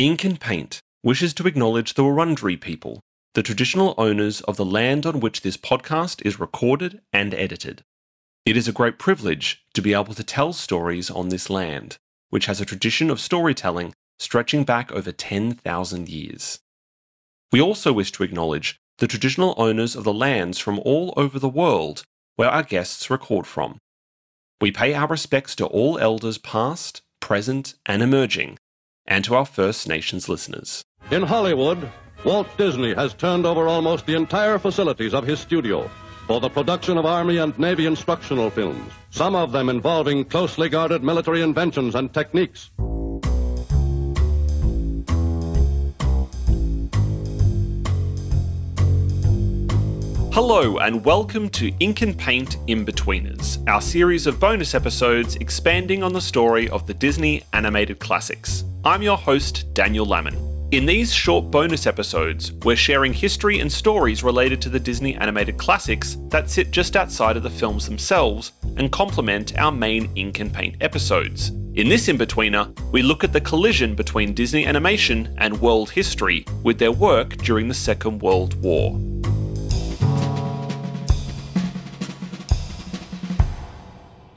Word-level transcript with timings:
Ink 0.00 0.24
and 0.24 0.40
Paint 0.40 0.80
wishes 1.02 1.34
to 1.34 1.46
acknowledge 1.46 1.92
the 1.92 2.02
Wurundjeri 2.02 2.58
people, 2.58 3.00
the 3.34 3.42
traditional 3.42 3.94
owners 3.98 4.40
of 4.40 4.56
the 4.56 4.64
land 4.64 5.04
on 5.04 5.20
which 5.20 5.42
this 5.42 5.58
podcast 5.58 6.24
is 6.24 6.40
recorded 6.40 7.02
and 7.12 7.34
edited. 7.34 7.82
It 8.46 8.56
is 8.56 8.66
a 8.66 8.72
great 8.72 8.98
privilege 8.98 9.62
to 9.74 9.82
be 9.82 9.92
able 9.92 10.14
to 10.14 10.24
tell 10.24 10.54
stories 10.54 11.10
on 11.10 11.28
this 11.28 11.50
land, 11.50 11.98
which 12.30 12.46
has 12.46 12.62
a 12.62 12.64
tradition 12.64 13.10
of 13.10 13.20
storytelling 13.20 13.92
stretching 14.18 14.64
back 14.64 14.90
over 14.90 15.12
10,000 15.12 16.08
years. 16.08 16.60
We 17.52 17.60
also 17.60 17.92
wish 17.92 18.10
to 18.12 18.22
acknowledge 18.22 18.78
the 19.00 19.06
traditional 19.06 19.52
owners 19.58 19.94
of 19.94 20.04
the 20.04 20.14
lands 20.14 20.58
from 20.58 20.78
all 20.78 21.12
over 21.18 21.38
the 21.38 21.46
world 21.46 22.04
where 22.36 22.48
our 22.48 22.62
guests 22.62 23.10
record 23.10 23.46
from. 23.46 23.76
We 24.62 24.72
pay 24.72 24.94
our 24.94 25.08
respects 25.08 25.54
to 25.56 25.66
all 25.66 25.98
elders 25.98 26.38
past, 26.38 27.02
present, 27.20 27.74
and 27.84 28.00
emerging, 28.00 28.56
and 29.10 29.24
to 29.24 29.34
our 29.34 29.44
First 29.44 29.86
Nations 29.88 30.28
listeners. 30.28 30.82
In 31.10 31.22
Hollywood, 31.22 31.90
Walt 32.24 32.48
Disney 32.56 32.94
has 32.94 33.12
turned 33.12 33.44
over 33.44 33.66
almost 33.66 34.06
the 34.06 34.14
entire 34.14 34.58
facilities 34.58 35.12
of 35.12 35.26
his 35.26 35.40
studio 35.40 35.90
for 36.26 36.40
the 36.40 36.48
production 36.48 36.96
of 36.96 37.04
Army 37.04 37.38
and 37.38 37.58
Navy 37.58 37.86
instructional 37.86 38.50
films, 38.50 38.92
some 39.10 39.34
of 39.34 39.50
them 39.50 39.68
involving 39.68 40.24
closely 40.24 40.68
guarded 40.68 41.02
military 41.02 41.42
inventions 41.42 41.96
and 41.96 42.14
techniques. 42.14 42.70
Hello, 50.32 50.78
and 50.78 51.04
welcome 51.04 51.48
to 51.48 51.72
Ink 51.80 52.02
and 52.02 52.16
Paint 52.16 52.56
In-Betweeners, 52.68 53.68
our 53.68 53.82
series 53.82 54.28
of 54.28 54.38
bonus 54.38 54.76
episodes 54.76 55.34
expanding 55.34 56.04
on 56.04 56.12
the 56.12 56.20
story 56.20 56.68
of 56.68 56.86
the 56.86 56.94
Disney 56.94 57.42
animated 57.52 57.98
classics. 57.98 58.62
I'm 58.84 59.02
your 59.02 59.16
host, 59.16 59.74
Daniel 59.74 60.06
Lammin. 60.06 60.36
In 60.70 60.86
these 60.86 61.12
short 61.12 61.50
bonus 61.50 61.84
episodes, 61.84 62.52
we're 62.62 62.76
sharing 62.76 63.12
history 63.12 63.58
and 63.58 63.70
stories 63.70 64.22
related 64.22 64.62
to 64.62 64.68
the 64.68 64.78
Disney 64.78 65.16
animated 65.16 65.58
classics 65.58 66.16
that 66.28 66.48
sit 66.48 66.70
just 66.70 66.94
outside 66.94 67.36
of 67.36 67.42
the 67.42 67.50
films 67.50 67.86
themselves 67.86 68.52
and 68.76 68.92
complement 68.92 69.58
our 69.58 69.72
main 69.72 70.12
Ink 70.14 70.38
and 70.38 70.54
Paint 70.54 70.76
episodes. 70.80 71.48
In 71.74 71.88
this 71.88 72.06
in-betweener, 72.06 72.78
we 72.92 73.02
look 73.02 73.24
at 73.24 73.32
the 73.32 73.40
collision 73.40 73.96
between 73.96 74.32
Disney 74.32 74.64
animation 74.64 75.34
and 75.38 75.60
world 75.60 75.90
history 75.90 76.44
with 76.62 76.78
their 76.78 76.92
work 76.92 77.36
during 77.38 77.66
the 77.66 77.74
Second 77.74 78.22
World 78.22 78.54
War. 78.62 78.96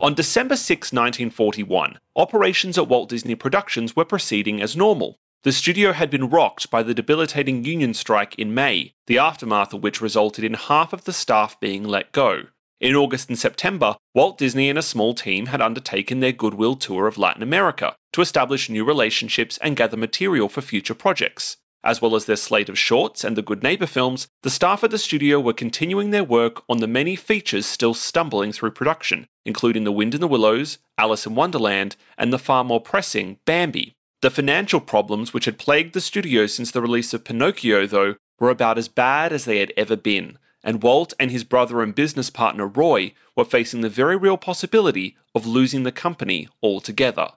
On 0.03 0.13
December 0.13 0.57
6, 0.57 0.91
1941, 0.91 1.97
operations 2.17 2.77
at 2.77 2.89
Walt 2.89 3.07
Disney 3.07 3.35
Productions 3.35 3.95
were 3.95 4.03
proceeding 4.03 4.61
as 4.61 4.75
normal. 4.75 5.15
The 5.43 5.53
studio 5.53 5.93
had 5.93 6.09
been 6.09 6.29
rocked 6.29 6.69
by 6.69 6.83
the 6.83 6.93
debilitating 6.93 7.63
union 7.63 7.93
strike 7.93 8.37
in 8.37 8.53
May, 8.53 8.95
the 9.07 9.17
aftermath 9.17 9.73
of 9.73 9.81
which 9.81 10.01
resulted 10.01 10.43
in 10.43 10.55
half 10.55 10.91
of 10.91 11.05
the 11.05 11.13
staff 11.13 11.57
being 11.61 11.85
let 11.85 12.11
go. 12.11 12.47
In 12.81 12.97
August 12.97 13.29
and 13.29 13.39
September, 13.39 13.95
Walt 14.13 14.37
Disney 14.37 14.67
and 14.69 14.77
a 14.77 14.81
small 14.81 15.13
team 15.13 15.45
had 15.45 15.61
undertaken 15.61 16.19
their 16.19 16.33
goodwill 16.33 16.75
tour 16.75 17.07
of 17.07 17.17
Latin 17.17 17.41
America 17.41 17.95
to 18.11 18.19
establish 18.19 18.69
new 18.69 18.83
relationships 18.83 19.57
and 19.59 19.77
gather 19.77 19.95
material 19.95 20.49
for 20.49 20.59
future 20.59 20.93
projects. 20.93 21.55
As 21.83 22.01
well 22.01 22.15
as 22.15 22.25
their 22.25 22.37
slate 22.37 22.69
of 22.69 22.79
shorts 22.79 23.25
and 23.25 23.35
the 23.35 23.41
Good 23.41 23.61
Neighbor 23.61 23.85
films, 23.85 24.27
the 24.41 24.49
staff 24.49 24.83
at 24.83 24.91
the 24.91 24.97
studio 24.97 25.39
were 25.39 25.53
continuing 25.53 26.11
their 26.11 26.23
work 26.23 26.63
on 26.69 26.77
the 26.77 26.87
many 26.87 27.17
features 27.17 27.65
still 27.65 27.93
stumbling 27.93 28.53
through 28.53 28.71
production, 28.71 29.27
including 29.45 29.83
The 29.83 29.91
Wind 29.91 30.15
in 30.15 30.21
the 30.21 30.27
Willows, 30.27 30.77
Alice 30.97 31.25
in 31.25 31.35
Wonderland, 31.35 31.97
and 32.17 32.31
the 32.31 32.39
far 32.39 32.63
more 32.63 32.79
pressing 32.79 33.37
Bambi. 33.45 33.95
The 34.21 34.31
financial 34.31 34.79
problems 34.79 35.33
which 35.33 35.43
had 35.43 35.57
plagued 35.57 35.93
the 35.93 35.99
studio 35.99 36.45
since 36.45 36.71
the 36.71 36.81
release 36.81 37.13
of 37.13 37.25
Pinocchio, 37.25 37.85
though, 37.85 38.15
were 38.39 38.49
about 38.49 38.77
as 38.77 38.87
bad 38.87 39.33
as 39.33 39.43
they 39.43 39.59
had 39.59 39.73
ever 39.75 39.97
been, 39.97 40.37
and 40.63 40.81
Walt 40.81 41.13
and 41.19 41.29
his 41.29 41.43
brother 41.43 41.81
and 41.81 41.93
business 41.93 42.29
partner 42.29 42.65
Roy 42.65 43.13
were 43.35 43.43
facing 43.43 43.81
the 43.81 43.89
very 43.89 44.15
real 44.15 44.37
possibility 44.37 45.17
of 45.35 45.45
losing 45.45 45.83
the 45.83 45.91
company 45.91 46.47
altogether. 46.61 47.31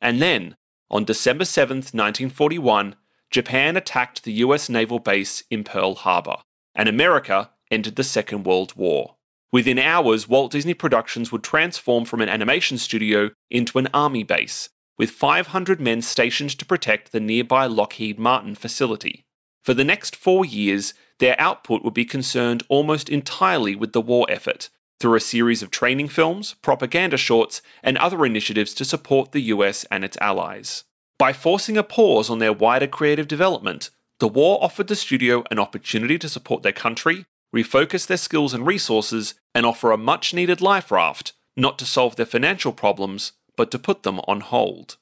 And 0.00 0.22
then, 0.22 0.56
on 0.90 1.04
December 1.04 1.44
7th, 1.44 1.92
1941, 1.92 2.96
Japan 3.32 3.78
attacked 3.78 4.24
the 4.24 4.32
US 4.34 4.68
naval 4.68 4.98
base 4.98 5.42
in 5.50 5.64
Pearl 5.64 5.94
Harbor, 5.94 6.36
and 6.74 6.86
America 6.86 7.50
entered 7.70 7.96
the 7.96 8.04
Second 8.04 8.44
World 8.44 8.74
War. 8.76 9.16
Within 9.50 9.78
hours, 9.78 10.28
Walt 10.28 10.52
Disney 10.52 10.74
Productions 10.74 11.32
would 11.32 11.42
transform 11.42 12.04
from 12.04 12.20
an 12.20 12.28
animation 12.28 12.76
studio 12.76 13.30
into 13.50 13.78
an 13.78 13.88
army 13.94 14.22
base, 14.22 14.68
with 14.98 15.10
500 15.10 15.80
men 15.80 16.02
stationed 16.02 16.50
to 16.58 16.66
protect 16.66 17.10
the 17.10 17.20
nearby 17.20 17.64
Lockheed 17.64 18.18
Martin 18.18 18.54
facility. 18.54 19.24
For 19.64 19.72
the 19.72 19.84
next 19.84 20.14
four 20.14 20.44
years, 20.44 20.92
their 21.18 21.40
output 21.40 21.82
would 21.82 21.94
be 21.94 22.04
concerned 22.04 22.64
almost 22.68 23.08
entirely 23.08 23.74
with 23.74 23.94
the 23.94 24.00
war 24.02 24.26
effort, 24.28 24.68
through 25.00 25.14
a 25.14 25.20
series 25.20 25.62
of 25.62 25.70
training 25.70 26.08
films, 26.08 26.54
propaganda 26.60 27.16
shorts, 27.16 27.62
and 27.82 27.96
other 27.96 28.26
initiatives 28.26 28.74
to 28.74 28.84
support 28.84 29.32
the 29.32 29.40
US 29.54 29.84
and 29.90 30.04
its 30.04 30.18
allies. 30.20 30.84
By 31.22 31.32
forcing 31.32 31.76
a 31.76 31.84
pause 31.84 32.28
on 32.28 32.40
their 32.40 32.52
wider 32.52 32.88
creative 32.88 33.28
development, 33.28 33.90
the 34.18 34.26
war 34.26 34.58
offered 34.60 34.88
the 34.88 34.96
studio 34.96 35.44
an 35.52 35.60
opportunity 35.60 36.18
to 36.18 36.28
support 36.28 36.64
their 36.64 36.72
country, 36.72 37.26
refocus 37.54 38.08
their 38.08 38.16
skills 38.16 38.52
and 38.52 38.66
resources, 38.66 39.34
and 39.54 39.64
offer 39.64 39.92
a 39.92 39.96
much 39.96 40.34
needed 40.34 40.60
life 40.60 40.90
raft, 40.90 41.32
not 41.56 41.78
to 41.78 41.84
solve 41.84 42.16
their 42.16 42.26
financial 42.26 42.72
problems, 42.72 43.34
but 43.56 43.70
to 43.70 43.78
put 43.78 44.02
them 44.02 44.18
on 44.26 44.40
hold. 44.40 44.96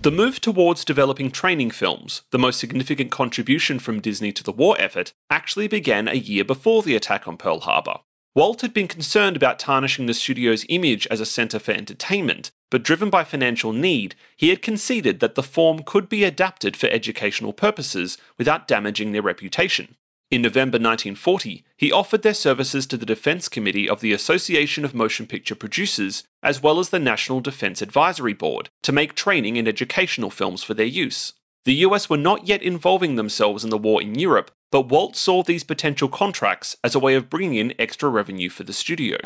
The 0.00 0.10
move 0.10 0.40
towards 0.40 0.86
developing 0.86 1.30
training 1.30 1.72
films, 1.72 2.22
the 2.30 2.38
most 2.38 2.58
significant 2.58 3.10
contribution 3.10 3.78
from 3.78 4.00
Disney 4.00 4.32
to 4.32 4.42
the 4.42 4.52
war 4.52 4.74
effort, 4.78 5.12
actually 5.28 5.68
began 5.68 6.08
a 6.08 6.14
year 6.14 6.44
before 6.44 6.82
the 6.82 6.96
attack 6.96 7.28
on 7.28 7.36
Pearl 7.36 7.60
Harbor. 7.60 7.98
Walt 8.36 8.62
had 8.62 8.74
been 8.74 8.88
concerned 8.88 9.36
about 9.36 9.60
tarnishing 9.60 10.06
the 10.06 10.14
studio's 10.14 10.66
image 10.68 11.06
as 11.06 11.20
a 11.20 11.26
centre 11.26 11.60
for 11.60 11.70
entertainment, 11.70 12.50
but 12.68 12.82
driven 12.82 13.08
by 13.08 13.22
financial 13.22 13.72
need, 13.72 14.16
he 14.36 14.48
had 14.48 14.60
conceded 14.60 15.20
that 15.20 15.36
the 15.36 15.42
form 15.42 15.84
could 15.84 16.08
be 16.08 16.24
adapted 16.24 16.76
for 16.76 16.88
educational 16.88 17.52
purposes 17.52 18.18
without 18.36 18.66
damaging 18.66 19.12
their 19.12 19.22
reputation. 19.22 19.94
In 20.32 20.42
November 20.42 20.78
1940, 20.78 21.64
he 21.76 21.92
offered 21.92 22.22
their 22.22 22.34
services 22.34 22.86
to 22.86 22.96
the 22.96 23.06
Defense 23.06 23.48
Committee 23.48 23.88
of 23.88 24.00
the 24.00 24.12
Association 24.12 24.84
of 24.84 24.94
Motion 24.94 25.28
Picture 25.28 25.54
Producers, 25.54 26.24
as 26.42 26.60
well 26.60 26.80
as 26.80 26.88
the 26.88 26.98
National 26.98 27.40
Defense 27.40 27.80
Advisory 27.80 28.32
Board, 28.32 28.68
to 28.82 28.90
make 28.90 29.14
training 29.14 29.58
and 29.58 29.68
educational 29.68 30.30
films 30.30 30.64
for 30.64 30.74
their 30.74 30.86
use. 30.86 31.34
The 31.66 31.74
US 31.86 32.10
were 32.10 32.16
not 32.16 32.48
yet 32.48 32.62
involving 32.62 33.14
themselves 33.14 33.62
in 33.62 33.70
the 33.70 33.78
war 33.78 34.02
in 34.02 34.18
Europe, 34.18 34.50
but 34.74 34.88
Walt 34.88 35.14
saw 35.14 35.40
these 35.40 35.62
potential 35.62 36.08
contracts 36.08 36.76
as 36.82 36.96
a 36.96 36.98
way 36.98 37.14
of 37.14 37.30
bringing 37.30 37.54
in 37.54 37.72
extra 37.78 38.08
revenue 38.08 38.50
for 38.50 38.64
the 38.64 38.72
studio. 38.72 39.16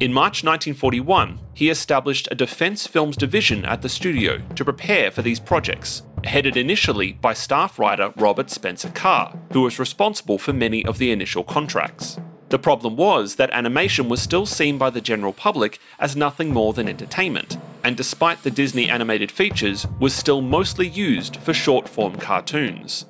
In 0.00 0.10
March 0.10 0.42
1941, 0.42 1.38
he 1.52 1.68
established 1.68 2.28
a 2.30 2.34
defense 2.34 2.86
films 2.86 3.14
division 3.14 3.66
at 3.66 3.82
the 3.82 3.90
studio 3.90 4.40
to 4.54 4.64
prepare 4.64 5.10
for 5.10 5.20
these 5.20 5.38
projects, 5.38 6.00
headed 6.24 6.56
initially 6.56 7.12
by 7.12 7.34
staff 7.34 7.78
writer 7.78 8.14
Robert 8.16 8.48
Spencer 8.48 8.88
Carr, 8.88 9.36
who 9.52 9.60
was 9.60 9.78
responsible 9.78 10.38
for 10.38 10.54
many 10.54 10.82
of 10.86 10.96
the 10.96 11.10
initial 11.10 11.44
contracts. 11.44 12.18
The 12.48 12.58
problem 12.58 12.96
was 12.96 13.34
that 13.34 13.50
animation 13.50 14.08
was 14.08 14.22
still 14.22 14.46
seen 14.46 14.78
by 14.78 14.88
the 14.88 15.02
general 15.02 15.34
public 15.34 15.78
as 15.98 16.16
nothing 16.16 16.54
more 16.54 16.72
than 16.72 16.88
entertainment, 16.88 17.58
and 17.84 17.98
despite 17.98 18.44
the 18.44 18.50
Disney 18.50 18.88
animated 18.88 19.30
features, 19.30 19.86
was 20.00 20.14
still 20.14 20.40
mostly 20.40 20.88
used 20.88 21.36
for 21.36 21.52
short 21.52 21.86
form 21.86 22.16
cartoons. 22.16 23.04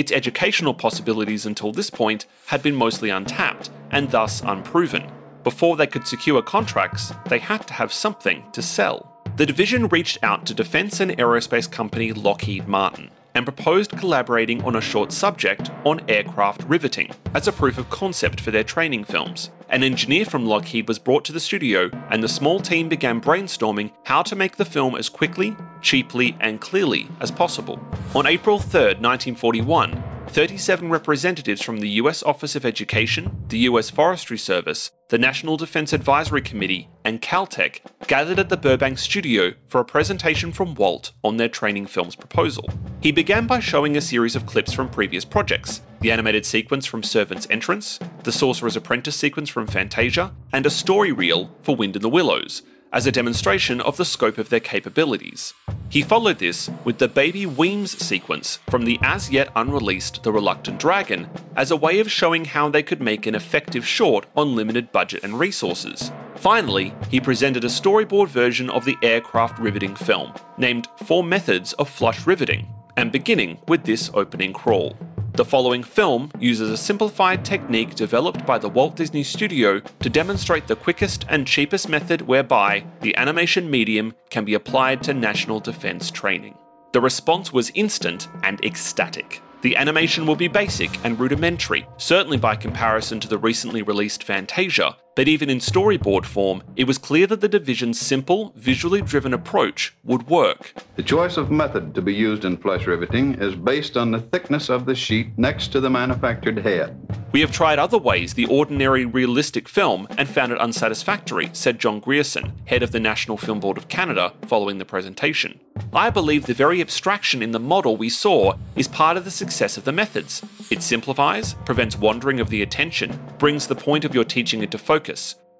Its 0.00 0.12
educational 0.12 0.72
possibilities 0.72 1.44
until 1.44 1.72
this 1.72 1.90
point 1.90 2.24
had 2.46 2.62
been 2.62 2.74
mostly 2.74 3.10
untapped 3.10 3.68
and 3.90 4.10
thus 4.10 4.40
unproven. 4.40 5.06
Before 5.44 5.76
they 5.76 5.86
could 5.86 6.06
secure 6.06 6.40
contracts, 6.40 7.12
they 7.26 7.38
had 7.38 7.66
to 7.66 7.74
have 7.74 7.92
something 7.92 8.42
to 8.52 8.62
sell. 8.62 9.20
The 9.36 9.44
division 9.44 9.88
reached 9.88 10.16
out 10.22 10.46
to 10.46 10.54
defense 10.54 11.00
and 11.00 11.10
aerospace 11.18 11.70
company 11.70 12.14
Lockheed 12.14 12.66
Martin 12.66 13.10
and 13.34 13.44
proposed 13.44 13.92
collaborating 13.92 14.62
on 14.64 14.76
a 14.76 14.80
short 14.80 15.12
subject 15.12 15.70
on 15.84 16.00
aircraft 16.08 16.62
riveting 16.64 17.10
as 17.34 17.46
a 17.46 17.52
proof 17.52 17.78
of 17.78 17.90
concept 17.90 18.40
for 18.40 18.50
their 18.50 18.64
training 18.64 19.04
films. 19.04 19.50
An 19.68 19.84
engineer 19.84 20.24
from 20.24 20.46
Lockheed 20.46 20.88
was 20.88 20.98
brought 20.98 21.24
to 21.26 21.32
the 21.32 21.38
studio, 21.38 21.90
and 22.10 22.24
the 22.24 22.28
small 22.28 22.58
team 22.58 22.88
began 22.88 23.20
brainstorming 23.20 23.92
how 24.04 24.22
to 24.22 24.34
make 24.34 24.56
the 24.56 24.64
film 24.64 24.96
as 24.96 25.08
quickly, 25.08 25.56
cheaply, 25.80 26.36
and 26.40 26.60
clearly 26.60 27.06
as 27.20 27.30
possible. 27.30 27.78
On 28.14 28.26
April 28.26 28.58
3, 28.58 28.80
1941, 28.80 30.02
37 30.30 30.88
representatives 30.90 31.60
from 31.60 31.80
the 31.80 31.88
US 31.88 32.22
Office 32.22 32.54
of 32.54 32.64
Education, 32.64 33.44
the 33.48 33.58
US 33.70 33.90
Forestry 33.90 34.38
Service, 34.38 34.92
the 35.08 35.18
National 35.18 35.56
Defense 35.56 35.92
Advisory 35.92 36.40
Committee, 36.40 36.88
and 37.04 37.20
Caltech 37.20 37.80
gathered 38.06 38.38
at 38.38 38.48
the 38.48 38.56
Burbank 38.56 38.98
studio 38.98 39.54
for 39.66 39.80
a 39.80 39.84
presentation 39.84 40.52
from 40.52 40.76
Walt 40.76 41.10
on 41.24 41.36
their 41.36 41.48
training 41.48 41.86
film's 41.86 42.14
proposal. 42.14 42.70
He 43.00 43.10
began 43.10 43.48
by 43.48 43.58
showing 43.58 43.96
a 43.96 44.00
series 44.00 44.36
of 44.36 44.46
clips 44.46 44.72
from 44.72 44.88
previous 44.88 45.24
projects 45.24 45.80
the 46.00 46.12
animated 46.12 46.46
sequence 46.46 46.86
from 46.86 47.02
Servant's 47.02 47.48
Entrance, 47.50 47.98
the 48.22 48.30
Sorcerer's 48.32 48.76
Apprentice 48.76 49.16
sequence 49.16 49.50
from 49.50 49.66
Fantasia, 49.66 50.32
and 50.52 50.64
a 50.64 50.70
story 50.70 51.10
reel 51.10 51.50
for 51.60 51.74
Wind 51.74 51.96
in 51.96 52.02
the 52.02 52.08
Willows, 52.08 52.62
as 52.92 53.06
a 53.06 53.12
demonstration 53.12 53.80
of 53.80 53.96
the 53.96 54.04
scope 54.04 54.38
of 54.38 54.48
their 54.48 54.60
capabilities. 54.60 55.54
He 55.88 56.02
followed 56.02 56.38
this 56.38 56.70
with 56.84 56.98
the 56.98 57.08
Baby 57.08 57.46
Weems 57.46 57.98
sequence 58.04 58.58
from 58.68 58.84
the 58.84 58.98
as 59.02 59.30
yet 59.30 59.50
unreleased 59.56 60.22
The 60.22 60.32
Reluctant 60.32 60.78
Dragon 60.78 61.28
as 61.56 61.70
a 61.70 61.76
way 61.76 62.00
of 62.00 62.10
showing 62.10 62.44
how 62.44 62.68
they 62.68 62.82
could 62.82 63.00
make 63.00 63.26
an 63.26 63.34
effective 63.34 63.86
short 63.86 64.26
on 64.36 64.54
limited 64.54 64.92
budget 64.92 65.24
and 65.24 65.38
resources. 65.38 66.12
Finally, 66.36 66.94
he 67.10 67.20
presented 67.20 67.64
a 67.64 67.68
storyboard 67.68 68.28
version 68.28 68.70
of 68.70 68.84
the 68.84 68.96
aircraft 69.02 69.58
riveting 69.58 69.94
film, 69.94 70.32
named 70.56 70.88
Four 71.04 71.22
Methods 71.22 71.72
of 71.74 71.88
Flush 71.88 72.26
Riveting, 72.26 72.66
and 72.96 73.12
beginning 73.12 73.58
with 73.68 73.84
this 73.84 74.10
opening 74.14 74.52
crawl. 74.52 74.96
The 75.34 75.44
following 75.44 75.82
film 75.82 76.30
uses 76.38 76.70
a 76.70 76.76
simplified 76.76 77.44
technique 77.44 77.94
developed 77.94 78.44
by 78.44 78.58
the 78.58 78.68
Walt 78.68 78.96
Disney 78.96 79.22
Studio 79.22 79.80
to 80.00 80.10
demonstrate 80.10 80.66
the 80.66 80.76
quickest 80.76 81.24
and 81.28 81.46
cheapest 81.46 81.88
method 81.88 82.22
whereby 82.22 82.84
the 83.00 83.16
animation 83.16 83.70
medium 83.70 84.14
can 84.28 84.44
be 84.44 84.54
applied 84.54 85.02
to 85.04 85.14
national 85.14 85.60
defense 85.60 86.10
training. 86.10 86.58
The 86.92 87.00
response 87.00 87.52
was 87.52 87.70
instant 87.74 88.28
and 88.42 88.62
ecstatic. 88.64 89.40
The 89.62 89.76
animation 89.76 90.26
will 90.26 90.36
be 90.36 90.48
basic 90.48 90.90
and 91.04 91.18
rudimentary, 91.18 91.86
certainly 91.96 92.36
by 92.36 92.56
comparison 92.56 93.20
to 93.20 93.28
the 93.28 93.38
recently 93.38 93.82
released 93.82 94.24
Fantasia, 94.24 94.96
but 95.14 95.28
even 95.28 95.50
in 95.50 95.58
storyboard 95.58 96.24
form, 96.24 96.62
it 96.76 96.86
was 96.86 96.98
clear 96.98 97.26
that 97.26 97.40
the 97.40 97.48
division's 97.48 98.00
simple, 98.00 98.52
visually 98.56 99.02
driven 99.02 99.34
approach 99.34 99.94
would 100.04 100.28
work. 100.28 100.74
The 100.96 101.02
choice 101.02 101.36
of 101.36 101.50
method 101.50 101.94
to 101.94 102.02
be 102.02 102.14
used 102.14 102.44
in 102.44 102.56
flush 102.56 102.86
riveting 102.86 103.34
is 103.34 103.54
based 103.54 103.96
on 103.96 104.10
the 104.10 104.20
thickness 104.20 104.68
of 104.68 104.86
the 104.86 104.94
sheet 104.94 105.36
next 105.36 105.68
to 105.72 105.80
the 105.80 105.90
manufactured 105.90 106.58
head. 106.58 106.96
We 107.32 107.40
have 107.40 107.52
tried 107.52 107.78
other 107.78 107.98
ways 107.98 108.34
the 108.34 108.46
ordinary 108.46 109.04
realistic 109.04 109.68
film 109.68 110.06
and 110.16 110.28
found 110.28 110.52
it 110.52 110.58
unsatisfactory, 110.58 111.50
said 111.52 111.78
John 111.78 112.00
Grierson, 112.00 112.52
head 112.66 112.82
of 112.82 112.92
the 112.92 113.00
National 113.00 113.36
Film 113.36 113.60
Board 113.60 113.78
of 113.78 113.88
Canada, 113.88 114.32
following 114.46 114.78
the 114.78 114.84
presentation. 114.84 115.60
I 115.92 116.10
believe 116.10 116.46
the 116.46 116.54
very 116.54 116.80
abstraction 116.80 117.42
in 117.42 117.52
the 117.52 117.60
model 117.60 117.96
we 117.96 118.08
saw 118.08 118.54
is 118.76 118.88
part 118.88 119.16
of 119.16 119.24
the 119.24 119.30
success 119.30 119.76
of 119.76 119.84
the 119.84 119.92
methods. 119.92 120.42
It 120.70 120.82
simplifies, 120.82 121.54
prevents 121.64 121.96
wandering 121.96 122.40
of 122.40 122.50
the 122.50 122.62
attention, 122.62 123.18
brings 123.38 123.66
the 123.66 123.74
point 123.74 124.04
of 124.04 124.14
your 124.14 124.24
teaching 124.24 124.62
into 124.62 124.78
focus. 124.78 124.99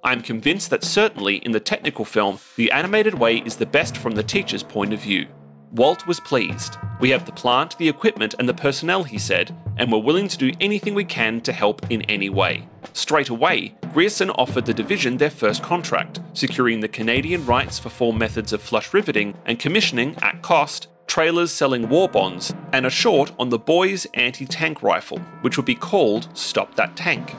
I 0.03 0.13
am 0.13 0.23
convinced 0.23 0.71
that 0.71 0.85
certainly 0.85 1.37
in 1.37 1.53
the 1.53 1.61
technical 1.61 2.05
film, 2.05 2.39
the 2.57 2.73
animated 2.73 3.15
way 3.15 3.39
is 3.39 3.57
the 3.57 3.67
best 3.67 3.97
from 3.97 4.15
the 4.15 4.23
teacher's 4.23 4.63
point 4.63 4.93
of 4.93 5.01
view. 5.01 5.27
Walt 5.73 6.07
was 6.07 6.19
pleased. 6.19 6.77
We 7.01 7.11
have 7.11 7.27
the 7.27 7.33
plant, 7.33 7.79
the 7.79 7.89
equipment, 7.89 8.35
and 8.39 8.49
the 8.49 8.55
personnel, 8.55 9.05
he 9.05 9.19
said, 9.19 9.55
and 9.77 9.93
we're 9.93 9.99
willing 9.99 10.27
to 10.27 10.37
do 10.39 10.53
anything 10.61 10.95
we 10.95 11.05
can 11.05 11.41
to 11.43 11.53
help 11.53 11.89
in 11.91 12.03
any 12.03 12.29
way. 12.29 12.69
Straight 12.93 13.29
away, 13.29 13.75
Grierson 13.93 14.31
offered 14.31 14.67
the 14.67 14.75
division 14.75 15.17
their 15.17 15.31
first 15.31 15.63
contract, 15.63 16.21
securing 16.33 16.81
the 16.81 16.89
Canadian 16.89 17.47
rights 17.47 17.79
for 17.79 17.89
four 17.89 18.13
methods 18.13 18.53
of 18.53 18.61
flush 18.61 18.93
riveting 18.93 19.35
and 19.47 19.61
commissioning, 19.61 20.17
at 20.23 20.43
cost, 20.43 20.89
trailers 21.07 21.53
selling 21.53 21.89
war 21.89 22.09
bonds, 22.09 22.53
and 22.73 22.85
a 22.85 22.91
short 22.91 23.33
on 23.39 23.51
the 23.51 23.59
boys' 23.59 24.07
anti 24.15 24.47
tank 24.47 24.83
rifle, 24.83 25.19
which 25.43 25.57
would 25.57 25.67
be 25.67 25.75
called 25.75 26.29
Stop 26.37 26.75
That 26.75 26.97
Tank. 26.97 27.35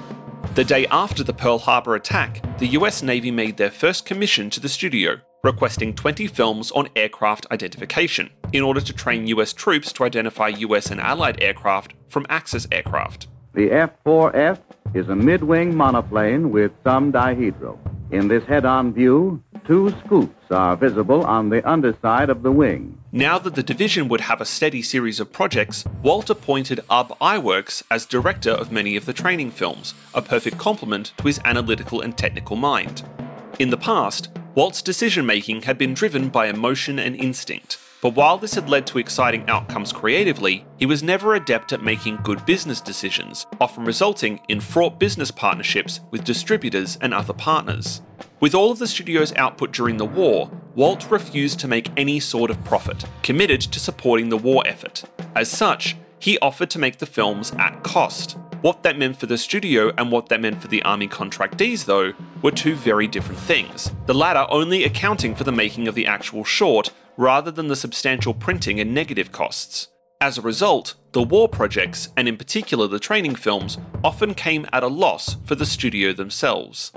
The 0.53 0.65
day 0.65 0.86
after 0.88 1.24
the 1.24 1.31
Pearl 1.31 1.59
Harbor 1.59 1.95
attack, 1.95 2.42
the 2.57 2.68
US 2.77 3.01
Navy 3.01 3.31
made 3.31 3.56
their 3.56 3.71
first 3.71 4.06
commission 4.06 4.50
to 4.50 4.59
the 4.59 4.68
studio, 4.68 5.21
requesting 5.45 5.94
20 5.94 6.27
films 6.27 6.71
on 6.71 6.89
aircraft 6.94 7.48
identification 7.51 8.31
in 8.51 8.62
order 8.62 8.81
to 8.81 8.92
train 8.92 9.27
US 9.27 9.53
troops 9.53 9.94
to 9.94 10.03
identify 10.03 10.50
US 10.50 10.92
and 10.92 11.00
Allied 11.00 11.42
aircraft 11.42 11.94
from 12.09 12.25
Axis 12.27 12.68
aircraft. 12.69 13.27
The 13.53 13.71
F 13.71 13.92
4F 14.06 14.59
is 14.94 15.07
a 15.07 15.15
mid 15.15 15.42
wing 15.42 15.74
monoplane 15.74 16.51
with 16.51 16.74
some 16.83 17.13
dihedral. 17.13 17.77
In 18.12 18.27
this 18.27 18.44
head 18.44 18.65
on 18.65 18.94
view, 18.94 19.42
two 19.65 19.94
scoops 20.03 20.51
are 20.51 20.75
visible 20.75 21.24
on 21.24 21.48
the 21.48 21.65
underside 21.65 22.30
of 22.30 22.44
the 22.44 22.51
wing. 22.51 23.00
Now 23.13 23.37
that 23.39 23.55
the 23.55 23.63
division 23.63 24.07
would 24.07 24.21
have 24.21 24.39
a 24.39 24.45
steady 24.45 24.81
series 24.81 25.19
of 25.19 25.33
projects, 25.33 25.83
Walt 26.01 26.29
appointed 26.29 26.79
Ub 26.89 27.09
Iwerks 27.19 27.83
as 27.91 28.05
director 28.05 28.51
of 28.51 28.71
many 28.71 28.95
of 28.95 29.05
the 29.05 29.11
training 29.11 29.51
films, 29.51 29.93
a 30.13 30.21
perfect 30.21 30.57
complement 30.57 31.11
to 31.17 31.23
his 31.25 31.41
analytical 31.43 31.99
and 31.99 32.17
technical 32.17 32.55
mind. 32.55 33.03
In 33.59 33.69
the 33.69 33.75
past, 33.75 34.29
Walt's 34.55 34.81
decision 34.81 35.25
making 35.25 35.63
had 35.63 35.77
been 35.77 35.93
driven 35.93 36.29
by 36.29 36.47
emotion 36.47 36.99
and 36.99 37.17
instinct, 37.17 37.79
but 38.01 38.15
while 38.15 38.37
this 38.37 38.53
had 38.53 38.69
led 38.69 38.87
to 38.87 38.97
exciting 38.97 39.43
outcomes 39.49 39.91
creatively, 39.91 40.65
he 40.77 40.85
was 40.85 41.03
never 41.03 41.35
adept 41.35 41.73
at 41.73 41.83
making 41.83 42.15
good 42.23 42.45
business 42.45 42.79
decisions, 42.79 43.45
often 43.59 43.83
resulting 43.83 44.39
in 44.47 44.61
fraught 44.61 44.99
business 44.99 45.31
partnerships 45.31 45.99
with 46.11 46.23
distributors 46.23 46.97
and 47.01 47.13
other 47.13 47.33
partners. 47.33 48.01
With 48.41 48.55
all 48.55 48.71
of 48.71 48.79
the 48.79 48.88
studio's 48.88 49.31
output 49.35 49.71
during 49.71 49.97
the 49.97 50.05
war, 50.05 50.49
Walt 50.73 51.11
refused 51.11 51.59
to 51.59 51.67
make 51.67 51.91
any 51.95 52.19
sort 52.19 52.49
of 52.49 52.63
profit, 52.63 53.05
committed 53.21 53.61
to 53.61 53.79
supporting 53.79 54.29
the 54.29 54.38
war 54.38 54.63
effort. 54.65 55.03
As 55.35 55.47
such, 55.47 55.95
he 56.17 56.39
offered 56.39 56.71
to 56.71 56.79
make 56.79 56.97
the 56.97 57.05
films 57.05 57.51
at 57.59 57.83
cost. 57.83 58.35
What 58.61 58.81
that 58.81 58.97
meant 58.97 59.17
for 59.17 59.27
the 59.27 59.38
studio 59.38 59.93
and 59.95 60.11
what 60.11 60.29
that 60.29 60.41
meant 60.41 60.59
for 60.59 60.69
the 60.69 60.81
Army 60.81 61.07
contractees, 61.07 61.85
though, 61.85 62.13
were 62.41 62.49
two 62.49 62.73
very 62.73 63.05
different 63.05 63.39
things, 63.41 63.91
the 64.07 64.15
latter 64.15 64.47
only 64.49 64.85
accounting 64.85 65.35
for 65.35 65.43
the 65.43 65.51
making 65.51 65.88
of 65.88 65.93
the 65.93 66.07
actual 66.07 66.43
short 66.43 66.89
rather 67.17 67.51
than 67.51 67.67
the 67.67 67.75
substantial 67.75 68.33
printing 68.33 68.79
and 68.79 68.91
negative 68.91 69.31
costs. 69.31 69.89
As 70.19 70.39
a 70.39 70.41
result, 70.41 70.95
the 71.11 71.21
war 71.21 71.47
projects, 71.47 72.09
and 72.17 72.27
in 72.27 72.38
particular 72.38 72.88
the 72.88 72.97
training 72.97 73.35
films, 73.35 73.77
often 74.03 74.33
came 74.33 74.65
at 74.73 74.81
a 74.81 74.88
loss 74.88 75.35
for 75.45 75.53
the 75.53 75.65
studio 75.67 76.11
themselves. 76.11 76.91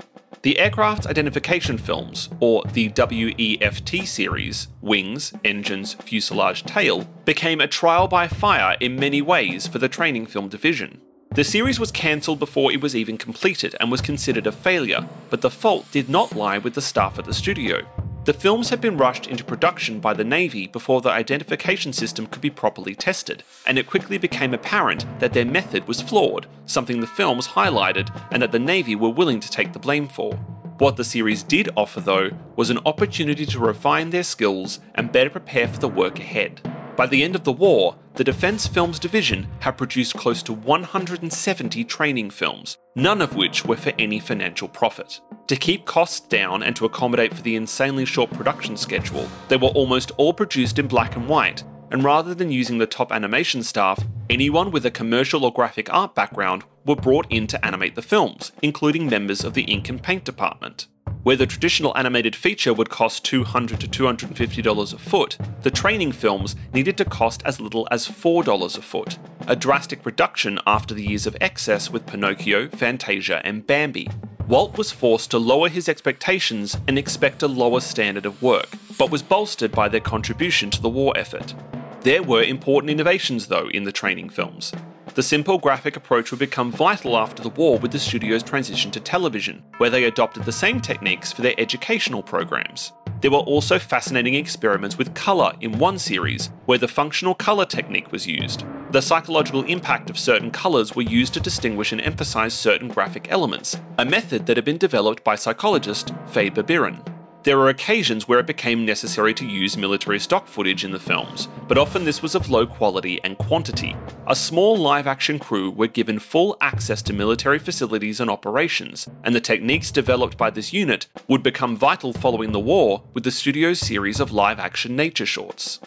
The 0.45 0.59
aircraft 0.59 1.07
identification 1.07 1.79
films, 1.79 2.29
or 2.39 2.63
the 2.71 2.89
WEFT 2.89 4.05
series, 4.05 4.67
Wings, 4.79 5.33
Engines, 5.43 5.95
Fuselage, 5.95 6.61
Tail, 6.61 7.05
became 7.25 7.59
a 7.59 7.67
trial 7.67 8.07
by 8.07 8.27
fire 8.27 8.77
in 8.79 8.95
many 8.95 9.23
ways 9.23 9.65
for 9.65 9.79
the 9.79 9.89
training 9.89 10.27
film 10.27 10.47
division. 10.47 11.01
The 11.33 11.43
series 11.43 11.79
was 11.79 11.91
cancelled 11.91 12.37
before 12.37 12.71
it 12.71 12.79
was 12.79 12.95
even 12.95 13.17
completed 13.17 13.75
and 13.79 13.89
was 13.89 14.01
considered 14.01 14.45
a 14.45 14.51
failure, 14.51 15.09
but 15.31 15.41
the 15.41 15.49
fault 15.49 15.91
did 15.91 16.09
not 16.09 16.35
lie 16.35 16.59
with 16.59 16.75
the 16.75 16.79
staff 16.79 17.17
at 17.17 17.25
the 17.25 17.33
studio. 17.33 17.83
The 18.25 18.33
films 18.33 18.71
had 18.71 18.81
been 18.81 18.97
rushed 18.97 19.27
into 19.27 19.43
production 19.43 19.99
by 19.99 20.15
the 20.15 20.23
Navy 20.23 20.65
before 20.65 20.99
the 20.99 21.11
identification 21.11 21.93
system 21.93 22.25
could 22.25 22.41
be 22.41 22.49
properly 22.49 22.95
tested, 22.95 23.43
and 23.67 23.77
it 23.77 23.85
quickly 23.85 24.17
became 24.17 24.51
apparent 24.51 25.05
that 25.19 25.33
their 25.33 25.45
method 25.45 25.87
was 25.87 26.01
flawed, 26.01 26.47
something 26.65 27.01
the 27.01 27.05
films 27.05 27.49
highlighted 27.49 28.09
and 28.31 28.41
that 28.41 28.51
the 28.51 28.57
Navy 28.57 28.95
were 28.95 29.11
willing 29.11 29.39
to 29.41 29.51
take 29.51 29.73
the 29.73 29.79
blame 29.79 30.07
for. 30.07 30.33
What 30.79 30.95
the 30.95 31.03
series 31.03 31.43
did 31.43 31.69
offer, 31.77 32.01
though, 32.01 32.31
was 32.55 32.71
an 32.71 32.79
opportunity 32.83 33.45
to 33.45 33.59
refine 33.59 34.09
their 34.09 34.23
skills 34.23 34.79
and 34.95 35.11
better 35.11 35.29
prepare 35.29 35.67
for 35.67 35.77
the 35.77 35.87
work 35.87 36.17
ahead. 36.17 36.61
By 36.95 37.05
the 37.05 37.23
end 37.23 37.35
of 37.35 37.43
the 37.43 37.53
war, 37.53 37.95
the 38.15 38.23
Defence 38.23 38.65
Films 38.65 38.97
Division 38.97 39.45
had 39.59 39.77
produced 39.77 40.15
close 40.15 40.41
to 40.43 40.53
170 40.53 41.83
training 41.83 42.29
films, 42.29 42.77
none 42.95 43.21
of 43.21 43.35
which 43.35 43.65
were 43.65 43.75
for 43.75 43.91
any 43.99 44.19
financial 44.19 44.69
profit. 44.69 45.19
To 45.47 45.55
keep 45.57 45.85
costs 45.85 46.21
down 46.21 46.63
and 46.63 46.75
to 46.77 46.85
accommodate 46.85 47.33
for 47.33 47.41
the 47.41 47.57
insanely 47.57 48.05
short 48.05 48.31
production 48.31 48.77
schedule, 48.77 49.27
they 49.49 49.57
were 49.57 49.67
almost 49.69 50.11
all 50.17 50.33
produced 50.33 50.79
in 50.79 50.87
black 50.87 51.17
and 51.17 51.27
white, 51.27 51.65
and 51.91 52.05
rather 52.05 52.33
than 52.33 52.51
using 52.51 52.77
the 52.77 52.87
top 52.87 53.11
animation 53.11 53.61
staff, 53.61 54.01
anyone 54.29 54.71
with 54.71 54.85
a 54.85 54.91
commercial 54.91 55.43
or 55.43 55.51
graphic 55.51 55.93
art 55.93 56.15
background 56.15 56.63
were 56.85 56.95
brought 56.95 57.27
in 57.29 57.47
to 57.47 57.65
animate 57.65 57.95
the 57.95 58.01
films, 58.01 58.53
including 58.61 59.09
members 59.09 59.43
of 59.43 59.53
the 59.53 59.63
ink 59.63 59.89
and 59.89 60.01
paint 60.01 60.23
department. 60.23 60.87
Where 61.25 61.35
the 61.35 61.47
traditional 61.47 61.97
animated 61.97 62.35
feature 62.35 62.71
would 62.71 62.91
cost 62.91 63.25
200 63.25 63.79
to 63.79 63.87
$250 63.87 64.93
a 64.93 64.97
foot, 64.99 65.37
the 65.63 65.71
training 65.71 66.11
films 66.11 66.55
needed 66.71 66.97
to 66.97 67.05
cost 67.05 67.41
as 67.45 67.59
little 67.59 67.87
as 67.89 68.07
$4 68.07 68.77
a 68.77 68.81
foot, 68.81 69.17
a 69.47 69.55
drastic 69.55 70.05
reduction 70.05 70.59
after 70.67 70.93
the 70.93 71.03
years 71.03 71.25
of 71.25 71.35
excess 71.41 71.89
with 71.89 72.05
Pinocchio, 72.05 72.69
Fantasia, 72.69 73.41
and 73.43 73.65
Bambi. 73.65 74.07
Walt 74.47 74.77
was 74.77 74.91
forced 74.91 75.31
to 75.31 75.39
lower 75.39 75.69
his 75.69 75.89
expectations 75.89 76.77
and 76.87 76.99
expect 76.99 77.41
a 77.41 77.47
lower 77.47 77.79
standard 77.79 78.27
of 78.27 78.43
work, 78.43 78.69
but 78.99 79.09
was 79.09 79.23
bolstered 79.23 79.71
by 79.71 79.89
their 79.89 79.99
contribution 79.99 80.69
to 80.69 80.81
the 80.81 80.89
war 80.89 81.17
effort. 81.17 81.55
There 82.01 82.21
were 82.21 82.43
important 82.43 82.91
innovations, 82.91 83.47
though, 83.47 83.67
in 83.69 83.83
the 83.83 83.91
training 83.91 84.29
films. 84.29 84.71
The 85.15 85.23
simple 85.23 85.57
graphic 85.57 85.95
approach 85.95 86.31
would 86.31 86.41
become 86.41 86.73
vital 86.73 87.15
after 87.15 87.41
the 87.41 87.47
war 87.47 87.79
with 87.79 87.93
the 87.93 87.99
studio's 87.99 88.43
transition 88.43 88.91
to 88.91 88.99
television, 88.99 89.63
where 89.77 89.89
they 89.89 90.03
adopted 90.03 90.43
the 90.43 90.51
same 90.51 90.81
techniques 90.81 91.31
for 91.31 91.41
their 91.41 91.57
educational 91.57 92.21
programs. 92.21 92.91
There 93.21 93.31
were 93.31 93.37
also 93.37 93.79
fascinating 93.79 94.33
experiments 94.33 94.97
with 94.97 95.13
colour 95.13 95.53
in 95.61 95.79
one 95.79 95.99
series, 95.99 96.47
where 96.65 96.77
the 96.77 96.89
functional 96.89 97.33
colour 97.33 97.65
technique 97.65 98.11
was 98.11 98.27
used. 98.27 98.65
The 98.91 99.01
psychological 99.01 99.63
impact 99.63 100.09
of 100.09 100.19
certain 100.19 100.51
colours 100.51 100.97
were 100.97 101.01
used 101.01 101.33
to 101.35 101.39
distinguish 101.39 101.93
and 101.93 102.01
emphasise 102.01 102.53
certain 102.53 102.89
graphic 102.89 103.31
elements, 103.31 103.79
a 103.97 104.03
method 104.03 104.45
that 104.47 104.57
had 104.57 104.65
been 104.65 104.77
developed 104.77 105.23
by 105.23 105.35
psychologist 105.35 106.13
Faber 106.27 106.61
Birren. 106.61 107.01
There 107.45 107.59
were 107.59 107.69
occasions 107.69 108.27
where 108.27 108.39
it 108.39 108.47
became 108.47 108.87
necessary 108.87 109.31
to 109.35 109.45
use 109.45 109.77
military 109.77 110.19
stock 110.19 110.47
footage 110.47 110.83
in 110.83 110.89
the 110.89 110.99
films, 110.99 111.47
but 111.67 111.77
often 111.77 112.03
this 112.03 112.23
was 112.23 112.33
of 112.33 112.49
low 112.49 112.65
quality 112.65 113.23
and 113.23 113.37
quantity. 113.37 113.95
A 114.25 114.35
small 114.35 114.75
live 114.75 115.05
action 115.05 115.37
crew 115.37 115.69
were 115.69 115.85
given 115.85 116.17
full 116.17 116.57
access 116.59 117.03
to 117.03 117.13
military 117.13 117.59
facilities 117.59 118.19
and 118.19 118.31
operations, 118.31 119.07
and 119.23 119.35
the 119.35 119.39
techniques 119.39 119.91
developed 119.91 120.37
by 120.37 120.49
this 120.49 120.73
unit 120.73 121.05
would 121.27 121.43
become 121.43 121.77
vital 121.77 122.13
following 122.13 122.51
the 122.51 122.59
war 122.59 123.03
with 123.13 123.23
the 123.23 123.29
studio's 123.29 123.79
series 123.79 124.19
of 124.19 124.31
live 124.31 124.57
action 124.57 124.95
nature 124.95 125.27
shorts. 125.27 125.79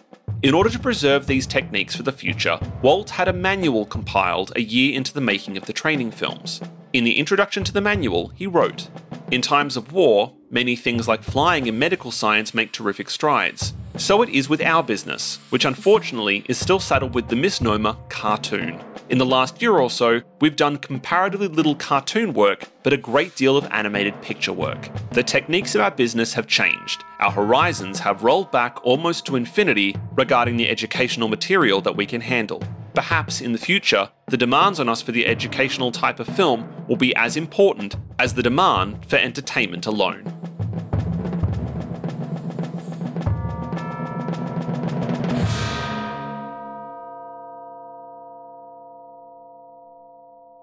In 0.42 0.54
order 0.54 0.70
to 0.70 0.78
preserve 0.78 1.26
these 1.26 1.46
techniques 1.46 1.96
for 1.96 2.04
the 2.04 2.12
future, 2.12 2.60
Walt 2.80 3.10
had 3.10 3.26
a 3.26 3.32
manual 3.32 3.84
compiled 3.84 4.52
a 4.54 4.60
year 4.60 4.94
into 4.94 5.12
the 5.12 5.20
making 5.20 5.56
of 5.56 5.66
the 5.66 5.72
training 5.72 6.12
films. 6.12 6.60
In 6.92 7.04
the 7.04 7.18
introduction 7.18 7.64
to 7.64 7.72
the 7.72 7.80
manual, 7.80 8.28
he 8.28 8.46
wrote 8.46 8.88
In 9.32 9.42
times 9.42 9.76
of 9.76 9.92
war, 9.92 10.32
many 10.50 10.76
things 10.76 11.08
like 11.08 11.22
flying 11.22 11.68
and 11.68 11.78
medical 11.78 12.10
science 12.10 12.54
make 12.54 12.72
terrific 12.72 13.10
strides. 13.10 13.74
So 13.96 14.22
it 14.22 14.28
is 14.28 14.48
with 14.48 14.62
our 14.62 14.84
business, 14.84 15.40
which 15.50 15.64
unfortunately 15.64 16.44
is 16.48 16.56
still 16.56 16.78
saddled 16.78 17.14
with 17.14 17.28
the 17.28 17.36
misnomer 17.36 17.96
cartoon. 18.08 18.80
In 19.08 19.18
the 19.18 19.26
last 19.26 19.60
year 19.60 19.72
or 19.72 19.90
so, 19.90 20.20
we've 20.40 20.54
done 20.54 20.76
comparatively 20.76 21.48
little 21.48 21.74
cartoon 21.74 22.32
work, 22.32 22.68
but 22.84 22.92
a 22.92 22.96
great 22.96 23.34
deal 23.34 23.56
of 23.56 23.66
animated 23.72 24.20
picture 24.22 24.52
work. 24.52 24.88
The 25.18 25.24
techniques 25.24 25.74
of 25.74 25.80
our 25.80 25.90
business 25.90 26.34
have 26.34 26.46
changed. 26.46 27.02
Our 27.18 27.32
horizons 27.32 27.98
have 27.98 28.22
rolled 28.22 28.52
back 28.52 28.78
almost 28.84 29.26
to 29.26 29.34
infinity 29.34 29.96
regarding 30.14 30.56
the 30.56 30.70
educational 30.70 31.26
material 31.26 31.80
that 31.80 31.96
we 31.96 32.06
can 32.06 32.20
handle. 32.20 32.62
Perhaps 32.94 33.40
in 33.40 33.50
the 33.50 33.58
future, 33.58 34.10
the 34.28 34.36
demands 34.36 34.78
on 34.78 34.88
us 34.88 35.02
for 35.02 35.10
the 35.10 35.26
educational 35.26 35.90
type 35.90 36.20
of 36.20 36.28
film 36.28 36.72
will 36.86 36.94
be 36.94 37.12
as 37.16 37.36
important 37.36 37.96
as 38.20 38.34
the 38.34 38.44
demand 38.44 39.10
for 39.10 39.16
entertainment 39.16 39.86
alone. 39.86 40.22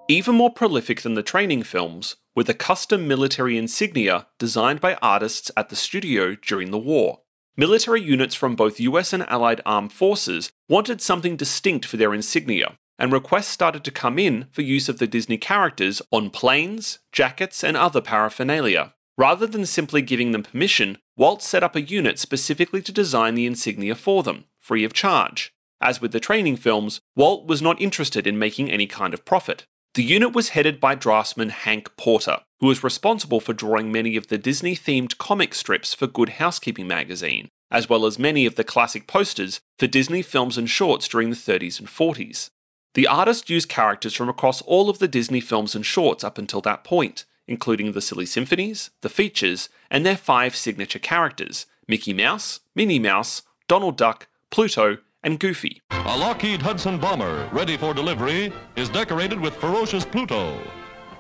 Even 0.08 0.36
more 0.36 0.52
prolific 0.52 1.02
than 1.02 1.16
the 1.16 1.24
training 1.24 1.64
films 1.64 2.16
were 2.36 2.44
the 2.44 2.54
custom 2.54 3.08
military 3.08 3.58
insignia 3.58 4.28
designed 4.38 4.80
by 4.80 5.00
artists 5.02 5.50
at 5.58 5.70
the 5.70 5.76
studio 5.76 6.36
during 6.36 6.70
the 6.70 6.78
war. 6.78 7.22
Military 7.58 8.02
units 8.02 8.36
from 8.36 8.56
both 8.56 8.80
US 8.80 9.14
and 9.14 9.28
Allied 9.28 9.62
armed 9.66 9.92
forces 9.92 10.52
wanted 10.70 11.02
something 11.02 11.36
distinct 11.36 11.86
for 11.86 11.98
their 11.98 12.14
insignia, 12.14 12.78
and 13.00 13.12
requests 13.12 13.48
started 13.48 13.84
to 13.84 13.92
come 13.92 14.20
in 14.20 14.46
for 14.52 14.62
use 14.62 14.88
of 14.90 15.00
the 15.00 15.08
Disney 15.08 15.40
characters 15.40 16.04
on 16.12 16.30
planes, 16.30 17.00
jackets, 17.12 17.64
and 17.64 17.76
other 17.76 18.02
paraphernalia. 18.02 18.94
Rather 19.18 19.48
than 19.48 19.66
simply 19.66 20.04
giving 20.04 20.34
them 20.34 20.44
permission, 20.44 21.00
Walt 21.18 21.42
set 21.42 21.64
up 21.64 21.76
a 21.76 21.82
unit 21.82 22.20
specifically 22.20 22.82
to 22.84 22.92
design 22.92 23.34
the 23.34 23.48
insignia 23.48 23.96
for 23.96 24.22
them, 24.22 24.46
free 24.60 24.84
of 24.84 24.94
charge. 24.94 25.52
As 25.82 26.00
with 26.00 26.12
the 26.12 26.20
training 26.20 26.58
films, 26.58 27.02
Walt 27.16 27.48
was 27.48 27.62
not 27.62 27.82
interested 27.82 28.28
in 28.28 28.38
making 28.38 28.70
any 28.70 28.86
kind 28.86 29.14
of 29.14 29.26
profit. 29.26 29.66
The 29.96 30.04
unit 30.04 30.34
was 30.34 30.50
headed 30.50 30.82
by 30.82 30.96
draftsman 30.96 31.52
Hank 31.52 31.96
Porter, 31.96 32.42
who 32.60 32.68
was 32.68 32.84
responsible 32.84 33.40
for 33.40 33.54
drawing 33.54 33.94
many 33.94 34.18
of 34.18 34.28
the 34.28 34.38
Disney 34.38 34.76
themed 34.76 35.18
comic 35.18 35.54
strips 35.54 35.94
for 35.94 36.06
Good 36.06 36.32
Housekeeping 36.32 36.86
magazine, 36.86 37.48
as 37.72 37.88
well 37.88 38.06
as 38.06 38.20
many 38.20 38.46
of 38.46 38.56
the 38.56 38.66
classic 38.66 39.08
posters 39.08 39.62
for 39.80 39.88
Disney 39.88 40.22
films 40.22 40.58
and 40.58 40.70
shorts 40.70 41.08
during 41.08 41.30
the 41.30 41.38
30s 41.38 41.80
and 41.80 41.88
40s. 41.88 42.50
The 42.94 43.08
artist 43.08 43.50
used 43.50 43.70
characters 43.70 44.14
from 44.14 44.28
across 44.28 44.62
all 44.64 44.90
of 44.90 45.00
the 45.00 45.08
Disney 45.08 45.40
films 45.40 45.76
and 45.76 45.86
shorts 45.86 46.26
up 46.26 46.38
until 46.38 46.60
that 46.62 46.84
point, 46.84 47.24
including 47.48 47.94
the 47.94 48.02
Silly 48.02 48.26
Symphonies, 48.26 48.90
the 49.00 49.08
features, 49.08 49.70
and 49.90 50.06
their 50.06 50.18
five 50.18 50.58
signature 50.58 51.00
characters 51.00 51.68
Mickey 51.88 52.12
Mouse, 52.12 52.60
Minnie 52.76 53.00
Mouse, 53.00 53.44
Donald 53.70 53.96
Duck, 53.96 54.28
Pluto, 54.50 54.98
and 55.26 55.40
Goofy. 55.40 55.82
A 55.92 56.18
Lockheed 56.18 56.62
Hudson 56.62 56.98
bomber, 56.98 57.50
ready 57.52 57.76
for 57.76 57.94
delivery, 57.94 58.54
is 58.78 58.88
decorated 58.88 59.42
with 59.42 59.56
ferocious 59.56 60.06
Pluto. 60.06 60.58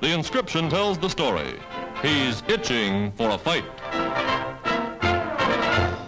The 0.01 0.13
inscription 0.13 0.69
tells 0.69 0.97
the 0.97 1.09
story. 1.09 1.55
He's 2.01 2.43
itching 2.47 3.11
for 3.13 3.31
a 3.31 3.37
fight. 3.37 3.65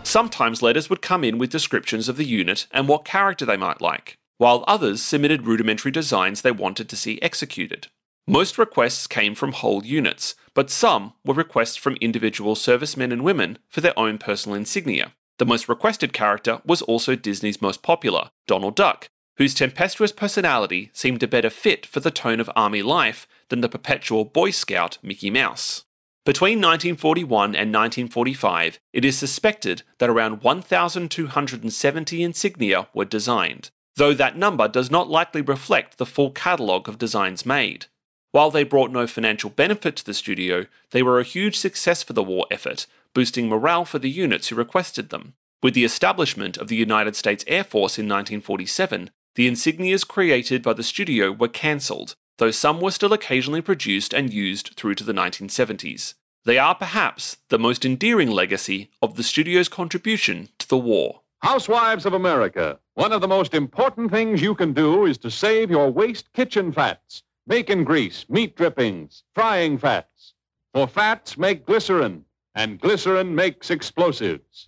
Sometimes 0.05 0.61
letters 0.61 0.89
would 0.89 1.01
come 1.01 1.23
in 1.23 1.37
with 1.37 1.49
descriptions 1.49 2.07
of 2.07 2.15
the 2.15 2.23
unit 2.23 2.67
and 2.71 2.87
what 2.87 3.03
character 3.03 3.45
they 3.45 3.57
might 3.57 3.81
like, 3.81 4.17
while 4.37 4.63
others 4.67 5.01
submitted 5.01 5.45
rudimentary 5.45 5.91
designs 5.91 6.41
they 6.41 6.51
wanted 6.51 6.87
to 6.89 6.95
see 6.95 7.21
executed. 7.21 7.87
Most 8.25 8.57
requests 8.57 9.07
came 9.07 9.35
from 9.35 9.53
whole 9.53 9.85
units, 9.85 10.35
but 10.53 10.69
some 10.69 11.13
were 11.25 11.33
requests 11.33 11.77
from 11.77 11.97
individual 12.01 12.55
servicemen 12.55 13.11
and 13.11 13.23
women 13.23 13.57
for 13.69 13.81
their 13.81 13.97
own 13.97 14.17
personal 14.17 14.55
insignia, 14.55 15.13
the 15.37 15.45
most 15.45 15.69
requested 15.69 16.13
character 16.13 16.61
was 16.65 16.81
also 16.81 17.15
Disney's 17.15 17.61
most 17.61 17.81
popular, 17.81 18.29
Donald 18.47 18.75
Duck, 18.75 19.09
whose 19.37 19.53
tempestuous 19.53 20.11
personality 20.11 20.89
seemed 20.93 21.21
a 21.21 21.27
better 21.27 21.49
fit 21.49 21.85
for 21.85 21.99
the 21.99 22.11
tone 22.11 22.39
of 22.39 22.49
army 22.55 22.81
life 22.81 23.27
than 23.49 23.61
the 23.61 23.69
perpetual 23.69 24.25
Boy 24.25 24.49
Scout 24.51 24.97
Mickey 25.03 25.29
Mouse. 25.29 25.83
Between 26.25 26.57
1941 26.57 27.55
and 27.55 27.73
1945, 27.73 28.79
it 28.91 29.05
is 29.05 29.17
suspected 29.17 29.83
that 29.99 30.09
around 30.09 30.43
1,270 30.43 32.23
insignia 32.23 32.87
were 32.93 33.05
designed, 33.05 33.69
though 33.95 34.13
that 34.13 34.37
number 34.37 34.67
does 34.67 34.91
not 34.91 35.09
likely 35.09 35.41
reflect 35.41 35.97
the 35.97 36.05
full 36.05 36.31
catalogue 36.31 36.89
of 36.89 36.97
designs 36.97 37.45
made. 37.45 37.85
While 38.31 38.51
they 38.51 38.65
brought 38.65 38.91
no 38.91 39.07
financial 39.07 39.49
benefit 39.49 39.95
to 39.97 40.05
the 40.05 40.13
studio, 40.13 40.65
they 40.91 41.01
were 41.01 41.19
a 41.19 41.23
huge 41.23 41.57
success 41.57 42.03
for 42.03 42.13
the 42.13 42.23
war 42.23 42.45
effort 42.51 42.87
boosting 43.17 43.49
morale 43.49 43.83
for 43.83 43.97
the 43.97 44.11
units 44.11 44.49
who 44.49 44.55
requested 44.55 45.09
them. 45.09 45.33
With 45.63 45.73
the 45.73 45.83
establishment 45.83 46.55
of 46.55 46.67
the 46.67 46.75
United 46.75 47.15
States 47.15 47.43
Air 47.47 47.63
Force 47.63 47.97
in 47.97 48.05
1947, 48.05 49.09
the 49.33 49.49
insignias 49.49 50.07
created 50.07 50.61
by 50.61 50.73
the 50.73 50.83
studio 50.83 51.31
were 51.31 51.47
cancelled, 51.47 52.13
though 52.37 52.51
some 52.51 52.79
were 52.79 52.91
still 52.91 53.13
occasionally 53.13 53.61
produced 53.61 54.13
and 54.13 54.31
used 54.31 54.75
through 54.75 54.93
to 54.93 55.03
the 55.03 55.13
1970s. 55.13 56.13
They 56.45 56.59
are 56.59 56.75
perhaps 56.75 57.37
the 57.49 57.57
most 57.57 57.85
endearing 57.85 58.29
legacy 58.29 58.91
of 59.01 59.15
the 59.15 59.23
studio's 59.23 59.67
contribution 59.67 60.49
to 60.59 60.69
the 60.69 60.77
war. 60.77 61.21
Housewives 61.39 62.05
of 62.05 62.13
America, 62.13 62.77
one 62.93 63.11
of 63.11 63.21
the 63.21 63.27
most 63.27 63.55
important 63.55 64.11
things 64.11 64.43
you 64.43 64.53
can 64.53 64.73
do 64.73 65.07
is 65.07 65.17
to 65.17 65.31
save 65.31 65.71
your 65.71 65.89
waste 65.89 66.31
kitchen 66.33 66.71
fats, 66.71 67.23
bacon 67.47 67.83
grease, 67.83 68.27
meat 68.29 68.55
drippings, 68.55 69.23
frying 69.33 69.79
fats. 69.79 70.35
For 70.75 70.85
fats 70.85 71.35
make 71.35 71.65
glycerin, 71.65 72.23
and 72.57 72.81
glycerin 72.81 73.33
makes 73.33 73.69
explosives. 73.69 74.65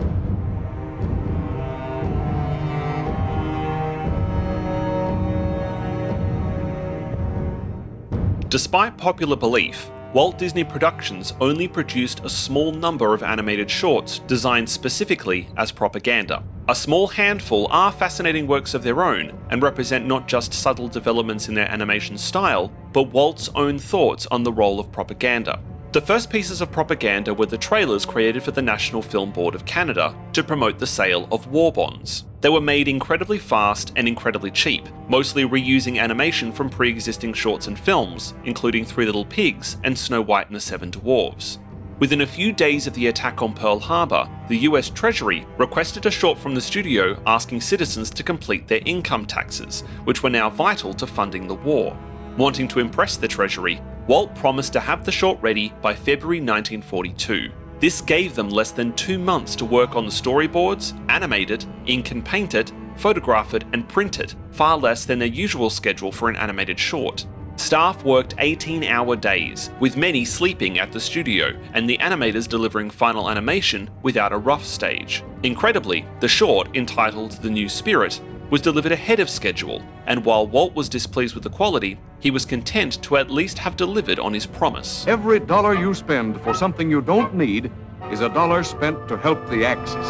Despite 8.47 8.97
popular 8.97 9.35
belief, 9.35 9.89
Walt 10.13 10.37
Disney 10.39 10.63
Productions 10.63 11.33
only 11.39 11.67
produced 11.67 12.23
a 12.23 12.29
small 12.29 12.71
number 12.71 13.13
of 13.13 13.21
animated 13.21 13.69
shorts 13.69 14.19
designed 14.19 14.67
specifically 14.67 15.49
as 15.57 15.71
propaganda. 15.71 16.43
A 16.67 16.75
small 16.75 17.07
handful 17.07 17.67
are 17.71 17.91
fascinating 17.91 18.47
works 18.47 18.73
of 18.73 18.83
their 18.83 19.03
own 19.03 19.37
and 19.49 19.61
represent 19.61 20.05
not 20.05 20.27
just 20.27 20.53
subtle 20.53 20.87
developments 20.87 21.47
in 21.47 21.55
their 21.55 21.69
animation 21.69 22.17
style, 22.17 22.71
but 22.91 23.11
Walt's 23.11 23.49
own 23.55 23.77
thoughts 23.77 24.27
on 24.31 24.43
the 24.43 24.53
role 24.53 24.79
of 24.79 24.91
propaganda. 24.91 25.59
The 25.91 26.01
first 26.01 26.29
pieces 26.29 26.61
of 26.61 26.71
propaganda 26.71 27.33
were 27.33 27.47
the 27.47 27.57
trailers 27.57 28.05
created 28.05 28.43
for 28.43 28.51
the 28.51 28.61
National 28.61 29.01
Film 29.01 29.31
Board 29.31 29.55
of 29.55 29.65
Canada 29.65 30.13
to 30.33 30.43
promote 30.43 30.77
the 30.77 30.85
sale 30.85 31.27
of 31.31 31.47
war 31.47 31.71
bonds. 31.71 32.25
They 32.41 32.49
were 32.49 32.61
made 32.61 32.87
incredibly 32.87 33.39
fast 33.39 33.91
and 33.95 34.07
incredibly 34.07 34.51
cheap, 34.51 34.87
mostly 35.07 35.45
reusing 35.45 35.99
animation 35.99 36.51
from 36.51 36.69
pre 36.69 36.91
existing 36.91 37.33
shorts 37.33 37.65
and 37.65 37.79
films, 37.79 38.35
including 38.43 38.85
Three 38.85 39.07
Little 39.07 39.25
Pigs 39.25 39.77
and 39.83 39.97
Snow 39.97 40.21
White 40.21 40.45
and 40.45 40.55
the 40.55 40.59
Seven 40.59 40.91
Dwarfs. 40.91 41.57
Within 41.97 42.21
a 42.21 42.27
few 42.27 42.53
days 42.53 42.85
of 42.85 42.93
the 42.93 43.07
attack 43.07 43.41
on 43.41 43.55
Pearl 43.55 43.79
Harbor, 43.79 44.29
the 44.47 44.59
US 44.59 44.91
Treasury 44.91 45.47
requested 45.57 46.05
a 46.05 46.11
short 46.11 46.37
from 46.37 46.53
the 46.53 46.61
studio 46.61 47.19
asking 47.25 47.61
citizens 47.61 48.11
to 48.11 48.21
complete 48.21 48.67
their 48.67 48.81
income 48.85 49.25
taxes, 49.25 49.81
which 50.03 50.21
were 50.21 50.29
now 50.29 50.51
vital 50.51 50.93
to 50.93 51.07
funding 51.07 51.47
the 51.47 51.55
war. 51.55 51.97
Wanting 52.37 52.67
to 52.67 52.79
impress 52.79 53.17
the 53.17 53.27
Treasury, 53.27 53.81
Walt 54.09 54.33
promised 54.33 54.73
to 54.73 54.79
have 54.79 55.05
the 55.05 55.11
short 55.11 55.39
ready 55.39 55.71
by 55.83 55.93
February 55.93 56.39
1942. 56.39 57.51
This 57.79 58.01
gave 58.01 58.33
them 58.33 58.49
less 58.49 58.71
than 58.71 58.91
two 58.93 59.19
months 59.19 59.55
to 59.57 59.65
work 59.65 59.95
on 59.95 60.03
the 60.03 60.11
storyboards, 60.11 60.99
animate 61.11 61.51
it, 61.51 61.67
ink 61.85 62.09
and 62.09 62.25
paint 62.25 62.55
it, 62.55 62.71
photograph 62.97 63.53
it, 63.53 63.65
and 63.71 63.87
print 63.87 64.19
it, 64.19 64.35
far 64.49 64.79
less 64.79 65.05
than 65.05 65.19
their 65.19 65.27
usual 65.27 65.69
schedule 65.69 66.11
for 66.11 66.27
an 66.27 66.35
animated 66.37 66.79
short. 66.79 67.27
Staff 67.55 68.03
worked 68.03 68.33
18 68.39 68.83
hour 68.83 69.15
days, 69.15 69.69
with 69.79 69.95
many 69.95 70.25
sleeping 70.25 70.79
at 70.79 70.91
the 70.91 70.99
studio, 70.99 71.55
and 71.75 71.87
the 71.87 71.99
animators 71.99 72.47
delivering 72.47 72.89
final 72.89 73.29
animation 73.29 73.91
without 74.01 74.33
a 74.33 74.37
rough 74.39 74.65
stage. 74.65 75.23
Incredibly, 75.43 76.03
the 76.19 76.27
short, 76.27 76.75
entitled 76.75 77.33
The 77.33 77.49
New 77.51 77.69
Spirit, 77.69 78.19
was 78.49 78.61
delivered 78.61 78.91
ahead 78.91 79.19
of 79.19 79.29
schedule, 79.29 79.83
and 80.07 80.25
while 80.25 80.47
Walt 80.47 80.75
was 80.75 80.89
displeased 80.89 81.35
with 81.35 81.43
the 81.43 81.49
quality, 81.49 81.99
he 82.19 82.31
was 82.31 82.45
content 82.45 83.01
to 83.03 83.17
at 83.17 83.29
least 83.29 83.59
have 83.59 83.75
delivered 83.75 84.19
on 84.19 84.33
his 84.33 84.45
promise. 84.45 85.05
Every 85.07 85.39
dollar 85.39 85.75
you 85.75 85.93
spend 85.93 86.41
for 86.41 86.53
something 86.53 86.89
you 86.89 87.01
don't 87.01 87.35
need 87.35 87.71
is 88.11 88.21
a 88.21 88.29
dollar 88.29 88.63
spent 88.63 89.07
to 89.07 89.17
help 89.17 89.49
the 89.49 89.65
Axis. 89.65 90.07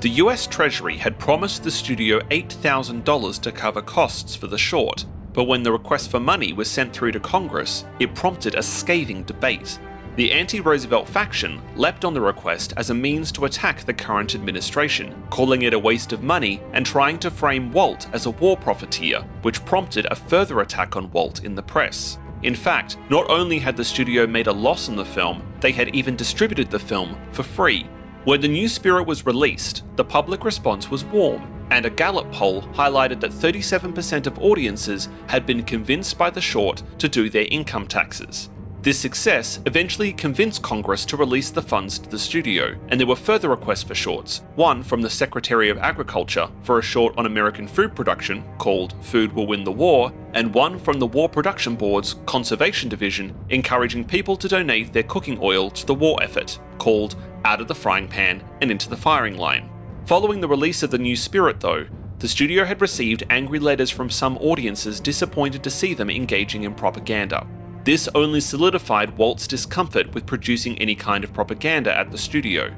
The 0.00 0.10
US 0.16 0.46
Treasury 0.46 0.98
had 0.98 1.18
promised 1.18 1.64
the 1.64 1.70
studio 1.70 2.20
$8,000 2.30 3.40
to 3.40 3.52
cover 3.52 3.80
costs 3.80 4.36
for 4.36 4.46
the 4.46 4.58
short, 4.58 5.06
but 5.32 5.44
when 5.44 5.62
the 5.62 5.72
request 5.72 6.10
for 6.10 6.20
money 6.20 6.52
was 6.52 6.70
sent 6.70 6.92
through 6.92 7.12
to 7.12 7.20
Congress, 7.20 7.84
it 7.98 8.14
prompted 8.14 8.54
a 8.54 8.62
scathing 8.62 9.22
debate. 9.24 9.78
The 10.16 10.30
anti 10.30 10.60
Roosevelt 10.60 11.08
faction 11.08 11.60
leapt 11.74 12.04
on 12.04 12.14
the 12.14 12.20
request 12.20 12.72
as 12.76 12.88
a 12.88 12.94
means 12.94 13.32
to 13.32 13.46
attack 13.46 13.80
the 13.80 13.92
current 13.92 14.36
administration, 14.36 15.12
calling 15.28 15.62
it 15.62 15.74
a 15.74 15.78
waste 15.78 16.12
of 16.12 16.22
money 16.22 16.62
and 16.72 16.86
trying 16.86 17.18
to 17.18 17.32
frame 17.32 17.72
Walt 17.72 18.06
as 18.12 18.26
a 18.26 18.30
war 18.30 18.56
profiteer, 18.56 19.22
which 19.42 19.64
prompted 19.64 20.06
a 20.08 20.14
further 20.14 20.60
attack 20.60 20.94
on 20.94 21.10
Walt 21.10 21.42
in 21.42 21.56
the 21.56 21.62
press. 21.64 22.18
In 22.44 22.54
fact, 22.54 22.96
not 23.10 23.28
only 23.28 23.58
had 23.58 23.76
the 23.76 23.84
studio 23.84 24.24
made 24.24 24.46
a 24.46 24.52
loss 24.52 24.88
on 24.88 24.94
the 24.94 25.04
film, 25.04 25.42
they 25.60 25.72
had 25.72 25.92
even 25.96 26.14
distributed 26.14 26.70
the 26.70 26.78
film 26.78 27.16
for 27.32 27.42
free. 27.42 27.88
When 28.22 28.40
The 28.40 28.48
New 28.48 28.68
Spirit 28.68 29.08
was 29.08 29.26
released, 29.26 29.82
the 29.96 30.04
public 30.04 30.44
response 30.44 30.90
was 30.92 31.04
warm, 31.04 31.66
and 31.70 31.86
a 31.86 31.90
Gallup 31.90 32.30
poll 32.30 32.62
highlighted 32.62 33.18
that 33.20 33.32
37% 33.32 34.28
of 34.28 34.38
audiences 34.38 35.08
had 35.26 35.44
been 35.44 35.64
convinced 35.64 36.16
by 36.16 36.30
the 36.30 36.40
short 36.40 36.84
to 36.98 37.08
do 37.08 37.28
their 37.28 37.48
income 37.50 37.88
taxes. 37.88 38.50
This 38.84 38.98
success 38.98 39.60
eventually 39.64 40.12
convinced 40.12 40.60
Congress 40.60 41.06
to 41.06 41.16
release 41.16 41.48
the 41.48 41.62
funds 41.62 41.98
to 41.98 42.10
the 42.10 42.18
studio, 42.18 42.76
and 42.88 43.00
there 43.00 43.06
were 43.06 43.16
further 43.16 43.48
requests 43.48 43.82
for 43.82 43.94
shorts. 43.94 44.42
One 44.56 44.82
from 44.82 45.00
the 45.00 45.08
Secretary 45.08 45.70
of 45.70 45.78
Agriculture 45.78 46.50
for 46.64 46.78
a 46.78 46.82
short 46.82 47.14
on 47.16 47.24
American 47.24 47.66
food 47.66 47.96
production 47.96 48.44
called 48.58 48.92
Food 49.02 49.32
Will 49.32 49.46
Win 49.46 49.64
the 49.64 49.72
War, 49.72 50.12
and 50.34 50.52
one 50.52 50.78
from 50.78 50.98
the 50.98 51.06
War 51.06 51.30
Production 51.30 51.76
Board's 51.76 52.16
Conservation 52.26 52.90
Division 52.90 53.34
encouraging 53.48 54.04
people 54.04 54.36
to 54.36 54.48
donate 54.48 54.92
their 54.92 55.02
cooking 55.02 55.38
oil 55.40 55.70
to 55.70 55.86
the 55.86 55.94
war 55.94 56.22
effort, 56.22 56.60
called 56.76 57.16
Out 57.46 57.62
of 57.62 57.68
the 57.68 57.74
Frying 57.74 58.06
Pan 58.06 58.44
and 58.60 58.70
Into 58.70 58.90
the 58.90 58.98
Firing 58.98 59.38
Line. 59.38 59.70
Following 60.04 60.42
the 60.42 60.48
release 60.48 60.82
of 60.82 60.90
The 60.90 60.98
New 60.98 61.16
Spirit, 61.16 61.60
though, 61.60 61.86
the 62.18 62.28
studio 62.28 62.66
had 62.66 62.82
received 62.82 63.24
angry 63.30 63.60
letters 63.60 63.88
from 63.88 64.10
some 64.10 64.36
audiences 64.36 65.00
disappointed 65.00 65.64
to 65.64 65.70
see 65.70 65.94
them 65.94 66.10
engaging 66.10 66.64
in 66.64 66.74
propaganda. 66.74 67.46
This 67.84 68.08
only 68.14 68.40
solidified 68.40 69.18
Walt's 69.18 69.46
discomfort 69.46 70.14
with 70.14 70.24
producing 70.24 70.78
any 70.78 70.94
kind 70.94 71.22
of 71.22 71.34
propaganda 71.34 71.94
at 71.94 72.10
the 72.10 72.16
studio. 72.16 72.70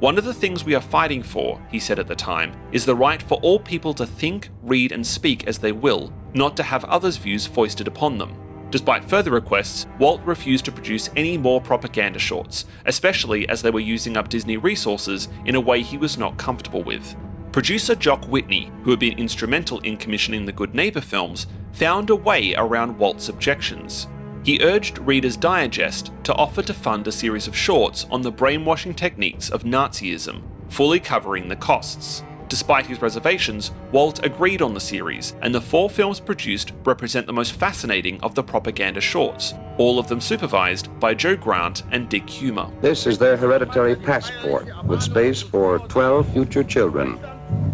One 0.00 0.16
of 0.16 0.24
the 0.24 0.32
things 0.32 0.64
we 0.64 0.74
are 0.74 0.80
fighting 0.80 1.22
for, 1.22 1.60
he 1.70 1.78
said 1.78 1.98
at 1.98 2.06
the 2.06 2.14
time, 2.14 2.54
is 2.72 2.86
the 2.86 2.94
right 2.94 3.22
for 3.22 3.38
all 3.42 3.60
people 3.60 3.92
to 3.92 4.06
think, 4.06 4.48
read, 4.62 4.90
and 4.90 5.06
speak 5.06 5.46
as 5.46 5.58
they 5.58 5.72
will, 5.72 6.14
not 6.32 6.56
to 6.56 6.62
have 6.62 6.82
others' 6.86 7.18
views 7.18 7.46
foisted 7.46 7.86
upon 7.86 8.16
them. 8.16 8.38
Despite 8.70 9.04
further 9.04 9.32
requests, 9.32 9.86
Walt 9.98 10.22
refused 10.24 10.64
to 10.64 10.72
produce 10.72 11.10
any 11.14 11.36
more 11.36 11.60
propaganda 11.60 12.18
shorts, 12.18 12.64
especially 12.86 13.46
as 13.50 13.60
they 13.60 13.70
were 13.70 13.80
using 13.80 14.16
up 14.16 14.30
Disney 14.30 14.56
resources 14.56 15.28
in 15.44 15.56
a 15.56 15.60
way 15.60 15.82
he 15.82 15.98
was 15.98 16.16
not 16.16 16.38
comfortable 16.38 16.82
with. 16.82 17.14
Producer 17.52 17.94
Jock 17.94 18.24
Whitney, 18.28 18.72
who 18.82 18.92
had 18.92 18.98
been 18.98 19.18
instrumental 19.18 19.78
in 19.80 19.98
commissioning 19.98 20.46
the 20.46 20.52
Good 20.52 20.74
Neighbor 20.74 21.02
films, 21.02 21.48
found 21.72 22.08
a 22.08 22.16
way 22.16 22.54
around 22.54 22.98
Walt's 22.98 23.28
objections 23.28 24.08
he 24.44 24.62
urged 24.62 24.98
Reader's 24.98 25.38
Digest 25.38 26.12
to 26.24 26.34
offer 26.34 26.62
to 26.62 26.74
fund 26.74 27.08
a 27.08 27.12
series 27.12 27.48
of 27.48 27.56
shorts 27.56 28.06
on 28.10 28.20
the 28.20 28.30
brainwashing 28.30 28.94
techniques 28.94 29.48
of 29.48 29.64
Nazism, 29.64 30.42
fully 30.68 31.00
covering 31.00 31.48
the 31.48 31.56
costs. 31.56 32.22
Despite 32.48 32.84
his 32.84 33.00
reservations, 33.00 33.72
Walt 33.90 34.24
agreed 34.24 34.60
on 34.60 34.74
the 34.74 34.80
series, 34.80 35.34
and 35.40 35.54
the 35.54 35.62
four 35.62 35.88
films 35.88 36.20
produced 36.20 36.72
represent 36.84 37.26
the 37.26 37.32
most 37.32 37.52
fascinating 37.54 38.20
of 38.20 38.34
the 38.34 38.42
propaganda 38.42 39.00
shorts, 39.00 39.54
all 39.78 39.98
of 39.98 40.08
them 40.08 40.20
supervised 40.20 40.88
by 41.00 41.14
Joe 41.14 41.36
Grant 41.36 41.82
and 41.90 42.10
Dick 42.10 42.26
Huemer. 42.26 42.70
This 42.82 43.06
is 43.06 43.16
their 43.16 43.38
hereditary 43.38 43.96
passport, 43.96 44.68
with 44.84 45.02
space 45.02 45.40
for 45.40 45.78
12 45.78 46.32
future 46.34 46.62
children. 46.62 47.18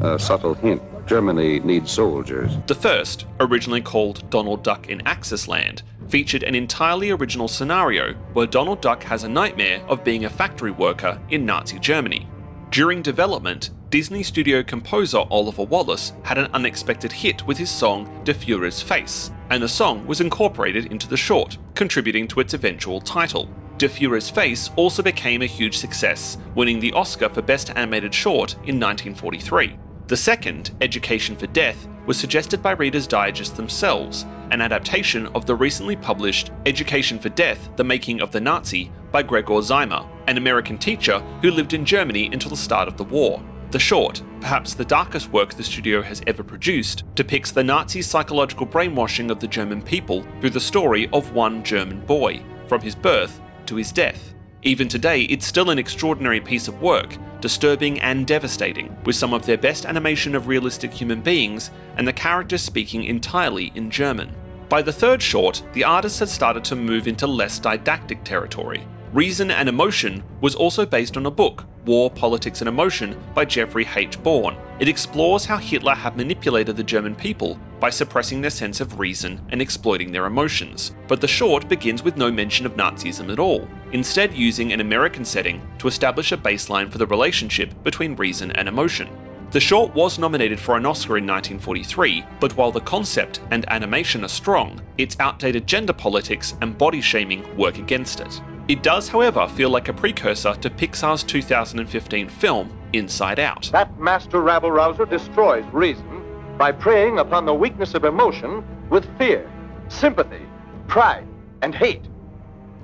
A 0.03 0.19
subtle 0.21 0.55
hint 0.55 0.81
Germany 1.07 1.59
needs 1.59 1.91
soldiers. 1.91 2.57
The 2.69 2.75
first, 2.77 3.27
originally 3.41 3.81
called 3.81 4.31
Donald 4.31 4.63
Duck 4.63 4.89
in 4.89 5.05
Axis 5.05 5.49
Land, 5.49 5.83
featured 6.11 6.43
an 6.43 6.55
entirely 6.55 7.11
original 7.11 7.49
scenario 7.49 8.15
where 8.33 8.47
Donald 8.47 8.81
Duck 8.81 9.03
has 9.05 9.23
a 9.23 9.29
nightmare 9.29 9.81
of 9.87 10.05
being 10.05 10.25
a 10.25 10.31
factory 10.31 10.73
worker 10.73 11.21
in 11.31 11.47
Nazi 11.47 11.79
Germany. 11.79 12.29
During 12.71 13.01
development, 13.01 13.71
Disney 13.91 14.23
studio 14.23 14.63
composer 14.63 15.25
Oliver 15.31 15.65
Wallace 15.65 16.13
had 16.23 16.39
an 16.39 16.51
unexpected 16.53 17.13
hit 17.13 17.47
with 17.47 17.59
his 17.59 17.71
song 17.71 18.23
Der 18.25 18.35
Fuhrer's 18.35 18.83
Face, 18.83 19.31
and 19.51 19.63
the 19.63 19.69
song 19.69 20.07
was 20.07 20.21
incorporated 20.21 20.87
into 20.93 21.09
the 21.09 21.17
short, 21.17 21.59
contributing 21.75 22.29
to 22.29 22.41
its 22.41 22.55
eventual 22.55 23.01
title. 23.01 23.49
Der 23.79 23.89
Fuhrer's 23.89 24.31
Face 24.31 24.71
also 24.77 25.03
became 25.03 25.43
a 25.43 25.47
huge 25.47 25.79
success, 25.79 26.39
winning 26.55 26.79
the 26.79 26.93
Oscar 26.93 27.29
for 27.29 27.43
Best 27.43 27.71
Animated 27.71 28.15
Short 28.15 28.53
in 28.65 28.79
1943. 28.79 29.77
The 30.11 30.17
second, 30.17 30.73
Education 30.81 31.37
for 31.37 31.47
Death, 31.47 31.87
was 32.05 32.19
suggested 32.19 32.61
by 32.61 32.73
Reader's 32.73 33.07
Digest 33.07 33.57
themselves, 33.57 34.27
an 34.51 34.61
adaptation 34.61 35.29
of 35.37 35.47
the 35.47 35.55
recently 35.55 35.95
published 35.95 36.51
Education 36.67 37.17
for 37.17 37.29
Death 37.29 37.69
The 37.77 37.85
Making 37.85 38.21
of 38.21 38.33
the 38.33 38.41
Nazi 38.41 38.91
by 39.13 39.23
Gregor 39.23 39.63
Ziemer, 39.63 40.05
an 40.27 40.37
American 40.37 40.79
teacher 40.79 41.21
who 41.43 41.53
lived 41.53 41.75
in 41.75 41.85
Germany 41.85 42.29
until 42.33 42.51
the 42.51 42.57
start 42.57 42.89
of 42.89 42.97
the 42.97 43.05
war. 43.05 43.41
The 43.71 43.79
short, 43.79 44.21
perhaps 44.41 44.75
the 44.75 44.85
darkest 44.85 45.31
work 45.31 45.55
the 45.55 45.63
studio 45.63 46.03
has 46.03 46.23
ever 46.27 46.43
produced, 46.43 47.05
depicts 47.15 47.53
the 47.53 47.63
Nazi 47.63 48.03
psychological 48.03 48.67
brainwashing 48.67 49.31
of 49.31 49.39
the 49.39 49.47
German 49.47 49.81
people 49.81 50.27
through 50.41 50.51
the 50.51 50.59
story 50.59 51.09
of 51.13 51.35
one 51.35 51.63
German 51.63 52.01
boy, 52.01 52.43
from 52.67 52.81
his 52.81 52.97
birth 52.97 53.41
to 53.67 53.77
his 53.77 53.93
death. 53.93 54.35
Even 54.63 54.89
today, 54.89 55.23
it's 55.23 55.47
still 55.47 55.71
an 55.71 55.79
extraordinary 55.79 56.39
piece 56.39 56.69
of 56.69 56.83
work, 56.83 57.17
disturbing 57.41 57.99
and 58.01 58.27
devastating, 58.27 58.95
with 59.07 59.17
some 59.17 59.33
of 59.33 59.47
their 59.47 59.57
best 59.57 59.87
animation 59.87 60.35
of 60.35 60.49
realistic 60.49 60.93
human 60.93 61.23
beings 61.23 61.71
and 61.97 62.07
the 62.07 62.13
characters 62.13 62.61
speaking 62.61 63.05
entirely 63.05 63.73
in 63.75 63.91
German. 63.91 64.35
By 64.69 64.83
the 64.83 64.93
third 64.93 65.23
short, 65.23 65.63
the 65.73 65.85
artists 65.85 66.19
had 66.19 66.29
started 66.29 66.63
to 66.65 66.77
move 66.77 67.09
into 67.09 67.27
less 67.27 67.59
didactic 67.59 68.23
territory. 68.23 68.87
Reason 69.13 69.51
and 69.51 69.69
Emotion 69.69 70.23
was 70.41 70.55
also 70.55 70.87
based 70.87 71.17
on 71.17 71.27
a 71.27 71.33
book, 71.33 71.65
War, 71.85 72.09
Politics 72.13 72.61
and 72.61 72.69
Emotion 72.69 73.21
by 73.35 73.45
Jeffrey 73.45 73.85
H. 73.97 74.23
Born. 74.23 74.57
It 74.79 74.87
explores 74.87 75.45
how 75.45 75.57
Hitler 75.57 75.97
had 75.97 76.17
manipulated 76.17 76.77
the 76.77 76.85
German 76.85 77.17
people 77.17 77.59
by 77.81 77.91
suppressing 77.91 78.41
their 78.41 78.53
sense 78.53 78.81
of 78.81 79.01
reason 79.01 79.45
and 79.49 79.61
exploiting 79.61 80.13
their 80.13 80.27
emotions. 80.27 80.95
But 81.09 81.21
the 81.21 81.27
short 81.27 81.69
begins 81.69 82.05
with 82.05 82.17
no 82.17 82.31
mention 82.31 82.67
of 82.67 82.77
Nazism 82.77 83.33
at 83.33 83.41
all, 83.41 83.67
instead, 83.91 84.33
using 84.33 84.73
an 84.73 84.81
American 84.81 85.25
setting 85.25 85.61
to 85.79 85.89
establish 85.89 86.31
a 86.31 86.37
baseline 86.37 86.89
for 86.89 86.99
the 86.99 87.07
relationship 87.09 87.75
between 87.83 88.15
reason 88.15 88.53
and 88.53 88.69
emotion. 88.69 89.09
The 89.51 89.59
short 89.59 89.93
was 89.93 90.21
nominated 90.21 90.61
for 90.61 90.77
an 90.77 90.87
Oscar 90.87 91.19
in 91.19 91.27
1943, 91.27 92.25
but 92.39 92.57
while 92.57 92.71
the 92.71 92.81
concept 92.83 93.41
and 93.51 93.69
animation 93.73 94.23
are 94.23 94.29
strong, 94.29 94.81
its 94.99 95.17
outdated 95.19 95.67
gender 95.67 95.93
politics 95.93 96.55
and 96.61 96.79
body 96.79 97.01
shaming 97.01 97.57
work 97.57 97.79
against 97.79 98.21
it. 98.21 98.41
It 98.71 98.85
does, 98.85 99.09
however, 99.09 99.49
feel 99.49 99.69
like 99.69 99.89
a 99.89 99.93
precursor 99.93 100.55
to 100.55 100.71
Pixar's 100.71 101.25
2015 101.25 102.29
film, 102.29 102.79
Inside 102.93 103.41
Out. 103.41 103.69
That 103.73 103.99
master 103.99 104.41
rabble 104.41 104.71
rouser 104.71 105.07
destroys 105.07 105.65
reason 105.73 106.23
by 106.57 106.71
preying 106.71 107.19
upon 107.19 107.47
the 107.47 107.53
weakness 107.53 107.95
of 107.95 108.05
emotion 108.05 108.65
with 108.89 109.09
fear, 109.19 109.51
sympathy, 109.89 110.47
pride, 110.87 111.27
and 111.63 111.75
hate, 111.75 112.05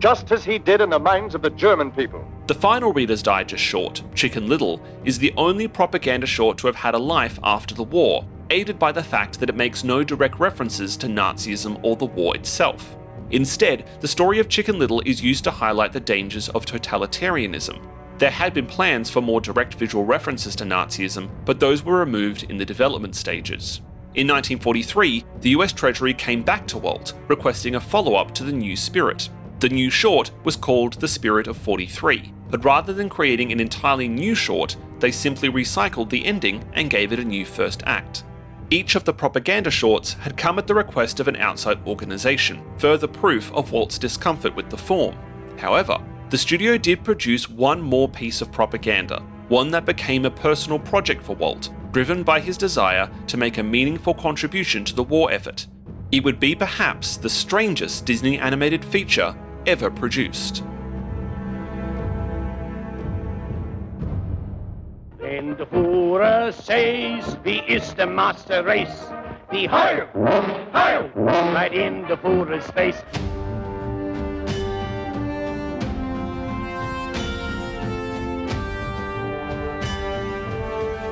just 0.01 0.33
as 0.33 0.45
he 0.45 0.59
did 0.59 0.81
in 0.81 0.91
the 0.91 0.99
minds 0.99 1.37
of 1.37 1.43
the 1.43 1.51
German 1.51 1.93
people. 1.93 2.27
The 2.49 2.55
final 2.55 2.93
Reader's 2.93 3.23
Digest 3.23 3.63
short, 3.63 4.03
Chicken 4.13 4.49
Little, 4.49 4.85
is 5.05 5.21
the 5.21 5.33
only 5.37 5.69
propaganda 5.69 6.27
short 6.27 6.59
to 6.59 6.67
have 6.67 6.75
had 6.75 6.97
a 6.97 6.99
life 6.99 7.39
after 7.45 7.77
the 7.77 7.85
war, 7.85 8.27
aided 8.51 8.77
by 8.77 8.91
the 8.91 9.05
fact 9.05 9.39
that 9.39 9.49
it 9.49 9.55
makes 9.55 9.85
no 9.85 10.03
direct 10.03 10.41
references 10.41 10.97
to 10.97 11.07
Nazism 11.07 11.79
or 11.85 11.95
the 11.95 12.07
war 12.07 12.35
itself. 12.35 12.97
Instead, 13.31 13.89
the 14.01 14.09
story 14.09 14.39
of 14.39 14.49
Chicken 14.49 14.79
Little 14.79 15.03
is 15.05 15.23
used 15.23 15.45
to 15.45 15.51
highlight 15.51 15.93
the 15.93 16.01
dangers 16.01 16.49
of 16.51 16.65
totalitarianism. 16.65 17.81
There 18.19 18.31
had 18.31 18.55
been 18.55 18.67
plans 18.67 19.11
for 19.11 19.21
more 19.21 19.41
direct 19.41 19.75
visual 19.75 20.05
references 20.05 20.57
to 20.57 20.65
Nazism, 20.65 21.29
but 21.45 21.61
those 21.61 21.83
were 21.83 21.99
removed 21.99 22.45
in 22.45 22.57
the 22.57 22.65
development 22.65 23.15
stages. 23.15 23.81
In 24.15 24.29
1943, 24.29 25.25
the 25.43 25.51
US 25.51 25.73
Treasury 25.73 26.15
came 26.15 26.43
back 26.43 26.67
to 26.69 26.79
Walt, 26.79 27.13
requesting 27.29 27.75
a 27.75 27.81
follow 27.81 28.15
up 28.15 28.33
to 28.35 28.45
The 28.45 28.53
New 28.53 28.75
Spirit. 28.75 29.29
The 29.59 29.69
new 29.69 29.91
short 29.91 30.31
was 30.45 30.57
called 30.57 30.95
The 30.95 31.09
Spirit 31.09 31.47
of 31.47 31.59
43, 31.59 32.33
but 32.49 32.65
rather 32.65 32.95
than 32.95 33.11
creating 33.11 33.53
an 33.53 33.61
entirely 33.61 34.09
new 34.09 34.35
short, 34.35 34.77
they 35.01 35.11
simply 35.11 35.51
recycled 35.51 36.09
the 36.09 36.25
ending 36.25 36.65
and 36.73 36.89
gave 36.89 37.13
it 37.13 37.19
a 37.19 37.25
new 37.25 37.45
first 37.45 37.83
act. 37.85 38.25
Each 38.69 38.97
of 38.97 39.05
the 39.05 39.13
propaganda 39.13 39.71
shorts 39.71 40.15
had 40.15 40.37
come 40.37 40.59
at 40.59 40.67
the 40.67 40.75
request 40.75 41.21
of 41.21 41.29
an 41.29 41.37
outside 41.37 41.79
organisation, 41.87 42.63
further 42.79 43.07
proof 43.07 43.53
of 43.53 43.71
Walt's 43.71 43.97
discomfort 43.97 44.57
with 44.57 44.71
the 44.71 44.77
form. 44.77 45.15
However, 45.57 45.99
the 46.31 46.39
studio 46.39 46.77
did 46.77 47.05
produce 47.05 47.49
one 47.49 47.81
more 47.81 48.09
piece 48.09 48.41
of 48.41 48.51
propaganda, 48.51 49.23
one 49.49 49.71
that 49.71 49.87
became 49.87 50.25
a 50.25 50.31
personal 50.31 50.81
project 50.81 51.23
for 51.23 51.37
Walt, 51.37 51.71
driven 51.93 52.25
by 52.25 52.41
his 52.41 52.57
desire 52.57 53.09
to 53.29 53.37
make 53.37 53.59
a 53.59 53.63
meaningful 53.63 54.15
contribution 54.15 54.85
to 54.85 54.97
the 54.97 55.05
war 55.05 55.31
effort. 55.31 55.69
It 56.11 56.25
would 56.25 56.41
be 56.41 56.57
perhaps 56.57 57.17
the 57.17 57.31
strangest 57.31 58.05
Disney 58.05 58.37
animated 58.37 58.85
feature 58.85 59.37
ever 59.67 59.91
produced. 59.93 60.65
And 65.27 65.59
the 65.59 65.67
Führer 65.67 66.53
says, 66.55 67.37
wie 67.43 67.61
ist 67.67 67.97
the 67.97 68.07
master 68.07 68.63
race? 68.63 69.11
The 69.51 69.67
Heil! 69.67 70.07
Heil! 70.73 71.11
Right 71.17 71.75
in 71.75 72.03
the 72.07 72.17
Führer's 72.17 72.71
face. 72.71 73.03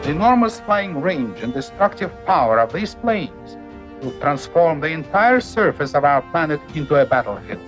The 0.05 0.11
enormous 0.13 0.61
flying 0.61 1.01
range 1.01 1.41
and 1.41 1.53
destructive 1.53 2.13
power 2.25 2.61
of 2.61 2.73
these 2.73 2.95
planes 2.95 3.57
will 4.01 4.17
transform 4.21 4.79
the 4.79 4.93
entire 4.93 5.41
surface 5.41 5.93
of 5.93 6.05
our 6.05 6.23
planet 6.31 6.61
into 6.77 6.95
a 6.95 7.05
battlefield. 7.05 7.61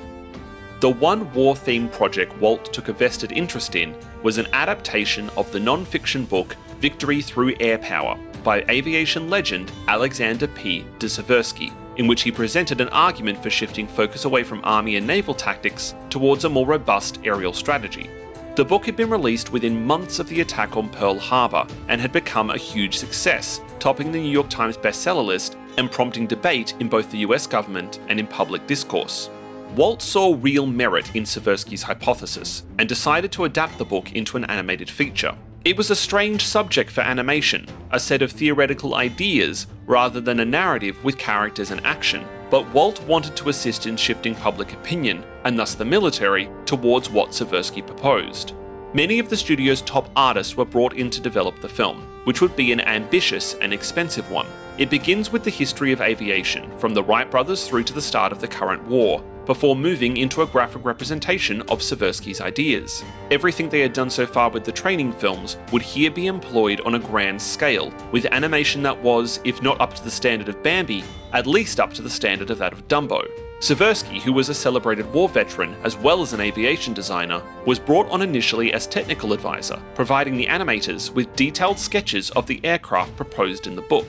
The 0.79 0.91
one 0.91 1.33
war 1.33 1.57
themed 1.57 1.91
project 1.91 2.39
Walt 2.39 2.73
took 2.73 2.87
a 2.87 2.93
vested 2.93 3.33
interest 3.33 3.75
in 3.75 3.97
was 4.23 4.39
an 4.39 4.49
adaptation 4.53 5.31
of 5.37 5.51
the 5.53 5.61
non 5.61 5.85
fiction 5.85 6.25
book 6.25 6.57
Victory 6.81 7.23
Through 7.23 7.55
Air 7.61 7.79
Power 7.79 8.19
by 8.43 8.65
aviation 8.69 9.29
legend 9.29 9.73
Alexander 9.89 10.47
P. 10.47 10.85
de 10.99 11.07
Seversky, 11.07 11.73
in 11.97 12.07
which 12.07 12.23
he 12.23 12.31
presented 12.31 12.81
an 12.81 12.89
argument 12.91 13.43
for 13.43 13.51
shifting 13.51 13.87
focus 13.87 14.25
away 14.25 14.43
from 14.43 14.61
army 14.63 14.97
and 14.97 15.07
naval 15.07 15.35
tactics 15.35 15.95
towards 16.11 16.45
a 16.45 16.49
more 16.49 16.67
robust 16.67 17.19
aerial 17.25 17.53
strategy. 17.53 18.09
The 18.57 18.65
book 18.65 18.87
had 18.87 18.97
been 18.97 19.11
released 19.11 19.53
within 19.53 19.85
months 19.85 20.19
of 20.19 20.29
the 20.29 20.41
attack 20.41 20.77
on 20.77 20.89
Pearl 20.89 21.19
Harbor 21.19 21.67
and 21.89 22.01
had 22.01 22.13
become 22.13 22.51
a 22.51 22.57
huge 22.57 22.97
success, 22.97 23.61
topping 23.79 24.13
the 24.13 24.19
New 24.19 24.31
York 24.31 24.49
Times 24.49 24.79
bestseller 24.79 25.27
list 25.27 25.59
and 25.77 25.91
prompting 25.91 26.27
debate 26.27 26.73
in 26.81 26.89
both 26.89 27.11
the 27.11 27.19
US 27.19 27.47
government 27.47 28.01
and 28.09 28.19
in 28.19 28.27
public 28.27 28.67
discourse. 28.67 29.29
Walt 29.75 30.01
saw 30.01 30.37
real 30.39 30.67
merit 30.67 31.15
in 31.15 31.25
Seversky's 31.25 31.83
hypothesis 31.83 32.63
and 32.79 32.89
decided 32.89 33.33
to 33.33 33.45
adapt 33.45 33.77
the 33.79 33.85
book 33.85 34.13
into 34.13 34.37
an 34.37 34.45
animated 34.45 34.89
feature. 34.89 35.37
It 35.65 35.77
was 35.77 35.91
a 35.91 35.97
strange 35.97 36.45
subject 36.45 36.91
for 36.91 37.01
animation, 37.01 37.67
a 37.91 37.99
set 37.99 38.23
of 38.23 38.31
theoretical 38.31 38.95
ideas 38.95 39.67
rather 39.87 40.21
than 40.21 40.41
a 40.41 40.45
narrative 40.45 41.03
with 41.05 41.19
characters 41.19 41.73
and 41.73 41.85
action, 41.85 42.25
but 42.51 42.73
Walt 42.73 43.03
wanted 43.03 43.37
to 43.37 43.49
assist 43.49 43.87
in 43.87 43.97
shifting 43.97 44.35
public 44.35 44.73
opinion, 44.73 45.25
and 45.45 45.59
thus 45.59 45.75
the 45.75 45.85
military, 45.85 46.49
towards 46.65 47.11
what 47.11 47.31
Seversky 47.31 47.85
proposed. 47.85 48.55
Many 48.95 49.19
of 49.19 49.29
the 49.29 49.37
studio's 49.37 49.83
top 49.83 50.09
artists 50.17 50.57
were 50.57 50.65
brought 50.65 50.95
in 50.95 51.11
to 51.11 51.21
develop 51.21 51.61
the 51.61 51.69
film, 51.69 52.07
which 52.25 52.41
would 52.41 52.55
be 52.57 52.73
an 52.73 52.81
ambitious 52.81 53.55
and 53.55 53.75
expensive 53.75 54.31
one. 54.31 54.47
It 54.79 54.89
begins 54.89 55.33
with 55.33 55.43
the 55.43 55.51
history 55.51 55.93
of 55.93 56.01
aviation, 56.01 56.71
from 56.79 56.95
the 56.95 57.03
Wright 57.03 57.31
brothers 57.31 57.69
through 57.69 57.85
to 57.85 57.93
the 57.93 58.01
start 58.01 58.31
of 58.31 58.41
the 58.41 58.49
current 58.49 58.85
war, 58.85 59.23
before 59.47 59.75
moving 59.75 60.17
into 60.17 60.43
a 60.43 60.47
graphic 60.47 60.85
representation 60.85 61.63
of 61.63 61.81
Seversky's 61.81 62.41
ideas. 62.41 63.05
Everything 63.31 63.69
they 63.69 63.81
had 63.81 63.93
done 63.93 64.11
so 64.11 64.27
far 64.27 64.51
with 64.51 64.65
the 64.65 64.73
training 64.73 65.13
films 65.13 65.57
would 65.73 65.83
here 65.83 66.11
be 66.11 66.27
employed 66.27 66.81
on 66.83 66.97
a 66.97 66.99
grand 66.99 67.41
scale, 67.41 67.95
with 68.13 68.27
animation 68.27 68.83
that 68.83 69.01
was, 69.03 69.41
if 69.45 69.63
not 69.63 69.81
up 69.81 69.95
to 69.95 70.05
the 70.05 70.11
standard 70.11 70.49
of 70.49 70.63
Bambi, 70.63 71.05
at 71.33 71.47
least 71.47 71.81
up 71.81 71.93
to 71.95 72.03
the 72.03 72.11
standard 72.11 72.51
of 72.51 72.59
that 72.59 72.73
of 72.73 72.87
Dumbo. 72.89 73.25
Seversky, 73.61 74.21
who 74.21 74.35
was 74.35 74.51
a 74.51 74.55
celebrated 74.55 75.11
war 75.15 75.31
veteran 75.31 75.75
as 75.83 75.97
well 75.97 76.21
as 76.21 76.35
an 76.35 76.41
aviation 76.41 76.93
designer, 76.93 77.43
was 77.65 77.79
brought 77.79 78.09
on 78.11 78.21
initially 78.21 78.73
as 78.75 78.87
technical 78.87 79.33
advisor, 79.33 79.81
providing 79.95 80.37
the 80.37 80.47
animators 80.47 81.11
with 81.11 81.35
detailed 81.37 81.79
sketches 81.79 82.31
of 82.33 82.47
the 82.47 82.61
aircraft 82.65 83.17
proposed 83.17 83.67
in 83.67 83.75
the 83.75 83.83
book. 83.83 84.07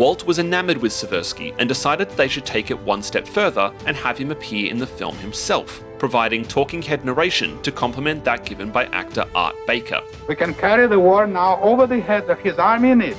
Walt 0.00 0.26
was 0.26 0.38
enamored 0.38 0.78
with 0.78 0.92
Seversky 0.92 1.54
and 1.58 1.68
decided 1.68 2.08
they 2.08 2.26
should 2.26 2.46
take 2.46 2.70
it 2.70 2.80
one 2.84 3.02
step 3.02 3.28
further 3.28 3.70
and 3.84 3.94
have 3.94 4.16
him 4.16 4.30
appear 4.30 4.70
in 4.70 4.78
the 4.78 4.86
film 4.86 5.14
himself, 5.16 5.84
providing 5.98 6.42
talking 6.42 6.80
head 6.80 7.04
narration 7.04 7.60
to 7.60 7.70
complement 7.70 8.24
that 8.24 8.46
given 8.46 8.70
by 8.70 8.86
actor 8.86 9.26
Art 9.34 9.54
Baker. 9.66 10.00
We 10.26 10.36
can 10.36 10.54
carry 10.54 10.86
the 10.86 10.98
war 10.98 11.26
now 11.26 11.60
over 11.60 11.86
the 11.86 12.00
head 12.00 12.30
of 12.30 12.38
his 12.38 12.58
army 12.58 12.92
in 12.92 13.02
it, 13.02 13.16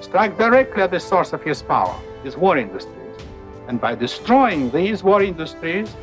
strike 0.00 0.38
directly 0.38 0.82
at 0.82 0.92
the 0.92 0.98
source 0.98 1.34
of 1.34 1.42
his 1.42 1.60
power, 1.60 1.94
his 2.24 2.38
war 2.38 2.56
industries. 2.56 2.94
and 3.68 3.78
by 3.78 3.94
destroying 3.94 4.70
these 4.70 5.04
war 5.04 5.22
industries, 5.22 5.94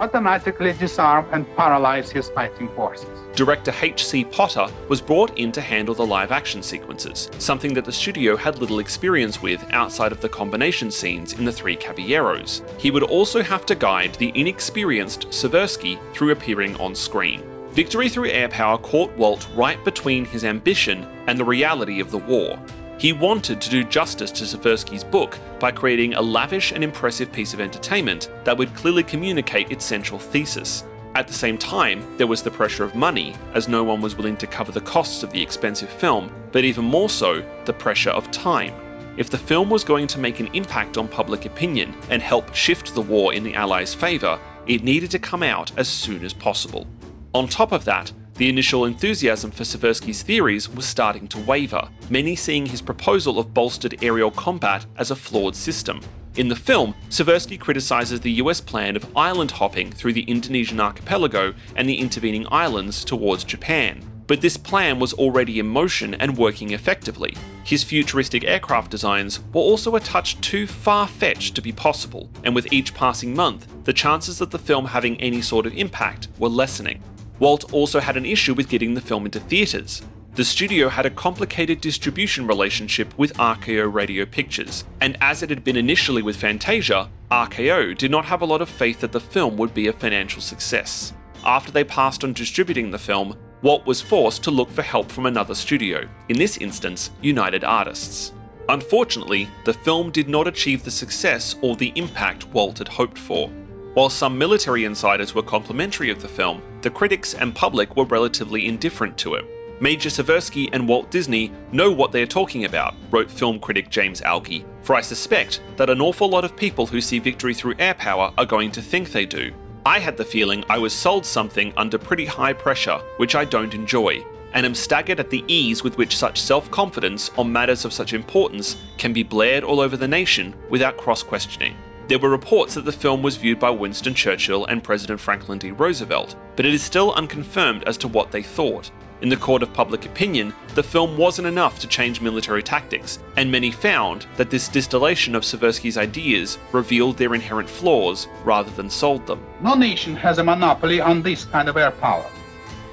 automatically 0.00 0.72
disarm 0.74 1.26
and 1.32 1.46
paralyze 1.56 2.10
his 2.10 2.28
fighting 2.30 2.68
forces. 2.70 3.08
Director 3.34 3.74
H.C. 3.82 4.24
Potter 4.24 4.66
was 4.88 5.00
brought 5.00 5.36
in 5.38 5.52
to 5.52 5.60
handle 5.60 5.94
the 5.94 6.06
live 6.06 6.32
action 6.32 6.62
sequences, 6.62 7.30
something 7.38 7.74
that 7.74 7.84
the 7.84 7.92
studio 7.92 8.34
had 8.34 8.58
little 8.58 8.78
experience 8.78 9.42
with 9.42 9.62
outside 9.72 10.10
of 10.10 10.20
the 10.20 10.28
combination 10.28 10.90
scenes 10.90 11.34
in 11.34 11.44
The 11.44 11.52
Three 11.52 11.76
Caballeros. 11.76 12.62
He 12.78 12.90
would 12.90 13.02
also 13.02 13.42
have 13.42 13.66
to 13.66 13.74
guide 13.74 14.14
the 14.14 14.32
inexperienced 14.34 15.28
Seversky 15.28 15.98
through 16.14 16.30
appearing 16.30 16.76
on 16.76 16.94
screen. 16.94 17.42
Victory 17.72 18.08
through 18.08 18.30
air 18.30 18.48
power 18.48 18.78
caught 18.78 19.14
Walt 19.18 19.46
right 19.54 19.84
between 19.84 20.24
his 20.24 20.44
ambition 20.44 21.06
and 21.26 21.38
the 21.38 21.44
reality 21.44 22.00
of 22.00 22.10
the 22.10 22.16
war, 22.16 22.58
he 22.98 23.12
wanted 23.12 23.60
to 23.60 23.70
do 23.70 23.84
justice 23.84 24.30
to 24.32 24.46
Seversky's 24.46 25.04
book 25.04 25.38
by 25.58 25.70
creating 25.70 26.14
a 26.14 26.22
lavish 26.22 26.72
and 26.72 26.82
impressive 26.82 27.30
piece 27.30 27.52
of 27.52 27.60
entertainment 27.60 28.30
that 28.44 28.56
would 28.56 28.74
clearly 28.74 29.02
communicate 29.02 29.70
its 29.70 29.84
central 29.84 30.18
thesis. 30.18 30.84
At 31.14 31.26
the 31.26 31.34
same 31.34 31.56
time, 31.56 32.04
there 32.18 32.26
was 32.26 32.42
the 32.42 32.50
pressure 32.50 32.84
of 32.84 32.94
money, 32.94 33.34
as 33.54 33.68
no 33.68 33.82
one 33.82 34.00
was 34.00 34.16
willing 34.16 34.36
to 34.36 34.46
cover 34.46 34.72
the 34.72 34.80
costs 34.82 35.22
of 35.22 35.30
the 35.32 35.42
expensive 35.42 35.88
film, 35.88 36.30
but 36.52 36.64
even 36.64 36.84
more 36.84 37.08
so, 37.08 37.42
the 37.64 37.72
pressure 37.72 38.10
of 38.10 38.30
time. 38.30 38.74
If 39.16 39.30
the 39.30 39.38
film 39.38 39.70
was 39.70 39.82
going 39.82 40.08
to 40.08 40.18
make 40.18 40.40
an 40.40 40.50
impact 40.52 40.98
on 40.98 41.08
public 41.08 41.46
opinion 41.46 41.96
and 42.10 42.20
help 42.20 42.54
shift 42.54 42.94
the 42.94 43.00
war 43.00 43.32
in 43.32 43.44
the 43.44 43.54
Allies' 43.54 43.94
favour, 43.94 44.38
it 44.66 44.84
needed 44.84 45.10
to 45.12 45.18
come 45.18 45.42
out 45.42 45.72
as 45.78 45.88
soon 45.88 46.22
as 46.22 46.34
possible. 46.34 46.86
On 47.32 47.48
top 47.48 47.72
of 47.72 47.86
that, 47.86 48.12
the 48.36 48.48
initial 48.48 48.84
enthusiasm 48.84 49.50
for 49.50 49.64
Seversky's 49.64 50.22
theories 50.22 50.68
was 50.68 50.84
starting 50.84 51.26
to 51.28 51.38
waver, 51.38 51.88
many 52.10 52.36
seeing 52.36 52.66
his 52.66 52.82
proposal 52.82 53.38
of 53.38 53.54
bolstered 53.54 54.02
aerial 54.02 54.30
combat 54.30 54.84
as 54.96 55.10
a 55.10 55.16
flawed 55.16 55.56
system. 55.56 56.00
In 56.36 56.48
the 56.48 56.56
film, 56.56 56.94
Seversky 57.08 57.58
criticizes 57.58 58.20
the 58.20 58.32
US 58.32 58.60
plan 58.60 58.94
of 58.94 59.16
island 59.16 59.52
hopping 59.52 59.90
through 59.90 60.12
the 60.12 60.24
Indonesian 60.24 60.80
archipelago 60.80 61.54
and 61.76 61.88
the 61.88 61.98
intervening 61.98 62.46
islands 62.50 63.06
towards 63.06 63.42
Japan. 63.42 64.04
But 64.26 64.42
this 64.42 64.58
plan 64.58 64.98
was 64.98 65.14
already 65.14 65.58
in 65.58 65.66
motion 65.66 66.12
and 66.14 66.36
working 66.36 66.72
effectively. 66.72 67.34
His 67.64 67.84
futuristic 67.84 68.44
aircraft 68.44 68.90
designs 68.90 69.40
were 69.54 69.62
also 69.62 69.96
a 69.96 70.00
touch 70.00 70.38
too 70.42 70.66
far 70.66 71.08
fetched 71.08 71.54
to 71.54 71.62
be 71.62 71.72
possible, 71.72 72.28
and 72.44 72.54
with 72.54 72.70
each 72.70 72.92
passing 72.92 73.34
month, 73.34 73.66
the 73.84 73.94
chances 73.94 74.42
of 74.42 74.50
the 74.50 74.58
film 74.58 74.84
having 74.84 75.18
any 75.20 75.40
sort 75.40 75.64
of 75.64 75.74
impact 75.74 76.28
were 76.38 76.48
lessening. 76.48 77.02
Walt 77.38 77.72
also 77.72 78.00
had 78.00 78.16
an 78.16 78.24
issue 78.26 78.54
with 78.54 78.68
getting 78.68 78.94
the 78.94 79.00
film 79.00 79.26
into 79.26 79.40
theatres. 79.40 80.02
The 80.34 80.44
studio 80.44 80.88
had 80.88 81.06
a 81.06 81.10
complicated 81.10 81.80
distribution 81.80 82.46
relationship 82.46 83.16
with 83.18 83.32
RKO 83.34 83.92
Radio 83.92 84.26
Pictures, 84.26 84.84
and 85.00 85.16
as 85.20 85.42
it 85.42 85.50
had 85.50 85.64
been 85.64 85.76
initially 85.76 86.22
with 86.22 86.36
Fantasia, 86.36 87.10
RKO 87.30 87.96
did 87.96 88.10
not 88.10 88.26
have 88.26 88.42
a 88.42 88.46
lot 88.46 88.60
of 88.60 88.68
faith 88.68 89.00
that 89.00 89.12
the 89.12 89.20
film 89.20 89.56
would 89.56 89.72
be 89.72 89.86
a 89.86 89.92
financial 89.92 90.42
success. 90.42 91.14
After 91.44 91.72
they 91.72 91.84
passed 91.84 92.22
on 92.22 92.32
distributing 92.32 92.90
the 92.90 92.98
film, 92.98 93.36
Walt 93.62 93.86
was 93.86 94.02
forced 94.02 94.44
to 94.44 94.50
look 94.50 94.70
for 94.70 94.82
help 94.82 95.10
from 95.10 95.26
another 95.26 95.54
studio, 95.54 96.06
in 96.28 96.38
this 96.38 96.58
instance, 96.58 97.10
United 97.22 97.64
Artists. 97.64 98.32
Unfortunately, 98.68 99.48
the 99.64 99.72
film 99.72 100.10
did 100.10 100.28
not 100.28 100.46
achieve 100.46 100.84
the 100.84 100.90
success 100.90 101.56
or 101.62 101.76
the 101.76 101.92
impact 101.96 102.46
Walt 102.48 102.78
had 102.78 102.88
hoped 102.88 103.18
for. 103.18 103.50
While 103.96 104.10
some 104.10 104.36
military 104.36 104.84
insiders 104.84 105.34
were 105.34 105.42
complimentary 105.42 106.10
of 106.10 106.20
the 106.20 106.28
film, 106.28 106.60
the 106.82 106.90
critics 106.90 107.32
and 107.32 107.54
public 107.54 107.96
were 107.96 108.04
relatively 108.04 108.66
indifferent 108.66 109.16
to 109.16 109.36
it. 109.36 109.46
Major 109.80 110.10
Seversky 110.10 110.68
and 110.74 110.86
Walt 110.86 111.10
Disney 111.10 111.50
know 111.72 111.90
what 111.90 112.12
they're 112.12 112.26
talking 112.26 112.66
about, 112.66 112.94
wrote 113.10 113.30
film 113.30 113.58
critic 113.58 113.88
James 113.88 114.20
Agee, 114.20 114.66
for 114.82 114.94
I 114.94 115.00
suspect 115.00 115.62
that 115.78 115.88
an 115.88 116.02
awful 116.02 116.28
lot 116.28 116.44
of 116.44 116.54
people 116.54 116.84
who 116.86 117.00
see 117.00 117.18
victory 117.18 117.54
through 117.54 117.76
air 117.78 117.94
power 117.94 118.30
are 118.36 118.44
going 118.44 118.70
to 118.72 118.82
think 118.82 119.12
they 119.12 119.24
do. 119.24 119.50
I 119.86 119.98
had 119.98 120.18
the 120.18 120.26
feeling 120.26 120.62
I 120.68 120.76
was 120.76 120.92
sold 120.92 121.24
something 121.24 121.72
under 121.78 121.96
pretty 121.96 122.26
high 122.26 122.52
pressure, 122.52 123.00
which 123.16 123.34
I 123.34 123.46
don't 123.46 123.72
enjoy, 123.72 124.22
and 124.52 124.66
am 124.66 124.74
staggered 124.74 125.20
at 125.20 125.30
the 125.30 125.42
ease 125.48 125.82
with 125.82 125.96
which 125.96 126.18
such 126.18 126.38
self 126.38 126.70
confidence 126.70 127.30
on 127.38 127.50
matters 127.50 127.86
of 127.86 127.94
such 127.94 128.12
importance 128.12 128.76
can 128.98 129.14
be 129.14 129.22
blared 129.22 129.64
all 129.64 129.80
over 129.80 129.96
the 129.96 130.06
nation 130.06 130.54
without 130.68 130.98
cross 130.98 131.22
questioning. 131.22 131.74
There 132.08 132.20
were 132.20 132.30
reports 132.30 132.74
that 132.74 132.84
the 132.84 132.92
film 132.92 133.20
was 133.20 133.36
viewed 133.36 133.58
by 133.58 133.70
Winston 133.70 134.14
Churchill 134.14 134.64
and 134.66 134.84
President 134.84 135.18
Franklin 135.18 135.58
D. 135.58 135.72
Roosevelt, 135.72 136.36
but 136.54 136.64
it 136.64 136.72
is 136.72 136.80
still 136.80 137.12
unconfirmed 137.14 137.82
as 137.82 137.96
to 137.98 138.06
what 138.06 138.30
they 138.30 138.44
thought. 138.44 138.92
In 139.22 139.28
the 139.28 139.36
court 139.36 139.60
of 139.60 139.72
public 139.72 140.06
opinion, 140.06 140.54
the 140.76 140.84
film 140.84 141.16
wasn't 141.16 141.48
enough 141.48 141.80
to 141.80 141.88
change 141.88 142.20
military 142.20 142.62
tactics, 142.62 143.18
and 143.36 143.50
many 143.50 143.72
found 143.72 144.26
that 144.36 144.50
this 144.50 144.68
distillation 144.68 145.34
of 145.34 145.44
Seversky's 145.44 145.98
ideas 145.98 146.58
revealed 146.70 147.16
their 147.16 147.34
inherent 147.34 147.68
flaws 147.68 148.28
rather 148.44 148.70
than 148.70 148.88
sold 148.88 149.26
them. 149.26 149.44
No 149.60 149.74
nation 149.74 150.14
has 150.14 150.38
a 150.38 150.44
monopoly 150.44 151.00
on 151.00 151.22
this 151.22 151.44
kind 151.46 151.68
of 151.68 151.76
air 151.76 151.90
power, 151.90 152.26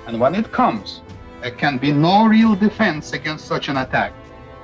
and 0.07 0.19
when 0.19 0.33
it 0.33 0.51
comes, 0.51 1.01
there 1.41 1.51
can 1.51 1.77
be 1.77 1.91
no 1.91 2.25
real 2.25 2.55
defense 2.55 3.13
against 3.13 3.45
such 3.45 3.69
an 3.69 3.77
attack. 3.77 4.13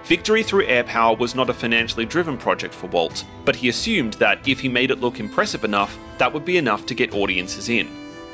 Victory 0.10 0.42
through 0.42 0.66
air 0.66 0.84
power 0.84 1.16
was 1.16 1.36
not 1.36 1.52
a 1.52 1.54
financially 1.54 2.04
driven 2.04 2.36
project 2.36 2.74
for 2.74 2.88
Walt, 2.88 3.24
but 3.46 3.56
he 3.56 3.70
assumed 3.70 4.14
that 4.14 4.40
if 4.48 4.60
he 4.60 4.68
made 4.68 4.90
it 4.90 5.00
look 5.00 5.20
impressive 5.20 5.64
enough, 5.64 6.00
that 6.18 6.34
would 6.34 6.44
be 6.44 6.58
enough 6.58 6.88
to 6.88 6.96
get 6.96 7.14
audiences 7.14 7.70
in. 7.70 7.88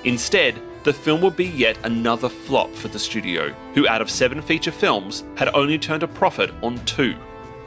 Instead, 0.05 0.61
the 0.85 0.93
film 0.93 1.19
would 1.19 1.35
be 1.35 1.47
yet 1.47 1.77
another 1.83 2.29
flop 2.29 2.73
for 2.73 2.87
the 2.87 2.97
studio, 2.97 3.53
who 3.73 3.89
out 3.89 4.01
of 4.01 4.09
seven 4.09 4.41
feature 4.41 4.71
films 4.71 5.25
had 5.35 5.53
only 5.53 5.77
turned 5.77 6.01
a 6.01 6.07
profit 6.07 6.49
on 6.63 6.77
two. 6.85 7.13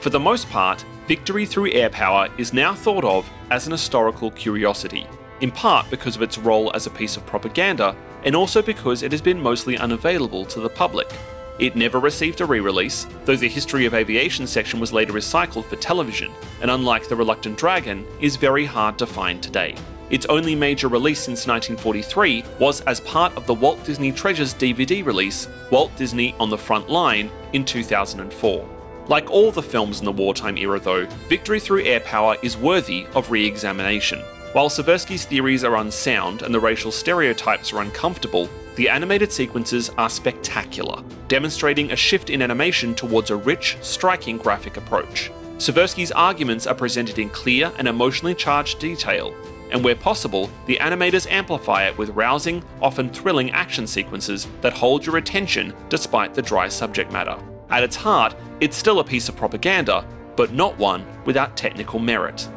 For 0.00 0.08
the 0.08 0.18
most 0.18 0.48
part, 0.48 0.86
Victory 1.06 1.44
Through 1.44 1.72
Air 1.72 1.90
Power 1.90 2.30
is 2.38 2.54
now 2.54 2.74
thought 2.74 3.04
of 3.04 3.28
as 3.50 3.66
an 3.66 3.72
historical 3.72 4.30
curiosity, 4.30 5.06
in 5.42 5.50
part 5.50 5.90
because 5.90 6.16
of 6.16 6.22
its 6.22 6.38
role 6.38 6.74
as 6.74 6.86
a 6.86 6.90
piece 6.90 7.18
of 7.18 7.26
propaganda, 7.26 7.94
and 8.24 8.34
also 8.34 8.62
because 8.62 9.02
it 9.02 9.12
has 9.12 9.20
been 9.20 9.38
mostly 9.38 9.76
unavailable 9.76 10.46
to 10.46 10.60
the 10.60 10.70
public. 10.70 11.12
It 11.58 11.74
never 11.74 11.98
received 11.98 12.40
a 12.40 12.46
re 12.46 12.60
release, 12.60 13.06
though 13.24 13.34
the 13.34 13.48
History 13.48 13.84
of 13.84 13.94
Aviation 13.94 14.46
section 14.46 14.78
was 14.78 14.92
later 14.92 15.12
recycled 15.12 15.64
for 15.64 15.76
television, 15.76 16.30
and 16.62 16.70
unlike 16.70 17.08
The 17.08 17.16
Reluctant 17.16 17.58
Dragon, 17.58 18.06
is 18.20 18.36
very 18.36 18.64
hard 18.64 18.96
to 18.98 19.06
find 19.06 19.42
today. 19.42 19.74
Its 20.10 20.26
only 20.26 20.54
major 20.54 20.88
release 20.88 21.18
since 21.18 21.46
1943 21.46 22.44
was 22.60 22.80
as 22.82 23.00
part 23.00 23.36
of 23.36 23.46
the 23.46 23.54
Walt 23.54 23.82
Disney 23.84 24.12
Treasures 24.12 24.54
DVD 24.54 25.04
release, 25.04 25.48
Walt 25.70 25.94
Disney 25.96 26.34
on 26.38 26.48
the 26.48 26.56
Front 26.56 26.88
Line, 26.88 27.30
in 27.52 27.64
2004. 27.64 28.68
Like 29.08 29.30
all 29.30 29.50
the 29.50 29.62
films 29.62 29.98
in 29.98 30.04
the 30.04 30.12
wartime 30.12 30.56
era, 30.56 30.78
though, 30.78 31.06
Victory 31.28 31.58
Through 31.58 31.84
Air 31.84 32.00
Power 32.00 32.36
is 32.42 32.56
worthy 32.56 33.06
of 33.14 33.30
re 33.30 33.44
examination. 33.44 34.20
While 34.52 34.70
Seversky's 34.70 35.26
theories 35.26 35.64
are 35.64 35.76
unsound 35.76 36.42
and 36.42 36.54
the 36.54 36.60
racial 36.60 36.92
stereotypes 36.92 37.72
are 37.72 37.82
uncomfortable, 37.82 38.48
the 38.78 38.88
animated 38.88 39.32
sequences 39.32 39.90
are 39.98 40.08
spectacular, 40.08 41.02
demonstrating 41.26 41.90
a 41.90 41.96
shift 41.96 42.30
in 42.30 42.40
animation 42.40 42.94
towards 42.94 43.28
a 43.28 43.36
rich, 43.36 43.76
striking 43.80 44.38
graphic 44.38 44.76
approach. 44.76 45.32
Seversky's 45.58 46.12
arguments 46.12 46.64
are 46.64 46.76
presented 46.76 47.18
in 47.18 47.28
clear 47.30 47.72
and 47.76 47.88
emotionally 47.88 48.36
charged 48.36 48.78
detail, 48.78 49.34
and 49.72 49.82
where 49.82 49.96
possible, 49.96 50.48
the 50.66 50.76
animators 50.76 51.28
amplify 51.28 51.88
it 51.88 51.98
with 51.98 52.10
rousing, 52.10 52.62
often 52.80 53.10
thrilling 53.10 53.50
action 53.50 53.84
sequences 53.84 54.46
that 54.60 54.74
hold 54.74 55.04
your 55.04 55.16
attention 55.16 55.74
despite 55.88 56.32
the 56.32 56.40
dry 56.40 56.68
subject 56.68 57.10
matter. 57.10 57.36
At 57.70 57.82
its 57.82 57.96
heart, 57.96 58.36
it's 58.60 58.76
still 58.76 59.00
a 59.00 59.04
piece 59.04 59.28
of 59.28 59.34
propaganda, 59.34 60.06
but 60.36 60.52
not 60.52 60.78
one 60.78 61.04
without 61.24 61.56
technical 61.56 61.98
merit. 61.98 62.48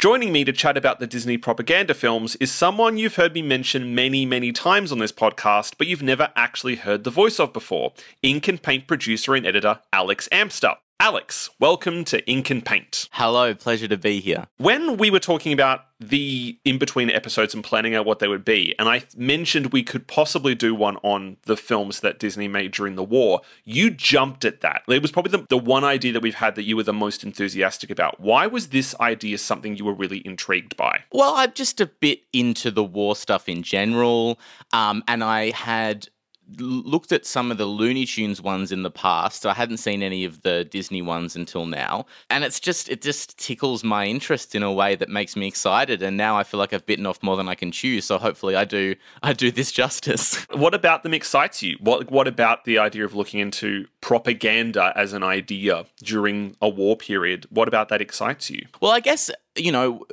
Joining 0.00 0.32
me 0.32 0.44
to 0.44 0.52
chat 0.54 0.78
about 0.78 0.98
the 0.98 1.06
Disney 1.06 1.36
propaganda 1.36 1.92
films 1.92 2.34
is 2.36 2.50
someone 2.50 2.96
you've 2.96 3.16
heard 3.16 3.34
me 3.34 3.42
mention 3.42 3.94
many, 3.94 4.24
many 4.24 4.50
times 4.50 4.92
on 4.92 4.98
this 4.98 5.12
podcast, 5.12 5.74
but 5.76 5.88
you've 5.88 6.02
never 6.02 6.32
actually 6.34 6.76
heard 6.76 7.04
the 7.04 7.10
voice 7.10 7.38
of 7.38 7.52
before 7.52 7.92
Ink 8.22 8.48
and 8.48 8.62
Paint 8.62 8.86
producer 8.86 9.34
and 9.34 9.44
editor 9.44 9.80
Alex 9.92 10.26
Amster. 10.32 10.76
Alex, 11.00 11.48
welcome 11.58 12.04
to 12.04 12.22
Ink 12.28 12.50
and 12.50 12.62
Paint. 12.62 13.08
Hello, 13.12 13.54
pleasure 13.54 13.88
to 13.88 13.96
be 13.96 14.20
here. 14.20 14.48
When 14.58 14.98
we 14.98 15.10
were 15.10 15.18
talking 15.18 15.50
about 15.50 15.86
the 15.98 16.58
in 16.66 16.76
between 16.76 17.08
episodes 17.08 17.54
and 17.54 17.64
planning 17.64 17.94
out 17.94 18.04
what 18.04 18.18
they 18.18 18.28
would 18.28 18.44
be, 18.44 18.74
and 18.78 18.86
I 18.86 19.04
mentioned 19.16 19.72
we 19.72 19.82
could 19.82 20.06
possibly 20.06 20.54
do 20.54 20.74
one 20.74 20.98
on 20.98 21.38
the 21.44 21.56
films 21.56 22.00
that 22.00 22.18
Disney 22.18 22.48
made 22.48 22.72
during 22.72 22.96
the 22.96 23.02
war, 23.02 23.40
you 23.64 23.90
jumped 23.90 24.44
at 24.44 24.60
that. 24.60 24.82
It 24.88 25.00
was 25.00 25.10
probably 25.10 25.30
the, 25.38 25.46
the 25.48 25.56
one 25.56 25.84
idea 25.84 26.12
that 26.12 26.20
we've 26.20 26.34
had 26.34 26.54
that 26.56 26.64
you 26.64 26.76
were 26.76 26.82
the 26.82 26.92
most 26.92 27.24
enthusiastic 27.24 27.88
about. 27.88 28.20
Why 28.20 28.46
was 28.46 28.68
this 28.68 28.94
idea 29.00 29.38
something 29.38 29.78
you 29.78 29.86
were 29.86 29.94
really 29.94 30.20
intrigued 30.26 30.76
by? 30.76 31.04
Well, 31.12 31.32
I'm 31.34 31.54
just 31.54 31.80
a 31.80 31.86
bit 31.86 32.24
into 32.34 32.70
the 32.70 32.84
war 32.84 33.16
stuff 33.16 33.48
in 33.48 33.62
general, 33.62 34.38
um, 34.74 35.02
and 35.08 35.24
I 35.24 35.52
had 35.52 36.10
looked 36.58 37.12
at 37.12 37.26
some 37.26 37.50
of 37.50 37.58
the 37.58 37.66
Looney 37.66 38.06
Tunes 38.06 38.40
ones 38.40 38.72
in 38.72 38.82
the 38.82 38.90
past. 38.90 39.46
I 39.46 39.54
hadn't 39.54 39.78
seen 39.78 40.02
any 40.02 40.24
of 40.24 40.42
the 40.42 40.64
Disney 40.64 41.02
ones 41.02 41.36
until 41.36 41.66
now, 41.66 42.06
and 42.28 42.44
it's 42.44 42.60
just 42.60 42.88
it 42.88 43.02
just 43.02 43.38
tickles 43.38 43.84
my 43.84 44.06
interest 44.06 44.54
in 44.54 44.62
a 44.62 44.72
way 44.72 44.94
that 44.96 45.08
makes 45.08 45.36
me 45.36 45.46
excited. 45.46 46.02
And 46.02 46.16
now 46.16 46.36
I 46.36 46.42
feel 46.44 46.58
like 46.58 46.72
I've 46.72 46.86
bitten 46.86 47.06
off 47.06 47.22
more 47.22 47.36
than 47.36 47.48
I 47.48 47.54
can 47.54 47.70
chew. 47.70 48.00
So 48.00 48.18
hopefully 48.18 48.56
I 48.56 48.64
do 48.64 48.94
I 49.22 49.32
do 49.32 49.50
this 49.50 49.72
justice. 49.72 50.46
What 50.60 50.74
about 50.74 51.04
them 51.04 51.14
excites 51.14 51.62
you? 51.62 51.76
What 51.80 52.10
what 52.10 52.28
about 52.28 52.64
the 52.64 52.78
idea 52.78 53.04
of 53.04 53.14
looking 53.14 53.40
into 53.40 53.86
propaganda 54.00 54.92
as 54.94 55.12
an 55.12 55.22
idea 55.22 55.86
during 56.02 56.56
a 56.60 56.68
war 56.68 56.96
period? 56.96 57.46
What 57.50 57.66
about 57.66 57.88
that 57.88 58.00
excites 58.02 58.50
you? 58.50 58.66
Well, 58.80 58.90
I 58.90 59.00
guess 59.00 59.30
you 59.56 59.72
know, 59.72 60.06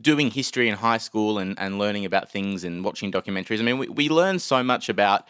doing 0.00 0.30
history 0.30 0.68
in 0.68 0.76
high 0.76 0.98
school 0.98 1.38
and, 1.38 1.58
and 1.58 1.78
learning 1.78 2.04
about 2.04 2.30
things 2.30 2.64
and 2.64 2.84
watching 2.84 3.10
documentaries. 3.10 3.58
I 3.58 3.62
mean, 3.62 3.78
we, 3.78 3.88
we 3.88 4.08
learn 4.08 4.38
so 4.38 4.62
much 4.62 4.88
about 4.88 5.26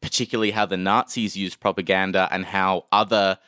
particularly 0.00 0.50
how 0.50 0.66
the 0.66 0.76
Nazis 0.76 1.36
used 1.36 1.60
propaganda 1.60 2.28
and 2.30 2.44
how 2.44 2.86
other 2.92 3.38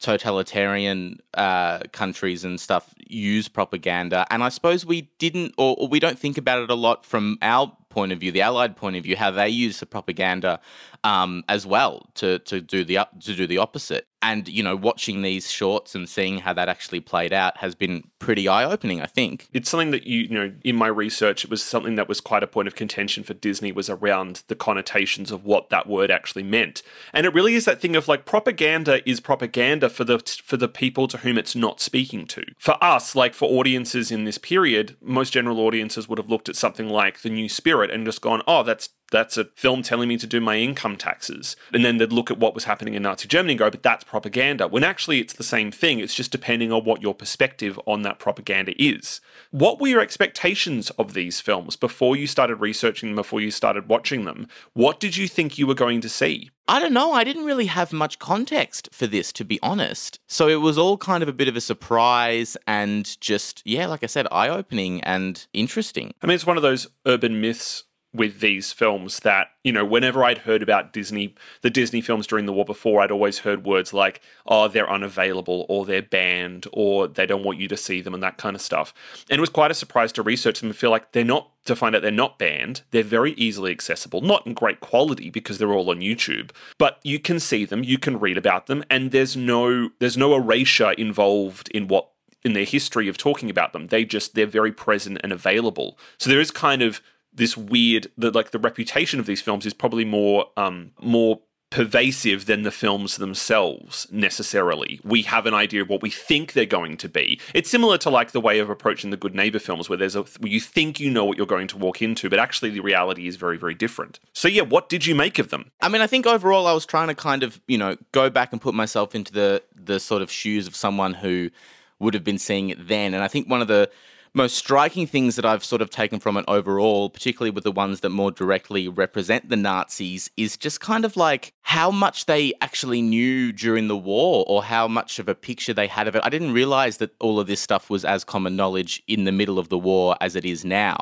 totalitarian 0.00 1.18
uh, 1.34 1.80
countries 1.92 2.44
and 2.44 2.60
stuff 2.60 2.94
use 3.06 3.48
propaganda. 3.48 4.26
And 4.30 4.44
I 4.44 4.48
suppose 4.48 4.86
we 4.86 5.10
didn't, 5.18 5.54
or, 5.58 5.74
or, 5.78 5.88
we 5.88 5.98
don't 5.98 6.18
think 6.18 6.38
about 6.38 6.62
it 6.62 6.70
a 6.70 6.74
lot 6.74 7.04
from 7.04 7.36
our 7.42 7.76
point 7.88 8.12
of 8.12 8.20
view, 8.20 8.30
the 8.30 8.42
Allied 8.42 8.76
point 8.76 8.96
of 8.96 9.02
view, 9.02 9.16
how 9.16 9.30
they 9.30 9.48
use 9.48 9.80
the 9.80 9.86
propaganda 9.86 10.60
um, 11.04 11.42
as 11.48 11.66
well 11.66 12.08
to 12.14 12.38
to 12.40 12.60
do 12.60 12.84
the 12.84 13.06
to 13.20 13.34
do 13.34 13.46
the 13.46 13.58
opposite. 13.58 14.06
And 14.20 14.48
you 14.48 14.62
know, 14.62 14.74
watching 14.74 15.22
these 15.22 15.50
shorts 15.50 15.94
and 15.94 16.08
seeing 16.08 16.38
how 16.38 16.52
that 16.52 16.68
actually 16.68 17.00
played 17.00 17.32
out 17.32 17.58
has 17.58 17.74
been 17.74 18.08
pretty 18.18 18.48
eye 18.48 18.64
opening. 18.64 19.00
I 19.00 19.06
think 19.06 19.48
it's 19.52 19.70
something 19.70 19.92
that 19.92 20.06
you 20.06 20.22
you 20.22 20.30
know 20.30 20.52
in 20.64 20.76
my 20.76 20.88
research 20.88 21.44
it 21.44 21.50
was 21.50 21.62
something 21.62 21.94
that 21.94 22.08
was 22.08 22.20
quite 22.20 22.42
a 22.42 22.48
point 22.48 22.66
of 22.66 22.74
contention 22.74 23.22
for 23.22 23.34
Disney 23.34 23.70
was 23.70 23.88
around 23.88 24.42
the 24.48 24.56
connotations 24.56 25.30
of 25.30 25.44
what 25.44 25.70
that 25.70 25.86
word 25.86 26.10
actually 26.10 26.42
meant. 26.42 26.82
And 27.12 27.26
it 27.26 27.34
really 27.34 27.54
is 27.54 27.64
that 27.66 27.80
thing 27.80 27.94
of 27.94 28.08
like 28.08 28.24
propaganda 28.24 29.08
is 29.08 29.20
propaganda 29.20 29.88
for 29.88 30.04
the 30.04 30.18
for 30.44 30.56
the 30.56 30.68
people 30.68 31.06
to 31.08 31.18
whom 31.18 31.38
it's 31.38 31.54
not 31.54 31.80
speaking 31.80 32.26
to. 32.26 32.44
For 32.58 32.82
us, 32.82 33.14
like 33.14 33.34
for 33.34 33.48
audiences 33.48 34.10
in 34.10 34.24
this 34.24 34.38
period, 34.38 34.96
most 35.00 35.32
general 35.32 35.60
audiences 35.60 36.08
would 36.08 36.18
have 36.18 36.30
looked 36.30 36.48
at 36.48 36.56
something 36.56 36.88
like 36.88 37.20
The 37.20 37.30
New 37.30 37.48
Spirit 37.48 37.90
and 37.90 38.04
just 38.04 38.20
gone, 38.20 38.42
"Oh, 38.46 38.62
that's 38.62 38.90
that's 39.10 39.36
a 39.36 39.46
film 39.54 39.82
telling 39.82 40.08
me 40.08 40.16
to 40.18 40.26
do 40.26 40.40
my 40.40 40.56
income 40.56 40.96
taxes. 40.96 41.56
And 41.72 41.84
then 41.84 41.96
they'd 41.98 42.12
look 42.12 42.30
at 42.30 42.38
what 42.38 42.54
was 42.54 42.64
happening 42.64 42.94
in 42.94 43.02
Nazi 43.02 43.28
Germany 43.28 43.52
and 43.52 43.58
go, 43.58 43.70
but 43.70 43.82
that's 43.82 44.04
propaganda. 44.04 44.68
When 44.68 44.84
actually 44.84 45.20
it's 45.20 45.34
the 45.34 45.42
same 45.42 45.70
thing. 45.70 45.98
It's 45.98 46.14
just 46.14 46.30
depending 46.30 46.72
on 46.72 46.84
what 46.84 47.02
your 47.02 47.14
perspective 47.14 47.80
on 47.86 48.02
that 48.02 48.18
propaganda 48.18 48.72
is. 48.82 49.20
What 49.50 49.80
were 49.80 49.88
your 49.88 50.00
expectations 50.00 50.90
of 50.90 51.14
these 51.14 51.40
films 51.40 51.76
before 51.76 52.16
you 52.16 52.26
started 52.26 52.56
researching 52.56 53.10
them, 53.10 53.16
before 53.16 53.40
you 53.40 53.50
started 53.50 53.88
watching 53.88 54.24
them? 54.24 54.48
What 54.74 55.00
did 55.00 55.16
you 55.16 55.28
think 55.28 55.58
you 55.58 55.66
were 55.66 55.74
going 55.74 56.00
to 56.02 56.08
see? 56.08 56.50
I 56.70 56.80
don't 56.80 56.92
know. 56.92 57.12
I 57.12 57.24
didn't 57.24 57.46
really 57.46 57.66
have 57.66 57.94
much 57.94 58.18
context 58.18 58.90
for 58.92 59.06
this, 59.06 59.32
to 59.32 59.44
be 59.44 59.58
honest. 59.62 60.20
So 60.26 60.48
it 60.48 60.56
was 60.56 60.76
all 60.76 60.98
kind 60.98 61.22
of 61.22 61.28
a 61.28 61.32
bit 61.32 61.48
of 61.48 61.56
a 61.56 61.62
surprise 61.62 62.58
and 62.66 63.18
just, 63.22 63.62
yeah, 63.64 63.86
like 63.86 64.02
I 64.02 64.06
said, 64.06 64.28
eye 64.30 64.50
opening 64.50 65.00
and 65.00 65.46
interesting. 65.54 66.12
I 66.22 66.26
mean, 66.26 66.34
it's 66.34 66.46
one 66.46 66.58
of 66.58 66.62
those 66.62 66.86
urban 67.06 67.40
myths 67.40 67.84
with 68.14 68.40
these 68.40 68.72
films 68.72 69.20
that 69.20 69.48
you 69.62 69.70
know 69.70 69.84
whenever 69.84 70.24
i'd 70.24 70.38
heard 70.38 70.62
about 70.62 70.92
disney 70.92 71.34
the 71.60 71.68
disney 71.68 72.00
films 72.00 72.26
during 72.26 72.46
the 72.46 72.52
war 72.52 72.64
before 72.64 73.02
i'd 73.02 73.10
always 73.10 73.40
heard 73.40 73.66
words 73.66 73.92
like 73.92 74.20
oh 74.46 74.66
they're 74.66 74.90
unavailable 74.90 75.66
or 75.68 75.84
they're 75.84 76.00
banned 76.00 76.66
or 76.72 77.06
they 77.06 77.26
don't 77.26 77.44
want 77.44 77.58
you 77.58 77.68
to 77.68 77.76
see 77.76 78.00
them 78.00 78.14
and 78.14 78.22
that 78.22 78.38
kind 78.38 78.56
of 78.56 78.62
stuff. 78.62 78.94
And 79.30 79.38
it 79.38 79.40
was 79.40 79.50
quite 79.50 79.70
a 79.70 79.74
surprise 79.74 80.12
to 80.12 80.22
research 80.22 80.60
them 80.60 80.70
and 80.70 80.76
feel 80.76 80.90
like 80.90 81.12
they're 81.12 81.24
not 81.24 81.50
to 81.64 81.76
find 81.76 81.94
out 81.94 82.00
they're 82.00 82.10
not 82.10 82.38
banned 82.38 82.80
they're 82.92 83.02
very 83.02 83.32
easily 83.32 83.70
accessible 83.70 84.22
not 84.22 84.46
in 84.46 84.54
great 84.54 84.80
quality 84.80 85.28
because 85.28 85.58
they're 85.58 85.74
all 85.74 85.90
on 85.90 86.00
youtube 86.00 86.50
but 86.78 86.98
you 87.02 87.18
can 87.18 87.38
see 87.38 87.66
them 87.66 87.84
you 87.84 87.98
can 87.98 88.18
read 88.18 88.38
about 88.38 88.66
them 88.66 88.82
and 88.88 89.10
there's 89.10 89.36
no 89.36 89.90
there's 89.98 90.16
no 90.16 90.34
erasure 90.34 90.92
involved 90.92 91.68
in 91.74 91.86
what 91.86 92.08
in 92.44 92.52
their 92.54 92.64
history 92.64 93.08
of 93.08 93.16
talking 93.16 93.50
about 93.50 93.72
them. 93.72 93.88
They 93.88 94.04
just 94.04 94.34
they're 94.34 94.46
very 94.46 94.72
present 94.72 95.18
and 95.22 95.32
available. 95.32 95.98
So 96.18 96.30
there 96.30 96.40
is 96.40 96.50
kind 96.50 96.82
of 96.82 97.00
this 97.38 97.56
weird 97.56 98.08
the 98.18 98.30
like 98.30 98.50
the 98.50 98.58
reputation 98.58 99.18
of 99.18 99.26
these 99.26 99.40
films 99.40 99.64
is 99.64 99.72
probably 99.72 100.04
more 100.04 100.46
um 100.56 100.92
more 101.00 101.40
pervasive 101.70 102.46
than 102.46 102.62
the 102.62 102.70
films 102.70 103.16
themselves 103.16 104.06
necessarily. 104.10 105.00
We 105.04 105.22
have 105.22 105.44
an 105.44 105.52
idea 105.52 105.82
of 105.82 105.88
what 105.88 106.00
we 106.00 106.08
think 106.08 106.52
they're 106.52 106.64
going 106.64 106.96
to 106.96 107.08
be. 107.08 107.38
It's 107.52 107.68
similar 107.68 107.98
to 107.98 108.10
like 108.10 108.30
the 108.30 108.40
way 108.40 108.58
of 108.58 108.70
approaching 108.70 109.10
the 109.10 109.18
Good 109.18 109.34
Neighbor 109.34 109.58
films, 109.58 109.88
where 109.88 109.98
there's 109.98 110.16
a 110.16 110.22
where 110.22 110.50
you 110.50 110.60
think 110.60 110.98
you 110.98 111.10
know 111.10 111.24
what 111.24 111.36
you're 111.36 111.46
going 111.46 111.68
to 111.68 111.78
walk 111.78 112.00
into, 112.00 112.30
but 112.30 112.38
actually 112.38 112.70
the 112.70 112.80
reality 112.80 113.26
is 113.26 113.36
very 113.36 113.58
very 113.58 113.74
different. 113.74 114.18
So 114.32 114.48
yeah, 114.48 114.62
what 114.62 114.88
did 114.88 115.06
you 115.06 115.14
make 115.14 115.38
of 115.38 115.50
them? 115.50 115.70
I 115.80 115.88
mean, 115.88 116.00
I 116.00 116.06
think 116.06 116.26
overall 116.26 116.66
I 116.66 116.72
was 116.72 116.86
trying 116.86 117.08
to 117.08 117.14
kind 117.14 117.42
of 117.42 117.60
you 117.68 117.78
know 117.78 117.96
go 118.12 118.30
back 118.30 118.52
and 118.52 118.60
put 118.60 118.74
myself 118.74 119.14
into 119.14 119.32
the 119.32 119.62
the 119.76 120.00
sort 120.00 120.22
of 120.22 120.30
shoes 120.30 120.66
of 120.66 120.74
someone 120.74 121.14
who 121.14 121.50
would 121.98 122.14
have 122.14 122.24
been 122.24 122.38
seeing 122.38 122.70
it 122.70 122.88
then, 122.88 123.12
and 123.12 123.22
I 123.22 123.28
think 123.28 123.48
one 123.48 123.60
of 123.60 123.68
the 123.68 123.90
most 124.34 124.56
striking 124.56 125.06
things 125.06 125.36
that 125.36 125.44
I've 125.44 125.64
sort 125.64 125.82
of 125.82 125.90
taken 125.90 126.20
from 126.20 126.36
it 126.36 126.44
overall, 126.48 127.10
particularly 127.10 127.50
with 127.50 127.64
the 127.64 127.72
ones 127.72 128.00
that 128.00 128.10
more 128.10 128.30
directly 128.30 128.88
represent 128.88 129.48
the 129.48 129.56
Nazis, 129.56 130.30
is 130.36 130.56
just 130.56 130.80
kind 130.80 131.04
of 131.04 131.16
like 131.16 131.52
how 131.62 131.90
much 131.90 132.26
they 132.26 132.52
actually 132.60 133.02
knew 133.02 133.52
during 133.52 133.88
the 133.88 133.96
war 133.96 134.44
or 134.46 134.62
how 134.62 134.88
much 134.88 135.18
of 135.18 135.28
a 135.28 135.34
picture 135.34 135.74
they 135.74 135.86
had 135.86 136.08
of 136.08 136.14
it. 136.14 136.22
I 136.24 136.28
didn't 136.28 136.52
realize 136.52 136.98
that 136.98 137.14
all 137.20 137.40
of 137.40 137.46
this 137.46 137.60
stuff 137.60 137.90
was 137.90 138.04
as 138.04 138.24
common 138.24 138.56
knowledge 138.56 139.02
in 139.06 139.24
the 139.24 139.32
middle 139.32 139.58
of 139.58 139.68
the 139.68 139.78
war 139.78 140.16
as 140.20 140.36
it 140.36 140.44
is 140.44 140.64
now. 140.64 140.98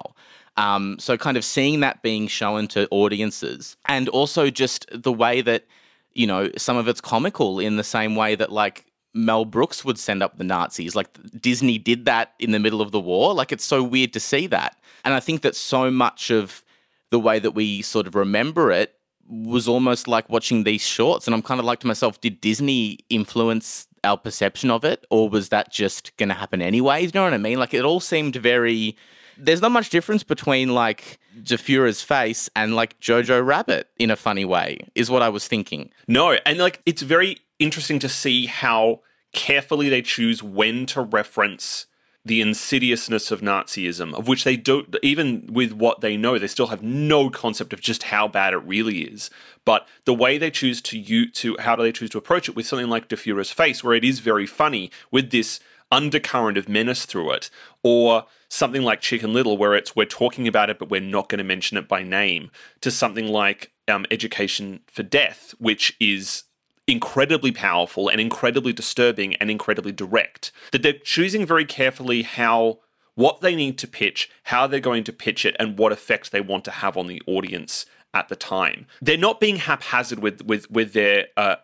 Um, 0.57 0.97
so 0.99 1.17
kind 1.17 1.37
of 1.37 1.45
seeing 1.45 1.81
that 1.81 2.03
being 2.03 2.29
shown 2.29 2.67
to 2.69 2.89
audiences, 2.91 3.77
and 3.87 4.09
also 4.09 4.49
just 4.49 4.87
the 4.91 5.13
way 5.13 5.43
that 5.43 5.67
you 6.15 6.27
know 6.27 6.51
some 6.57 6.79
of 6.79 6.89
it's 6.89 7.01
comical 7.01 7.61
in 7.61 7.77
the 7.77 7.85
same 7.85 8.17
way 8.17 8.35
that 8.35 8.51
like 8.51 8.87
Mel 9.17 9.45
Brooks 9.45 9.85
would 9.85 9.99
send 9.99 10.23
up 10.23 10.37
the 10.37 10.45
Nazis. 10.45 10.95
Like 10.95 11.09
Disney 11.41 11.79
did 11.79 12.05
that 12.05 12.35
in 12.39 12.53
the 12.53 12.59
middle 12.59 12.83
of 12.83 12.93
the 12.93 13.01
war. 13.01 13.35
Like 13.35 13.51
it's 13.51 13.65
so 13.65 13.83
weird 13.83 14.13
to 14.13 14.21
see 14.21 14.47
that. 14.49 14.77
And 15.05 15.15
I 15.15 15.21
think 15.21 15.43
that 15.43 15.57
so 15.57 15.91
much 15.91 16.31
of 16.31 16.63
the 17.11 17.19
way 17.19 17.39
that 17.39 17.53
we 17.53 17.83
sort 17.83 18.07
of 18.07 18.15
remember 18.15 18.71
it 18.71 18.95
was 19.29 19.67
almost 19.67 20.07
like 20.07 20.29
watching 20.29 20.65
these 20.65 20.83
shorts. 20.83 21.27
And 21.27 21.35
I'm 21.35 21.43
kind 21.43 21.59
of 21.59 21.67
like 21.67 21.81
to 21.81 21.87
myself, 21.87 22.21
did 22.21 22.41
Disney 22.41 22.99
influence 23.09 23.89
our 24.05 24.19
perception 24.19 24.71
of 24.71 24.85
it? 24.85 25.07
Or 25.11 25.29
was 25.29 25.49
that 25.49 25.73
just 25.73 26.17
going 26.17 26.29
to 26.29 26.35
happen 26.35 26.61
anyway? 26.61 27.03
You 27.03 27.11
know 27.15 27.25
what 27.25 27.35
I 27.35 27.39
mean? 27.39 27.59
Like 27.59 27.75
it 27.75 27.85
all 27.85 28.01
seemed 28.01 28.37
very. 28.37 28.97
There's 29.39 29.61
not 29.61 29.71
much 29.71 29.91
difference 29.91 30.23
between 30.23 30.75
like 30.75 31.19
Der 31.43 31.57
Fuhrer's 31.57 32.03
Face 32.03 32.49
and 32.57 32.75
like 32.75 32.99
Jojo 33.01 33.45
Rabbit 33.45 33.89
in 33.99 34.11
a 34.11 34.17
funny 34.17 34.45
way, 34.45 34.79
is 34.95 35.11
what 35.11 35.23
I 35.23 35.29
was 35.29 35.47
thinking. 35.47 35.91
No, 36.09 36.33
and 36.33 36.59
like 36.59 36.81
it's 36.87 37.03
very 37.03 37.39
interesting 37.59 37.99
to 37.99 38.09
see 38.09 38.47
how 38.47 39.01
carefully 39.37 39.89
they 39.89 40.03
choose 40.03 40.43
when 40.43 40.87
to 40.87 41.03
reference 41.03 41.87
the 42.25 42.41
insidiousness 42.41 43.31
of 43.31 43.41
Nazism, 43.41 44.13
of 44.15 44.27
which 44.27 44.43
they 44.43 44.57
don't, 44.57 44.97
even 45.01 45.49
with 45.53 45.73
what 45.73 46.01
they 46.01 46.17
know, 46.17 46.37
they 46.37 46.49
still 46.49 46.67
have 46.69 46.83
no 46.83 47.31
concept 47.31 47.73
of 47.73 47.81
just 47.81 48.05
how 48.05 48.27
bad 48.27 48.53
it 48.53 48.57
really 48.65 49.03
is. 49.03 49.31
But 49.65 49.87
the 50.07 50.15
way 50.15 50.37
they 50.37 50.51
choose 50.51 50.81
to 50.83 50.99
you 50.99 51.31
to 51.31 51.57
how 51.61 51.77
do 51.77 51.85
they 51.85 51.93
choose 51.93 52.11
to 52.11 52.19
approach 52.19 52.49
it 52.49 52.57
with 52.57 52.67
something 52.67 52.89
like 52.89 53.07
Der 53.07 53.15
Fuhrer's 53.15 53.53
Face, 53.53 53.85
where 53.85 53.95
it 53.95 54.05
is 54.05 54.19
very 54.19 54.47
funny 54.47 54.91
with 55.13 55.31
this 55.31 55.61
undercurrent 55.93 56.59
of 56.59 56.69
menace 56.69 57.07
through 57.07 57.31
it, 57.31 57.49
or 57.85 58.25
something 58.49 58.83
like 58.83 59.01
Chicken 59.01 59.33
Little, 59.33 59.57
where 59.57 59.77
it's 59.77 59.95
we're 59.95 60.07
talking 60.07 60.49
about 60.49 60.69
it 60.69 60.81
but 60.81 60.91
we're 60.91 61.01
not 61.01 61.29
going 61.29 61.39
to 61.39 61.45
mention 61.45 61.77
it 61.77 61.87
by 61.87 62.03
name, 62.03 62.51
to 62.81 62.91
something 62.91 63.29
like 63.29 63.71
um, 63.87 64.05
Education 64.11 64.81
for 64.89 65.05
Death, 65.05 65.55
which 65.59 65.97
is 66.01 66.43
incredibly 66.87 67.53
powerful 67.53 68.09
and 68.09 68.21
incredibly 68.21 68.73
disturbing 68.73 69.35
and 69.37 69.51
incredibly 69.51 69.93
direct. 69.93 70.53
That 70.73 70.83
they're 70.83 70.93
choosing 70.93 71.47
very 71.47 71.65
carefully 71.65 72.23
how 72.23 72.81
what 73.15 73.41
they 73.41 73.57
need 73.57 73.79
to 73.79 73.89
pitch, 73.89 74.31
how 74.45 74.67
they're 74.67 74.79
going 74.79 75.05
to 75.05 75.13
pitch 75.13 75.45
it, 75.45 75.57
and 75.59 75.79
what 75.79 75.93
effect 75.93 76.33
they 76.33 76.41
want 76.41 76.65
to 76.67 76.71
have 76.71 76.97
on 76.97 77.07
the 77.07 77.23
audience 77.27 77.87
at 78.13 78.29
the 78.29 78.37
time. 78.37 78.87
They're 79.03 79.17
not 79.17 79.41
being 79.41 79.57
haphazard 79.57 80.21
with 80.21 80.43
with 80.43 80.71
with 80.71 80.93
their 80.93 81.27
uh, 81.37 81.57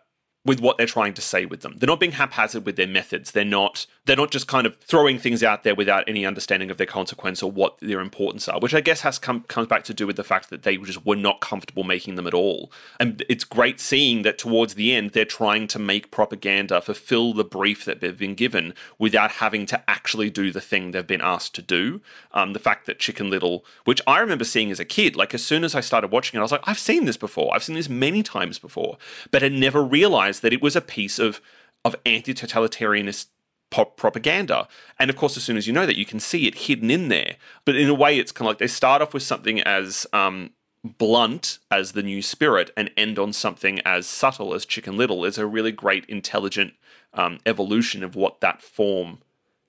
with 0.45 0.59
what 0.59 0.77
they're 0.77 0.85
trying 0.85 1.13
to 1.13 1.21
say 1.21 1.45
with 1.45 1.61
them. 1.61 1.75
They're 1.77 1.87
not 1.87 1.99
being 1.99 2.13
haphazard 2.13 2.65
with 2.65 2.75
their 2.75 2.87
methods. 2.87 3.31
They're 3.31 3.45
not 3.45 3.85
they're 4.05 4.17
not 4.17 4.31
just 4.31 4.47
kind 4.47 4.67
of 4.67 4.75
throwing 4.77 5.17
things 5.17 5.41
out 5.43 5.63
there 5.63 5.75
without 5.75 6.03
any 6.07 6.25
understanding 6.25 6.69
of 6.69 6.77
their 6.77 6.87
consequence 6.87 7.41
or 7.41 7.49
what 7.49 7.77
their 7.79 8.01
importance 8.01 8.49
are, 8.49 8.59
which 8.59 8.73
I 8.73 8.81
guess 8.81 9.01
has 9.01 9.17
come 9.17 9.43
comes 9.43 9.67
back 9.67 9.83
to 9.85 9.93
do 9.93 10.05
with 10.05 10.17
the 10.17 10.23
fact 10.23 10.49
that 10.49 10.63
they 10.63 10.77
just 10.77 11.05
were 11.05 11.15
not 11.15 11.39
comfortable 11.39 11.83
making 11.83 12.15
them 12.15 12.27
at 12.27 12.33
all. 12.33 12.71
And 12.99 13.23
it's 13.29 13.45
great 13.45 13.79
seeing 13.79 14.23
that 14.23 14.37
towards 14.37 14.75
the 14.75 14.93
end 14.93 15.11
they're 15.11 15.23
trying 15.23 15.67
to 15.67 15.79
make 15.79 16.11
propaganda 16.11 16.81
fulfill 16.81 17.33
the 17.33 17.45
brief 17.45 17.85
that 17.85 18.01
they've 18.01 18.17
been 18.17 18.35
given 18.35 18.73
without 18.99 19.31
having 19.31 19.65
to 19.67 19.89
actually 19.89 20.29
do 20.29 20.51
the 20.51 20.61
thing 20.61 20.91
they've 20.91 21.07
been 21.07 21.21
asked 21.21 21.55
to 21.55 21.61
do. 21.61 22.01
Um, 22.33 22.53
the 22.53 22.59
fact 22.59 22.85
that 22.87 22.99
Chicken 22.99 23.29
Little, 23.29 23.63
which 23.85 24.01
I 24.05 24.19
remember 24.19 24.43
seeing 24.43 24.71
as 24.71 24.79
a 24.79 24.85
kid, 24.85 25.15
like 25.15 25.33
as 25.33 25.43
soon 25.43 25.63
as 25.63 25.73
I 25.75 25.79
started 25.79 26.11
watching 26.11 26.37
it, 26.37 26.41
I 26.41 26.43
was 26.43 26.51
like, 26.51 26.67
I've 26.67 26.79
seen 26.79 27.05
this 27.05 27.17
before. 27.17 27.53
I've 27.53 27.63
seen 27.63 27.75
this 27.75 27.89
many 27.89 28.23
times 28.23 28.59
before, 28.59 28.97
but 29.31 29.41
had 29.41 29.53
never 29.53 29.83
realized 29.83 30.32
that 30.41 30.53
it 30.53 30.61
was 30.61 30.75
a 30.75 30.81
piece 30.81 31.19
of 31.19 31.41
of 31.85 31.95
anti-totalitarianist 32.05 33.27
propaganda. 33.69 34.67
And 34.99 35.09
of 35.09 35.15
course, 35.15 35.35
as 35.35 35.43
soon 35.43 35.57
as 35.57 35.67
you 35.67 35.73
know 35.73 35.85
that, 35.85 35.97
you 35.97 36.05
can 36.05 36.19
see 36.19 36.47
it 36.47 36.55
hidden 36.55 36.89
in 36.89 37.09
there. 37.09 37.35
But 37.65 37.75
in 37.75 37.89
a 37.89 37.93
way, 37.93 38.17
it's 38.17 38.31
kind 38.31 38.47
of 38.47 38.51
like 38.51 38.59
they 38.59 38.67
start 38.67 39.01
off 39.01 39.13
with 39.13 39.23
something 39.23 39.59
as 39.61 40.07
um, 40.13 40.51
blunt 40.83 41.59
as 41.71 41.93
the 41.93 42.03
new 42.03 42.21
spirit 42.21 42.71
and 42.77 42.91
end 42.95 43.17
on 43.17 43.33
something 43.33 43.79
as 43.81 44.05
subtle 44.05 44.53
as 44.53 44.65
Chicken 44.65 44.95
Little 44.95 45.25
is 45.25 45.37
a 45.37 45.45
really 45.45 45.71
great, 45.71 46.05
intelligent 46.05 46.73
um, 47.13 47.39
evolution 47.45 48.03
of 48.03 48.15
what 48.15 48.41
that 48.41 48.61
form 48.61 49.19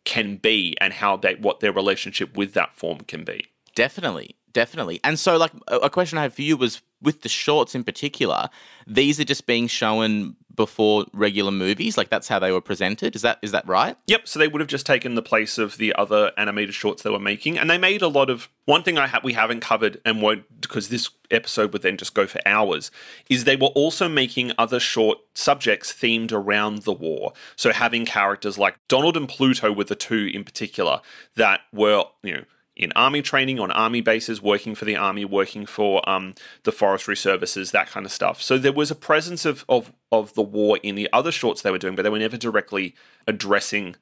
can 0.05 0.37
be 0.37 0.77
and 0.81 0.93
how 0.93 1.17
they 1.17 1.35
what 1.35 1.61
their 1.61 1.73
relationship 1.73 2.37
with 2.37 2.53
that 2.53 2.75
form 2.75 2.99
can 2.99 3.25
be. 3.25 3.47
Definitely, 3.75 4.37
definitely. 4.53 5.01
And 5.03 5.19
so, 5.19 5.37
like, 5.37 5.53
a 5.67 5.91
question 5.91 6.19
I 6.19 6.23
had 6.23 6.35
for 6.35 6.43
you 6.43 6.57
was 6.57 6.83
with 7.05 7.23
the 7.23 7.29
shorts 7.29 7.75
in 7.75 7.85
particular. 7.85 8.49
These 8.87 9.21
are 9.21 9.25
just 9.25 9.47
being 9.47 9.69
shown 9.69 10.37
before 10.55 11.05
regular 11.13 11.51
movies 11.51 11.97
like 11.99 12.09
that's 12.11 12.29
how 12.29 12.39
they 12.39 12.53
were 12.53 12.61
presented 12.61 13.17
is 13.17 13.23
that 13.23 13.39
is 13.43 13.51
that 13.51 13.67
right 13.67 13.97
yep 14.07 14.29
so 14.29 14.39
they 14.39 14.49
would 14.49 14.61
have 14.61 14.69
just 14.69 14.87
taken 14.87 15.15
the 15.15 15.23
place 15.23 15.59
of 15.59 15.77
the 15.79 15.93
other 15.95 16.33
animated 16.37 16.75
shorts 16.75 17.03
they 17.03 17.11
were 17.11 17.19
making 17.19 17.59
and 17.59 17.69
they 17.69 17.79
made 17.79 18.03
a 18.03 18.09
lot 18.09 18.31
of 18.31 18.49
one 18.65 18.83
thing 18.83 18.97
i 18.97 19.07
ha- 19.07 19.21
we 19.25 19.33
haven't 19.33 19.61
covered 19.61 20.01
and 20.05 20.23
won't 20.23 20.45
because 20.61 20.89
this 20.89 21.11
episode 21.31 21.73
would 21.73 21.83
then 21.83 21.97
just 21.97 22.15
go 22.15 22.27
for 22.27 22.41
hours 22.47 22.91
is 23.29 23.45
they 23.45 23.57
were 23.57 23.69
also 23.69 24.09
making 24.09 24.53
other 24.57 24.79
short 24.79 25.19
subjects 25.35 25.93
themed 25.93 26.33
around 26.33 26.83
the 26.83 26.93
war 26.93 27.33
so 27.57 27.73
having 27.73 28.05
characters 28.05 28.57
like 28.57 28.79
donald 28.87 29.17
and 29.17 29.29
pluto 29.29 29.73
were 29.73 29.85
the 29.85 29.97
two 29.97 30.31
in 30.33 30.45
particular 30.45 31.01
that 31.35 31.61
were 31.73 32.05
you 32.23 32.35
know 32.35 32.45
in 32.77 32.93
army 32.97 33.23
training 33.23 33.61
on 33.61 33.71
army 33.71 34.01
bases, 34.01 34.43
working 34.43 34.75
for 34.75 34.85
the 34.85 34.97
army, 34.97 35.25
working 35.25 35.65
for 35.67 36.09
um, 36.09 36.35
the 36.65 36.73
forestry 36.73 37.17
services, 37.17 37.71
that 37.71 37.89
kind 37.89 38.05
of 38.05 38.13
stuff. 38.13 38.43
So 38.43 38.59
there 38.59 38.73
was 38.73 38.91
a 38.91 38.97
presence 38.97 39.45
of, 39.45 39.65
of 39.69 39.93
of 40.11 40.35
the 40.35 40.43
war 40.43 40.79
in 40.83 40.95
the 40.95 41.09
other 41.13 41.33
shorts 41.33 41.63
they 41.63 41.71
were 41.71 41.79
doing, 41.79 41.95
but 41.95 42.03
they 42.03 42.11
were 42.11 42.19
never 42.19 42.37
directly 42.37 42.95
addressing 43.27 43.97